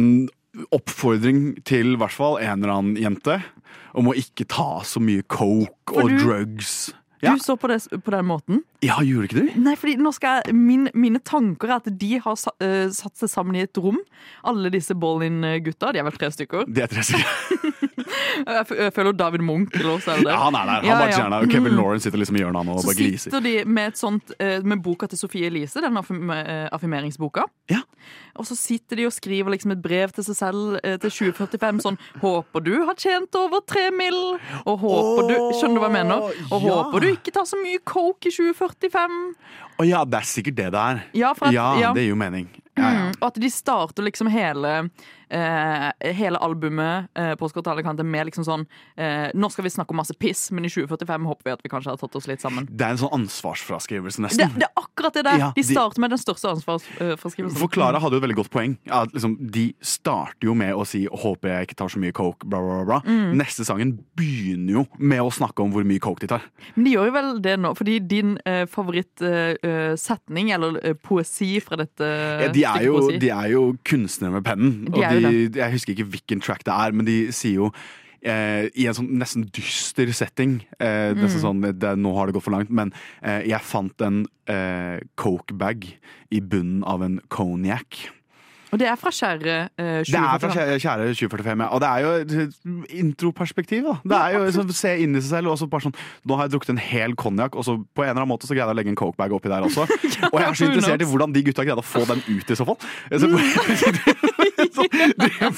oppfordring 0.73 1.51
til 1.67 1.93
i 1.93 1.99
hvert 2.01 2.15
fall 2.15 2.39
en 2.41 2.63
eller 2.63 2.73
annen 2.73 2.97
jente 2.97 3.35
om 3.97 4.11
å 4.11 4.15
ikke 4.17 4.45
ta 4.49 4.83
så 4.85 5.01
mye 5.03 5.25
coke 5.25 5.97
og 5.97 6.13
du- 7.21 7.27
Ja. 7.27 7.35
Så 7.41 7.55
på, 7.57 7.67
det, 7.67 7.79
på 8.03 8.11
den 8.11 8.25
måten? 8.25 8.63
ja, 8.83 8.99
gjorde 9.01 9.25
ikke 9.27 9.39
du? 9.41 9.59
Nei, 9.59 9.75
fordi 9.75 9.95
nå 9.97 10.11
skal 10.13 10.43
jeg, 10.45 10.53
min, 10.55 10.89
Mine 10.93 11.19
tanker 11.19 11.67
er 11.67 11.75
at 11.81 11.87
de 11.97 12.19
har 12.19 12.35
sa, 12.35 12.51
uh, 12.61 12.89
satt 12.93 13.17
seg 13.17 13.29
sammen 13.29 13.55
i 13.55 13.61
et 13.65 13.77
rom. 13.77 13.97
Alle 14.45 14.69
disse 14.69 14.93
Ballin-gutta. 14.93 15.91
De 15.93 15.99
er 15.99 16.03
vel 16.03 16.11
tre 16.13 16.29
stykker. 16.31 16.65
De 16.71 16.81
er 16.81 16.87
tre 16.87 17.01
stykker. 17.01 17.25
Jeg, 18.37 18.65
jeg 18.77 18.93
føler 18.93 19.15
David 19.17 19.41
Munch 19.41 19.73
eller 19.75 19.95
også 19.97 20.11
er 20.13 20.19
det. 20.21 20.29
Ja, 20.29 20.37
han 20.45 20.55
er 20.55 20.65
der. 20.69 20.83
Han 20.85 20.85
Ja, 20.85 21.07
ja. 21.09 21.39
Og 21.41 21.49
Kevin 21.51 21.73
Mm. 21.73 21.77
Lauren 21.81 21.99
sitter 21.99 22.17
liksom 22.21 22.37
i 22.37 22.39
hjørnet 22.43 22.61
han 22.63 22.69
og 22.69 22.79
Så 22.81 22.87
bare 22.87 22.95
gliser. 22.99 23.31
Så 23.31 23.37
sitter 23.41 23.41
de 23.41 23.65
med 23.65 23.87
et 23.87 23.97
sånt 23.97 24.31
uh, 24.39 24.63
Med 24.63 24.81
boka 24.83 25.07
til 25.09 25.17
Sofie 25.19 25.47
Elise, 25.49 25.81
den 25.81 25.97
affirm 25.97 26.29
eh, 26.31 26.69
affirmeringsboka. 26.71 27.43
Ja. 27.69 27.81
Og 28.37 28.45
så 28.47 28.55
sitter 28.55 28.95
de 29.01 29.05
og 29.09 29.11
skriver 29.15 29.51
liksom 29.51 29.71
et 29.73 29.81
brev 29.81 30.13
til 30.15 30.23
seg 30.23 30.37
selv 30.37 30.77
uh, 30.77 30.95
til 31.01 31.09
2045 31.33 31.81
sånn 31.83 31.97
'Håper 32.21 32.63
du 32.63 32.85
har 32.85 32.95
tjent 32.95 33.35
over 33.35 33.59
tre 33.67 33.89
mill.' 33.91 34.37
Og 34.65 34.79
håper 34.79 35.27
du 35.27 35.35
Skjønner 35.57 35.75
du 35.75 35.81
hva 35.81 35.89
jeg 35.89 35.97
mener? 35.97 36.31
Og 36.51 36.61
ja. 36.61 36.77
håper 36.77 36.99
du 37.01 37.06
ikke 37.15 37.31
tar 37.35 37.45
så 37.49 37.57
mye 37.61 37.79
coke 37.87 38.27
i 38.27 38.31
2045. 38.35 39.17
Å 39.79 39.85
ja, 39.87 40.03
det 40.05 40.19
er 40.19 40.27
sikkert 40.27 40.55
det 40.57 40.71
det 40.73 40.81
er. 40.81 41.03
Ja, 41.13 41.33
at- 41.33 41.53
ja. 41.53 41.93
det 41.93 42.03
gir 42.05 42.09
jo 42.13 42.19
mening. 42.19 42.47
Ja, 42.77 42.83
ja. 42.91 43.05
Mm, 43.07 43.13
og 43.21 43.27
at 43.31 43.39
de 43.41 43.49
starter 43.49 44.03
liksom 44.05 44.27
hele 44.29 44.89
Hele 45.29 46.37
albumet 46.39 47.07
eh, 47.17 47.33
på 47.35 47.49
Scott 47.49 47.67
Alicante 47.67 48.03
med 48.03 48.25
liksom 48.29 48.45
sånn 48.47 48.63
eh, 48.97 49.27
Nå 49.35 49.49
skal 49.51 49.65
vi 49.67 49.71
snakke 49.73 49.91
om 49.91 49.99
masse 50.01 50.15
piss, 50.17 50.47
men 50.55 50.65
i 50.65 50.69
2045 50.71 51.25
håper 51.27 51.43
vi 51.49 51.51
at 51.55 51.63
vi 51.65 51.69
kanskje 51.69 51.91
har 51.93 51.97
tatt 52.01 52.15
oss 52.15 52.27
litt 52.27 52.41
sammen. 52.43 52.67
Det 52.69 52.85
er 52.85 52.95
en 52.95 53.01
sånn 53.01 53.13
ansvarsfraskrivelse, 53.19 54.21
Det, 54.21 54.25
nesten. 54.27 54.55
det 54.61 54.67
er 54.69 54.73
akkurat 54.81 55.13
det 55.19 55.23
der! 55.27 55.37
Ja, 55.41 55.49
de 55.55 55.61
de- 55.61 55.67
starter 55.73 55.99
med 56.03 56.13
den 56.15 56.21
største 56.21 56.49
ansvarsfraskrivelsen. 56.55 57.59
For 57.59 57.67
Klara 57.73 57.99
hadde 57.99 58.17
jo 58.17 58.21
et 58.21 58.25
veldig 58.27 58.37
godt 58.39 58.51
poeng. 58.53 58.77
At 58.89 59.11
liksom, 59.15 59.35
de 59.51 59.67
starter 59.81 60.47
jo 60.49 60.53
med 60.57 60.73
å 60.75 60.85
si 60.87 61.05
'håper 61.07 61.47
jeg 61.53 61.67
ikke 61.67 61.77
tar 61.83 61.87
så 61.93 61.99
mye 61.99 62.11
coke', 62.15 62.47
bla, 62.47 62.59
bla, 62.61 62.83
bla. 62.85 62.99
Mm. 63.05 63.35
Neste 63.37 63.65
sangen 63.67 63.97
begynner 64.17 64.73
jo 64.79 64.85
med 64.99 65.19
å 65.21 65.31
snakke 65.31 65.63
om 65.63 65.71
hvor 65.73 65.83
mye 65.85 65.99
coke 65.99 66.21
de 66.21 66.27
tar. 66.27 66.41
Men 66.75 66.85
de 66.85 66.91
gjør 66.95 67.05
jo 67.09 67.11
vel 67.17 67.29
det 67.41 67.57
nå, 67.59 67.73
fordi 67.77 67.99
din 68.07 68.37
eh, 68.45 68.65
favorittsetning, 68.65 70.51
eller 70.55 70.79
eh, 70.85 70.93
poesi 70.93 71.59
fra 71.63 71.77
dette 71.79 72.07
Ja, 72.07 72.49
de, 72.53 72.63
er 72.63 72.85
jo, 72.87 72.97
poesi. 72.99 73.19
de 73.21 73.29
er 73.33 73.51
jo 73.53 73.63
kunstnere 73.87 74.31
med 74.37 74.43
pennen. 74.47 74.73
De 74.87 74.91
Og 74.93 75.03
jo 75.03 75.16
de, 75.23 75.59
jeg 75.59 75.71
husker 75.71 75.93
ikke 75.93 76.09
hvilken 76.11 76.41
track 76.41 76.63
det 76.65 76.73
er, 76.73 76.91
men 76.91 77.05
de 77.05 77.31
sier 77.31 77.55
jo 77.61 77.71
eh, 78.21 78.67
i 78.75 78.87
en 78.89 78.93
sånn 78.97 79.09
nesten 79.19 79.45
dyster 79.53 80.11
setting 80.13 80.59
eh, 80.79 81.13
Mm. 81.13 81.27
sånn, 81.41 81.61
det, 81.79 81.97
Nå 81.97 82.13
har 82.17 82.27
det 82.27 82.33
gått 82.33 82.43
for 82.43 82.51
langt, 82.55 82.69
men 82.69 82.91
eh, 83.21 83.43
jeg 83.47 83.61
fant 83.61 84.01
en 84.01 84.25
eh, 84.47 84.99
coke-bag 85.15 85.87
i 86.31 86.39
bunnen 86.41 86.83
av 86.83 87.03
en 87.03 87.19
cognac. 87.29 88.09
Og 88.71 88.79
det 88.81 88.87
er 88.91 88.97
fra 88.99 89.11
Kjære 89.13 89.55
eh, 89.79 90.01
2045. 90.03 90.11
Det 90.11 90.19
er 90.19 90.39
fra 90.41 90.49
kjære, 90.51 90.79
kjære 90.83 91.07
2045, 91.15 91.63
ja. 91.63 91.67
Og 91.67 91.81
det 91.81 91.89
er 91.89 91.99
jo 92.03 92.09
introperspektiv, 93.03 93.85
da. 93.87 93.95
Det 94.03 94.19
er 94.19 94.35
jo 94.35 94.51
sånn, 94.57 94.73
Se 94.77 94.91
inn 95.03 95.15
i 95.15 95.21
seg 95.21 95.37
selv, 95.37 95.53
og 95.53 95.59
så 95.61 95.69
bare 95.71 95.87
sånn 95.87 95.95
Nå 96.27 96.37
har 96.37 96.47
jeg 96.47 96.55
drukket 96.55 96.73
en 96.75 96.81
hel 96.83 97.15
konjakk, 97.19 97.55
og 97.55 97.65
så 97.67 97.77
på 97.77 98.03
en 98.03 98.11
eller 98.11 98.21
annen 98.21 98.33
måte 98.33 98.49
så 98.49 98.57
greide 98.57 98.67
jeg 98.67 98.75
å 98.75 98.79
legge 98.81 98.93
en 98.93 98.99
cokebag 98.99 99.35
oppi 99.37 99.51
der 99.51 99.65
også. 99.67 99.87
Og 100.33 100.37
jeg 100.41 100.47
er 100.47 100.57
så 100.59 100.67
interessert 100.67 101.03
i 101.03 101.07
hvordan 101.07 101.35
de 101.35 101.43
gutta 101.47 101.65
greide 101.67 101.83
å 101.83 101.87
få 101.87 102.03
den 102.09 102.23
ut, 102.27 102.51
i 102.51 102.59
så 102.59 102.67
fall. 102.67 102.77
Så, 104.77 104.83
de 104.91 105.29
å 105.47 105.51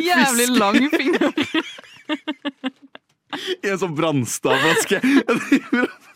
Jævlig 0.00 0.48
lang 0.56 0.80
finger. 0.94 1.28
I 3.62 3.70
en 3.70 3.78
sånn 3.80 3.96
Brannstad-flaske. 3.98 5.00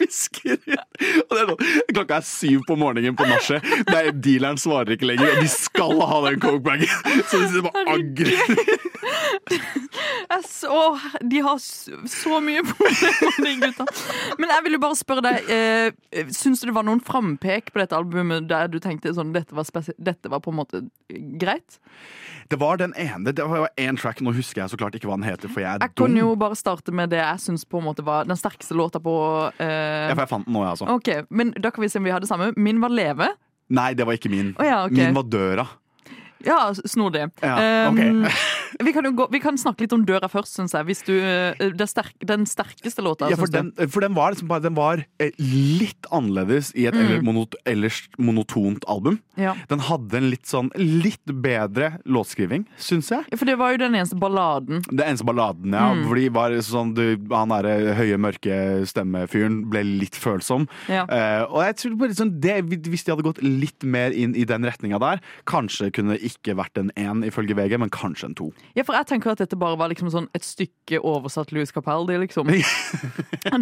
Er 0.04 1.46
sånn, 1.48 1.60
Klokka 1.94 2.16
er 2.18 2.24
syv 2.26 2.60
på 2.68 2.74
morgenen 2.78 3.16
på 3.16 3.24
nachet. 3.28 3.64
Dealeren 4.24 4.58
svarer 4.60 4.92
ikke 4.96 5.08
lenger, 5.08 5.28
og 5.36 5.40
de 5.44 5.50
skal 5.50 6.00
ha 6.10 6.18
den 6.26 6.40
coke-bagen! 6.42 6.90
Så 7.30 7.34
de 7.40 7.44
sitter 7.48 7.64
bare 7.64 7.94
og 7.94 8.00
agrer. 10.34 10.70
Og 10.74 11.28
de 11.30 11.40
har 11.44 11.58
så 11.60 12.40
mye 12.44 12.62
problemer, 12.66 13.38
de 13.46 13.54
gutta. 13.62 13.86
Men 14.40 14.52
jeg 14.54 14.64
vil 14.66 14.76
jo 14.76 14.82
bare 14.82 14.98
spørre 14.98 15.24
deg, 15.24 15.50
eh, 15.54 16.26
syns 16.34 16.60
du 16.62 16.68
det 16.70 16.76
var 16.76 16.86
noen 16.86 17.02
frampek 17.04 17.72
på 17.74 17.82
dette 17.82 17.96
albumet 17.96 18.48
der 18.50 18.68
du 18.72 18.78
tenkte 18.82 19.12
sånn, 19.16 19.32
dette 19.34 19.54
var, 19.56 19.68
dette 19.98 20.32
var 20.32 20.42
på 20.44 20.52
en 20.54 20.58
måte 20.62 20.82
greit? 21.40 21.78
Det 22.52 22.58
var 22.60 22.76
den 22.80 22.92
ene, 23.00 23.32
det 23.32 23.44
var 23.48 23.70
én 23.80 23.96
track, 23.96 24.20
nå 24.20 24.34
husker 24.36 24.62
jeg 24.64 24.72
så 24.74 24.76
klart 24.80 24.96
ikke 24.98 25.08
hva 25.08 25.16
den 25.16 25.24
heter, 25.28 25.48
for 25.48 25.64
jeg 25.64 25.78
er 25.78 25.86
Jeg 25.86 25.94
kan 25.96 26.12
dum. 26.12 26.18
jo 26.20 26.34
bare 26.36 26.58
starte 26.58 26.92
med 26.92 27.08
det 27.14 27.22
jeg 27.22 27.40
syns 27.46 27.64
på 27.64 27.80
en 27.80 27.86
måte 27.88 28.04
var 28.04 28.28
den 28.28 28.36
sterkeste 28.36 28.76
låta 28.76 29.00
på 29.00 29.14
eh, 29.56 30.10
Ja, 30.10 30.12
for 30.12 30.24
jeg 30.26 30.32
fant 30.34 30.46
den 30.48 30.56
nå, 30.56 30.64
jeg, 30.66 30.74
altså. 30.76 30.90
Okay, 30.98 31.24
men 31.30 31.54
Da 31.56 31.70
kan 31.72 31.82
vi 31.84 31.88
se 31.88 31.98
om 31.98 32.04
vi 32.04 32.12
har 32.12 32.20
det 32.20 32.28
samme. 32.28 32.52
Min 32.56 32.80
var 32.82 32.92
'Leve'. 32.92 33.30
Nei, 33.70 33.94
det 33.96 34.04
var 34.04 34.12
ikke 34.18 34.28
min. 34.28 34.52
Oh, 34.60 34.66
ja, 34.66 34.84
okay. 34.84 35.06
Min 35.06 35.14
var 35.16 35.24
Døra. 35.24 35.64
Ja, 36.46 36.72
snodig. 36.74 37.28
Ja, 37.42 37.88
okay. 37.90 38.10
Um, 38.10 38.26
vi, 38.86 38.92
kan 38.96 39.08
gå, 39.16 39.28
vi 39.32 39.40
kan 39.42 39.58
snakke 39.60 39.86
litt 39.86 39.94
om 39.96 40.04
døra 40.06 40.28
først, 40.30 40.56
syns 40.58 40.74
jeg. 40.76 40.98
Du, 41.04 41.14
eh, 41.20 41.86
sterk, 41.90 42.14
den 42.24 42.46
sterkeste 42.48 43.04
låta. 43.04 43.30
Ja, 43.32 43.38
for 43.40 43.50
den, 43.52 43.72
for 43.90 44.04
den 44.04 44.16
var, 44.16 44.34
liksom 44.34 44.50
den 44.64 44.76
var 44.78 45.04
eh, 45.22 45.32
litt 45.38 46.08
annerledes 46.14 46.72
i 46.74 46.88
et 46.90 46.94
Mm. 46.94 47.24
monot, 47.26 47.54
ellers 47.66 48.08
monotont 48.18 48.84
album. 48.88 49.18
Ja. 49.36 49.54
Den 49.68 49.82
hadde 49.82 50.16
en 50.18 50.28
litt 50.30 50.46
sånn 50.48 50.70
litt 50.78 51.24
bedre 51.26 51.98
låtskriving, 52.06 52.64
syns 52.80 53.10
jeg. 53.12 53.26
Ja, 53.30 53.38
For 53.40 53.48
det 53.48 53.56
var 53.60 53.74
jo 53.74 53.80
den 53.82 53.96
eneste 53.98 54.18
balladen. 54.20 54.82
Den 54.90 55.02
eneste 55.04 55.26
balladen, 55.26 55.74
ja. 55.74 55.90
Mm. 55.94 56.04
Fordi 56.08 56.28
var 56.34 56.56
sånn, 56.64 56.94
du, 56.96 57.04
han 57.34 57.52
derre 57.52 57.94
høye, 57.98 58.18
mørke 58.20 58.58
stemmefyren 58.88 59.62
ble 59.72 59.84
litt 59.84 60.16
følsom. 60.18 60.68
Ja. 60.88 61.04
Uh, 61.10 61.42
og 61.50 61.60
jeg 61.66 61.78
tror 61.82 61.98
bare 62.00 62.18
sånn, 62.18 62.34
det, 62.40 62.56
Hvis 62.64 63.04
de 63.04 63.12
hadde 63.14 63.26
gått 63.26 63.42
litt 63.44 63.84
mer 63.84 64.14
inn 64.14 64.34
i 64.38 64.46
den 64.48 64.66
retninga 64.66 65.00
der, 65.02 65.22
kanskje 65.50 65.90
kunne 65.94 66.16
det 66.16 66.33
ikke 66.36 66.56
vært 66.58 66.78
en 66.78 66.90
én 66.96 67.24
ifølge 67.26 67.54
VG, 67.56 67.78
men 67.78 67.90
kanskje 67.90 68.24
en 68.30 68.34
to. 68.34 68.52
Ja, 68.76 68.82
for 68.84 68.94
jeg 68.94 69.06
tenker 69.06 69.30
at 69.32 69.38
dette 69.38 69.56
bare 69.58 69.76
var 69.78 69.88
liksom 69.92 70.10
sånn 70.12 70.28
et 70.34 70.42
stykke 70.44 71.00
oversatt 71.02 71.52
Louis 71.52 71.70
Capaldi, 71.72 72.16
liksom. 72.18 72.48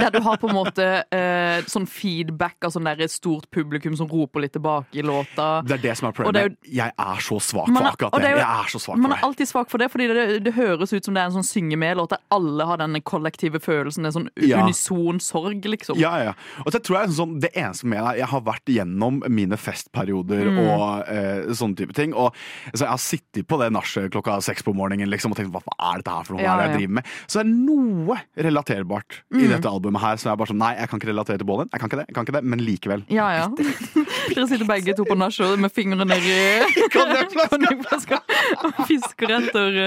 Der 0.03 0.11
du 0.11 0.21
har 0.23 0.37
på 0.39 0.49
en 0.49 0.55
måte 0.55 0.85
eh, 1.13 1.63
sånn 1.71 1.87
feedback 1.91 2.65
av 2.65 2.73
sånn 2.75 2.87
der 2.87 3.03
stort 3.11 3.49
publikum 3.55 3.97
som 3.99 4.09
roper 4.11 4.45
litt 4.45 4.53
tilbake 4.55 4.99
i 4.99 5.03
låta. 5.03 5.63
Det 5.67 5.77
er 5.79 5.83
det 5.83 5.95
som 5.99 6.09
er 6.09 6.13
problemet. 6.17 6.37
er 6.37 6.55
problemet. 6.55 6.75
Jeg 6.77 6.93
er 6.99 7.23
så 7.27 7.39
svak 7.43 7.67
for 7.73 7.89
akkurat 7.91 8.13
det. 8.13 8.21
det 8.23 8.29
er 8.29 8.37
jo- 8.37 8.43
Jeg 8.43 8.63
er 8.63 8.69
så 8.73 8.81
svak 8.81 8.99
Man 9.03 9.13
er 9.13 9.23
alltid 9.27 9.49
svak 9.51 9.71
for 9.71 9.79
det, 9.79 9.91
fordi 9.93 10.07
det, 10.13 10.45
det 10.45 10.55
høres 10.55 10.93
ut 10.93 11.05
som 11.05 11.15
det 11.15 11.21
er 11.23 11.27
en 11.27 11.37
sånn 11.39 11.47
synge 11.49 11.77
med-låt 11.79 12.11
der 12.15 12.23
alle 12.31 12.65
har 12.67 12.79
denne 12.79 13.01
kollektive 13.03 13.61
følelsen, 13.61 14.07
en 14.07 14.13
sånn 14.13 14.29
Ja. 14.37 14.63
unison 14.63 15.19
sorg, 15.21 15.65
liksom. 15.65 15.99
Ja, 15.99 16.17
ja, 16.19 16.25
ja. 16.31 16.35
Og 16.65 16.73
så 16.73 16.79
tror 16.81 17.01
jeg 17.03 17.11
sånn, 17.19 17.41
Det 17.43 17.51
eneste 17.55 17.85
med 17.87 17.99
deg 18.05 18.19
Jeg 18.19 18.29
har 18.29 18.41
vært 18.41 18.67
gjennom 18.67 19.23
mine 19.29 19.57
festperioder 19.57 20.43
Mm. 20.53 20.59
og 20.69 21.09
eh, 21.09 21.53
sånne 21.55 21.77
type 21.77 21.93
ting. 21.95 22.13
Og 22.15 22.35
så 22.75 22.85
Jeg 22.85 22.91
har 22.93 23.01
sittet 23.03 23.47
på 23.49 23.59
det 23.61 23.71
nachet 23.73 24.11
klokka 24.13 24.41
seks 24.43 24.63
på 24.67 24.75
morgenen 24.75 25.09
liksom, 25.11 25.33
og 25.33 25.39
tenkt 25.39 25.53
hva 25.53 25.63
er 25.93 26.03
dette 26.03 26.11
her 26.17 26.25
for 26.29 26.37
noe? 26.37 26.43
Ja, 26.45 26.57
jeg 26.67 26.77
driver 26.79 26.95
med? 27.01 27.05
Så 27.27 27.41
det 27.41 27.47
er 27.47 27.53
noe 27.53 28.19
relaterbart 28.37 29.21
i 29.33 29.43
Mm. 29.43 29.49
dette 29.57 29.69
albumet 29.69 30.01
her. 30.01 30.17
Så 30.17 30.29
jeg 30.29 30.33
er 30.33 30.37
bare 30.37 30.51
sånn, 30.53 30.59
Nei, 30.63 30.75
jeg 30.79 30.89
kan 30.89 30.99
ikke 31.01 31.11
relatere 31.11 31.39
til 31.39 31.47
Bålen, 31.47 31.69
Jeg 31.73 31.81
kan 31.81 31.89
ikke 31.91 31.99
det, 31.99 32.07
jeg 32.09 32.15
kan 32.15 32.25
ikke 32.27 32.37
det, 32.39 32.45
men 32.45 32.59
likevel. 32.63 33.05
Ja, 33.11 33.29
ja. 33.35 33.47
Dere 34.35 34.47
sitter 34.49 34.67
begge 34.69 34.95
to 34.97 35.05
på 35.05 35.17
nachet 35.19 35.59
med 35.59 35.73
fingrene 35.75 36.15
i 36.21 36.37
konjakkflaska 36.95 38.19
og 38.63 38.83
fisker 38.89 39.33
etter 39.39 39.79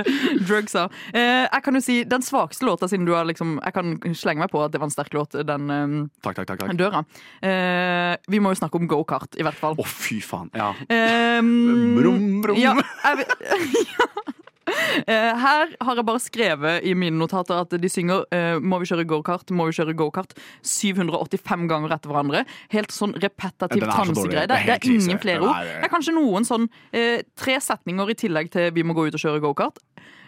drugs 0.46 0.66
drugsa. 0.66 0.86
Eh, 1.14 1.46
jeg 1.52 1.64
kan 1.66 1.76
jo 1.78 1.82
si 1.84 1.96
den 2.08 2.22
svakeste 2.26 2.66
låta, 2.68 2.88
siden 2.90 3.06
du 3.06 3.14
har 3.14 3.26
liksom 3.28 3.60
Jeg 3.64 3.74
kan 3.74 4.00
slenge 4.16 4.40
meg 4.44 4.52
på 4.52 4.62
at 4.64 4.72
det 4.74 4.80
var 4.82 4.88
en 4.90 4.94
sterk 4.94 5.14
låt, 5.14 5.36
den 5.46 5.70
eh, 5.70 6.10
Takk, 6.26 6.36
takk, 6.42 6.48
takk. 6.60 6.76
døra. 6.80 7.04
Eh, 7.44 8.16
vi 8.32 8.40
må 8.40 8.52
jo 8.54 8.60
snakke 8.60 8.80
om 8.80 8.88
gokart, 8.90 9.36
i 9.40 9.44
hvert 9.46 9.58
fall. 9.60 9.76
Å, 9.80 9.86
fy 9.86 10.20
faen. 10.24 10.50
Ja. 10.56 10.72
Eh, 10.90 11.42
Brum, 11.42 12.42
brum. 12.44 12.55
Ja, 12.62 12.76
jeg, 13.06 13.18
vet- 13.24 13.36
Eh, 15.06 15.36
Her 15.38 15.70
har 15.86 15.96
jeg 16.00 16.06
bare 16.08 16.20
skrevet 16.24 16.86
i 16.90 16.96
mine 16.98 17.20
notater 17.20 17.60
at 17.62 17.70
de 17.78 17.90
synger 17.92 18.24
eh, 18.34 18.58
'Må 18.58 18.80
vi 18.82 18.88
kjøre 18.90 19.06
gokart', 19.06 19.52
'Må 19.54 19.68
vi 19.70 19.76
kjøre 19.78 19.94
gokart' 19.94 20.34
785 20.66 21.68
ganger 21.70 21.94
etter 21.94 22.10
hverandre. 22.10 22.42
Helt 22.74 22.90
sånn 22.96 23.14
repetativ 23.14 23.84
transegreie. 23.86 24.48
Det 24.48 24.56
Det, 24.56 24.58
er 24.58 24.66
det 24.66 24.90
er 24.90 24.90
ingen 24.90 25.20
flere 25.22 25.42
ord. 25.46 25.62
Det 25.70 25.86
er 25.86 25.94
kanskje 25.94 26.16
noen 26.18 26.48
sånn 26.50 26.66
eh, 26.92 27.22
tre 27.38 27.60
setninger 27.62 28.10
i 28.10 28.18
tillegg 28.18 28.50
til 28.52 28.72
'Vi 28.74 28.84
må 28.84 28.98
gå 28.98 29.06
ut 29.06 29.14
og 29.14 29.22
kjøre 29.22 29.40
gokart'. 29.46 29.78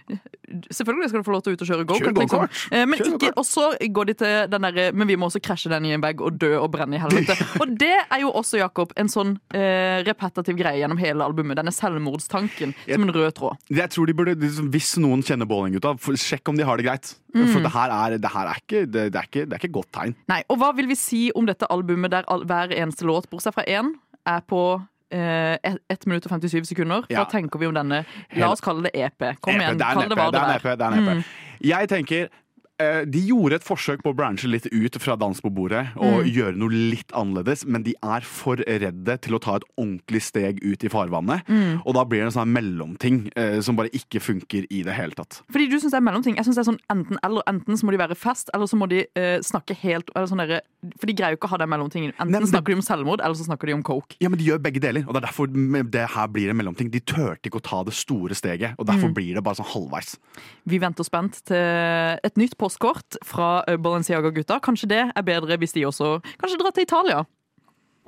Selvfølgelig 0.07 1.09
skal 1.11 1.21
du 1.21 1.27
få 1.27 1.33
lov 1.33 1.43
til 1.43 1.51
å 1.51 1.57
ut 1.57 1.63
og 1.63 1.69
kjøre 1.69 1.85
gokart. 1.87 2.19
Liksom. 2.21 2.43
Eh, 2.71 2.85
Men 2.87 3.01
ikke, 3.03 3.31
og 3.35 3.45
så 3.47 3.65
går 3.75 4.09
de 4.09 4.15
til 4.21 4.35
den 4.51 4.67
derre 4.67 4.85
Men 4.95 5.09
vi 5.09 5.17
må 5.19 5.27
også 5.27 5.41
krasje 5.43 5.71
den 5.71 5.89
i 5.89 5.93
en 5.95 6.03
vegg 6.03 6.23
og 6.23 6.37
dø 6.39 6.53
og 6.61 6.69
brenne 6.71 6.95
i 6.95 7.01
helvete. 7.01 7.35
Og 7.61 7.73
det 7.79 7.93
er 7.99 8.21
jo 8.21 8.31
også, 8.31 8.59
Jakob, 8.61 8.93
en 8.99 9.11
sånn 9.11 9.35
eh, 9.55 9.99
repetativ 10.07 10.57
greie 10.59 10.79
gjennom 10.81 10.99
hele 11.01 11.25
albumet. 11.25 11.57
Denne 11.59 11.73
selvmordstanken 11.75 12.73
som 12.85 13.05
en 13.07 13.13
rød 13.13 13.35
tråd. 13.37 13.59
Jeg 13.73 13.91
tror 13.93 14.07
de 14.07 14.15
burde, 14.17 14.37
liksom, 14.39 14.71
Hvis 14.73 14.93
noen 15.03 15.23
kjenner 15.25 15.49
Bowling-gutta, 15.49 15.95
sjekk 16.17 16.51
om 16.51 16.59
de 16.59 16.65
har 16.67 16.79
det 16.79 16.87
greit. 16.87 17.13
Mm. 17.35 17.47
For 17.51 17.63
det 17.63 17.73
her 17.75 17.93
er, 17.93 18.17
det 18.21 18.33
her 18.33 18.51
er, 18.51 18.61
ikke, 18.63 18.83
det, 18.87 19.07
det 19.13 19.19
er 19.19 19.27
ikke 19.27 19.45
Det 19.45 19.57
er 19.57 19.63
ikke 19.63 19.75
godt 19.79 19.91
tegn. 19.99 20.15
Nei, 20.31 20.41
Og 20.47 20.61
hva 20.61 20.71
vil 20.77 20.89
vi 20.89 20.97
si 20.99 21.27
om 21.35 21.47
dette 21.49 21.67
albumet 21.73 22.13
der 22.13 22.27
all, 22.31 22.45
hver 22.47 22.71
eneste 22.75 23.07
låt, 23.07 23.29
bortsett 23.31 23.55
fra 23.57 23.65
én, 23.67 23.93
er 24.27 24.43
på 24.47 24.61
eh, 24.77 24.85
1 25.11 26.05
minutt 26.07 26.25
og 26.25 26.31
57 26.41 26.67
sekunder? 26.67 27.01
Hva 27.07 27.09
Ja. 27.21 27.25
tenker 27.25 27.59
vi 27.59 27.65
om 27.67 27.73
denne? 27.73 28.05
La 28.35 28.49
oss 28.51 28.61
kalle 28.61 28.83
det 28.83 28.91
EP. 28.95 29.35
Kom 29.41 29.55
EP, 29.55 29.61
igjen, 29.61 29.79
kall 29.79 30.09
det 30.09 30.17
hva 30.17 30.31
det 30.31 30.41
er. 30.41 30.55
EP, 30.57 30.77
det 30.77 30.81
er. 30.81 30.99
Mm. 31.15 31.23
Jeg 31.61 31.89
tenker 31.89 32.21
eh, 32.25 32.29
de 32.77 33.19
gjorde 33.27 33.53
et 33.57 33.63
forsøk 33.65 34.03
på 34.05 34.11
å 34.13 34.15
branche 34.15 34.45
litt 34.47 34.67
ut 34.71 34.95
fra 35.01 35.15
dans 35.17 35.39
på 35.41 35.49
bordet 35.53 35.87
og 35.97 36.23
Mm. 36.23 36.29
gjøre 36.33 36.55
noe 36.57 36.69
litt 36.69 37.11
annerledes, 37.13 37.65
men 37.65 37.83
de 37.83 37.95
er 38.03 38.21
for 38.21 38.55
redde 38.57 39.17
til 39.21 39.33
å 39.33 39.39
ta 39.41 39.55
et 39.57 39.63
ordentlig 39.77 40.21
steg 40.21 40.59
ut 40.63 40.83
i 40.83 40.87
farvannet. 40.89 41.41
Mm. 41.47 41.81
Og 41.85 41.93
da 41.95 42.03
blir 42.05 42.19
det 42.21 42.27
en 42.35 42.35
sånn 42.45 42.53
mellomting 42.53 43.31
eh, 43.35 43.59
som 43.61 43.75
bare 43.75 43.89
ikke 43.89 44.21
funker 44.21 44.67
i 44.69 44.83
det 44.83 44.93
hele 44.93 45.11
tatt. 45.17 45.41
Fordi 45.51 45.67
du 45.69 45.77
synes 45.79 45.91
det 45.91 45.97
er 46.01 46.05
mellomting. 46.05 46.35
Jeg 46.37 46.45
synes 46.45 46.55
det 46.55 46.63
er 46.67 46.71
sånn 46.71 46.79
enten 46.93 47.17
eller. 47.23 47.41
Enten 47.47 47.77
så 47.77 47.83
må 47.85 47.91
de 47.91 47.97
være 47.97 48.15
fast, 48.17 48.49
eller 48.53 48.65
så 48.67 48.77
må 48.77 48.87
de 48.89 49.05
eh, 49.15 49.39
snakke 49.41 49.75
helt 49.81 50.09
eller 50.15 50.27
sånn 50.27 50.37
der 50.47 50.61
For 51.01 51.07
de 51.09 51.13
greier 51.17 51.31
jo 51.33 51.37
ikke 51.37 51.47
å 51.49 51.49
ha 51.49 51.57
den 51.57 51.69
mellomtingen. 51.69 52.13
Enten 52.19 52.31
Nei, 52.31 52.39
det- 52.39 52.49
snakker 52.49 52.67
de 52.71 52.75
om 52.75 52.81
selvmord, 52.85 53.19
eller 53.19 53.33
så 53.35 53.43
snakker 53.47 53.65
de 53.65 53.73
om 53.73 53.81
coke. 53.83 54.15
Ja, 54.21 54.29
men 54.29 54.37
De 54.37 54.45
gjør 54.45 54.59
begge 54.61 54.79
deler, 54.79 55.03
og 55.07 55.13
det 55.15 55.23
er 55.23 55.27
derfor 55.27 55.47
det 55.91 56.09
her 56.11 56.27
blir 56.27 56.49
en 56.51 56.55
mellomting. 56.57 56.91
De 56.91 56.99
turte 57.01 57.49
ikke 57.49 57.59
å 57.59 57.63
ta 57.63 57.83
det 57.83 57.93
store 57.93 58.35
steget, 58.35 58.75
og 58.77 58.85
derfor 58.85 59.09
Mm. 59.09 59.13
blir 59.15 59.33
det 59.33 59.43
bare 59.43 59.55
sånn 59.55 59.65
halvveis. 59.65 60.17
Vi 60.67 60.77
venter 60.77 61.03
spent 61.03 61.41
til 61.43 61.57
et 62.23 62.35
nytt 62.37 62.55
postkort 62.67 63.19
fra 63.25 63.63
eh, 63.67 63.77
Balenciaga-gutta. 63.77 64.59
Kanskje 64.63 64.91
det 64.91 65.03
er 65.07 65.27
bedre 65.27 65.59
hvis 65.61 65.75
de 65.77 65.87
også 65.87 66.17
kanskje 66.41 66.59
drar 66.59 66.75
til 66.75 66.87
Italia. 66.87 67.23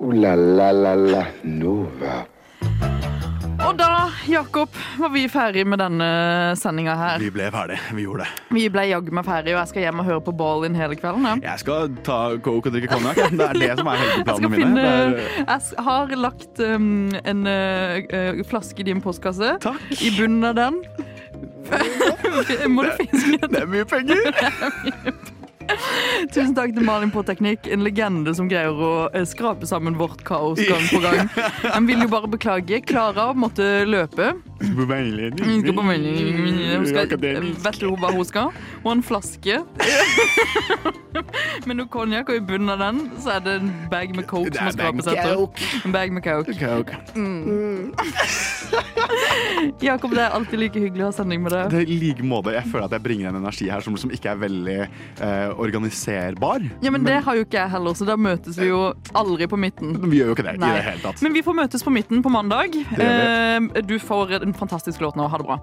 Uh, 0.00 0.12
la 0.16 0.34
la 0.36 0.70
la 0.72 0.94
la 0.96 1.24
Nova. 1.44 2.20
Og 3.60 3.74
da, 3.76 4.08
Jakob, 4.24 4.72
var 4.98 5.10
vi 5.12 5.26
ferdig 5.28 5.66
med 5.68 5.78
denne 5.82 6.06
sendinga 6.56 6.94
her. 6.96 7.18
Vi 7.20 7.28
ble 7.32 7.50
ferdig. 7.52 7.76
Vi 7.92 8.06
gjorde 8.06 8.24
det. 8.24 8.44
Vi 8.56 8.62
ble 8.72 8.86
jaggu 8.88 9.12
meg 9.14 9.26
ferdig, 9.28 9.52
og 9.52 9.60
jeg 9.60 9.70
skal 9.72 9.84
hjem 9.84 10.00
og 10.00 10.08
høre 10.08 10.22
på 10.24 10.34
Ballin 10.38 10.78
hele 10.78 10.96
kvelden. 10.96 11.28
Ja. 11.28 11.34
Jeg 11.52 11.62
skal 11.62 11.92
ta 12.06 12.18
coke 12.40 12.72
og 12.72 12.76
drikke 12.76 12.88
konjakk. 12.88 13.20
Det 13.36 13.46
er 13.50 13.60
det 13.60 13.70
som 13.82 13.92
er 13.92 14.00
helgeplanene 14.00 14.52
mine. 14.54 14.72
Det 14.80 14.88
er, 14.88 15.44
Jeg 15.44 15.86
har 15.90 16.16
lagt 16.24 16.64
um, 16.64 16.90
en 17.20 17.46
uh, 17.46 18.42
flaske 18.48 18.80
i 18.80 18.88
din 18.88 19.04
postkasse. 19.04 19.58
I 20.00 20.12
bunnen 20.16 20.50
av 20.50 20.56
den. 20.56 20.80
Fiske 21.70 23.46
det 23.52 23.60
er 23.62 23.68
mye 23.70 23.86
penger! 23.88 24.18
Tusen 26.34 26.54
takk 26.56 26.74
til 26.74 26.82
Malin 26.86 27.12
på 27.14 27.22
teknikk, 27.26 27.68
en 27.70 27.84
legende 27.86 28.34
som 28.34 28.48
greier 28.50 28.74
å 28.74 28.92
eh, 29.14 29.26
skrape 29.28 29.68
sammen 29.70 29.98
vårt 30.00 30.24
kaos 30.26 30.58
gang 30.66 30.86
på 30.90 30.98
gang. 31.04 31.30
Jeg 31.62 31.82
vil 31.86 32.02
jo 32.04 32.10
bare 32.10 32.30
beklage. 32.32 32.82
Klara 32.90 33.30
måtte 33.38 33.84
løpe. 33.86 34.32
Hun 34.60 35.62
skal 35.62 35.74
på 35.74 35.82
melding. 35.84 36.38
Hun 36.76 36.86
skal, 36.86 37.08
vet 37.64 37.80
du 37.80 37.86
hva 37.96 38.10
hun 38.12 38.24
skal? 38.28 38.50
Og 38.84 38.90
en 38.92 39.02
flaske. 39.02 39.60
Med 41.66 41.76
noe 41.76 41.88
konjakk, 41.92 42.28
og 42.30 42.36
i 42.38 42.42
bunnen 42.46 42.70
av 42.72 42.78
den 42.80 43.00
så 43.20 43.34
er 43.36 43.40
det 43.44 43.54
en 43.60 43.70
bag 43.90 44.12
med 44.16 44.24
coke 44.30 44.52
Det 44.54 44.60
som 44.60 44.70
skrapes 44.72 45.08
etter. 45.10 45.34
coke. 45.36 45.70
En 45.84 45.92
bag 45.94 46.12
med 46.14 46.22
coke. 46.24 46.54
Coke. 46.60 46.96
Mm. 47.18 47.90
Jakob, 49.84 50.14
det 50.14 50.22
er 50.24 50.34
alltid 50.36 50.60
like 50.62 50.80
hyggelig 50.80 51.04
å 51.04 51.08
ha 51.10 51.14
sending 51.16 51.42
med 51.44 51.52
deg. 51.52 51.72
Det 51.72 51.80
er 51.82 51.90
i 51.92 51.96
like 52.00 52.24
måte. 52.26 52.52
Jeg 52.54 52.64
føler 52.70 52.86
at 52.86 52.94
jeg 52.96 53.04
bringer 53.04 53.30
en 53.32 53.40
energi 53.42 53.68
her 53.72 53.82
som, 53.84 53.96
som 54.00 54.12
ikke 54.14 54.30
er 54.32 54.38
veldig 54.40 54.76
eh, 54.80 55.50
organiserbar. 55.60 56.64
Ja, 56.84 56.92
men 56.94 57.04
det 57.06 57.18
har 57.26 57.38
jo 57.40 57.44
ikke 57.46 57.58
jeg 57.58 57.72
heller, 57.74 57.96
så 57.98 58.06
da 58.08 58.16
møtes 58.20 58.56
vi 58.60 58.70
jo 58.70 58.80
aldri 59.18 59.48
på 59.50 59.58
midten. 59.60 59.96
Vi 60.10 60.20
gjør 60.22 60.32
jo 60.32 60.36
ikke 60.38 60.46
det 60.48 60.56
Nei. 60.62 60.70
i 60.70 60.78
det 60.78 60.86
hele 60.86 61.04
tatt. 61.04 61.24
Men 61.26 61.36
vi 61.36 61.42
får 61.46 61.58
møtes 61.60 61.84
på 61.86 61.92
midten 61.94 62.22
på 62.24 62.32
mandag. 62.36 62.76
Det 62.94 63.04
gjør 63.08 63.28
Eh, 63.40 63.82
Du 63.90 63.96
får 64.02 64.30
en 64.50 64.54
fantastisk 64.54 65.00
låt 65.00 65.14
nå. 65.14 65.26
Ha 65.26 65.38
det 65.38 65.44
bra. 65.44 65.60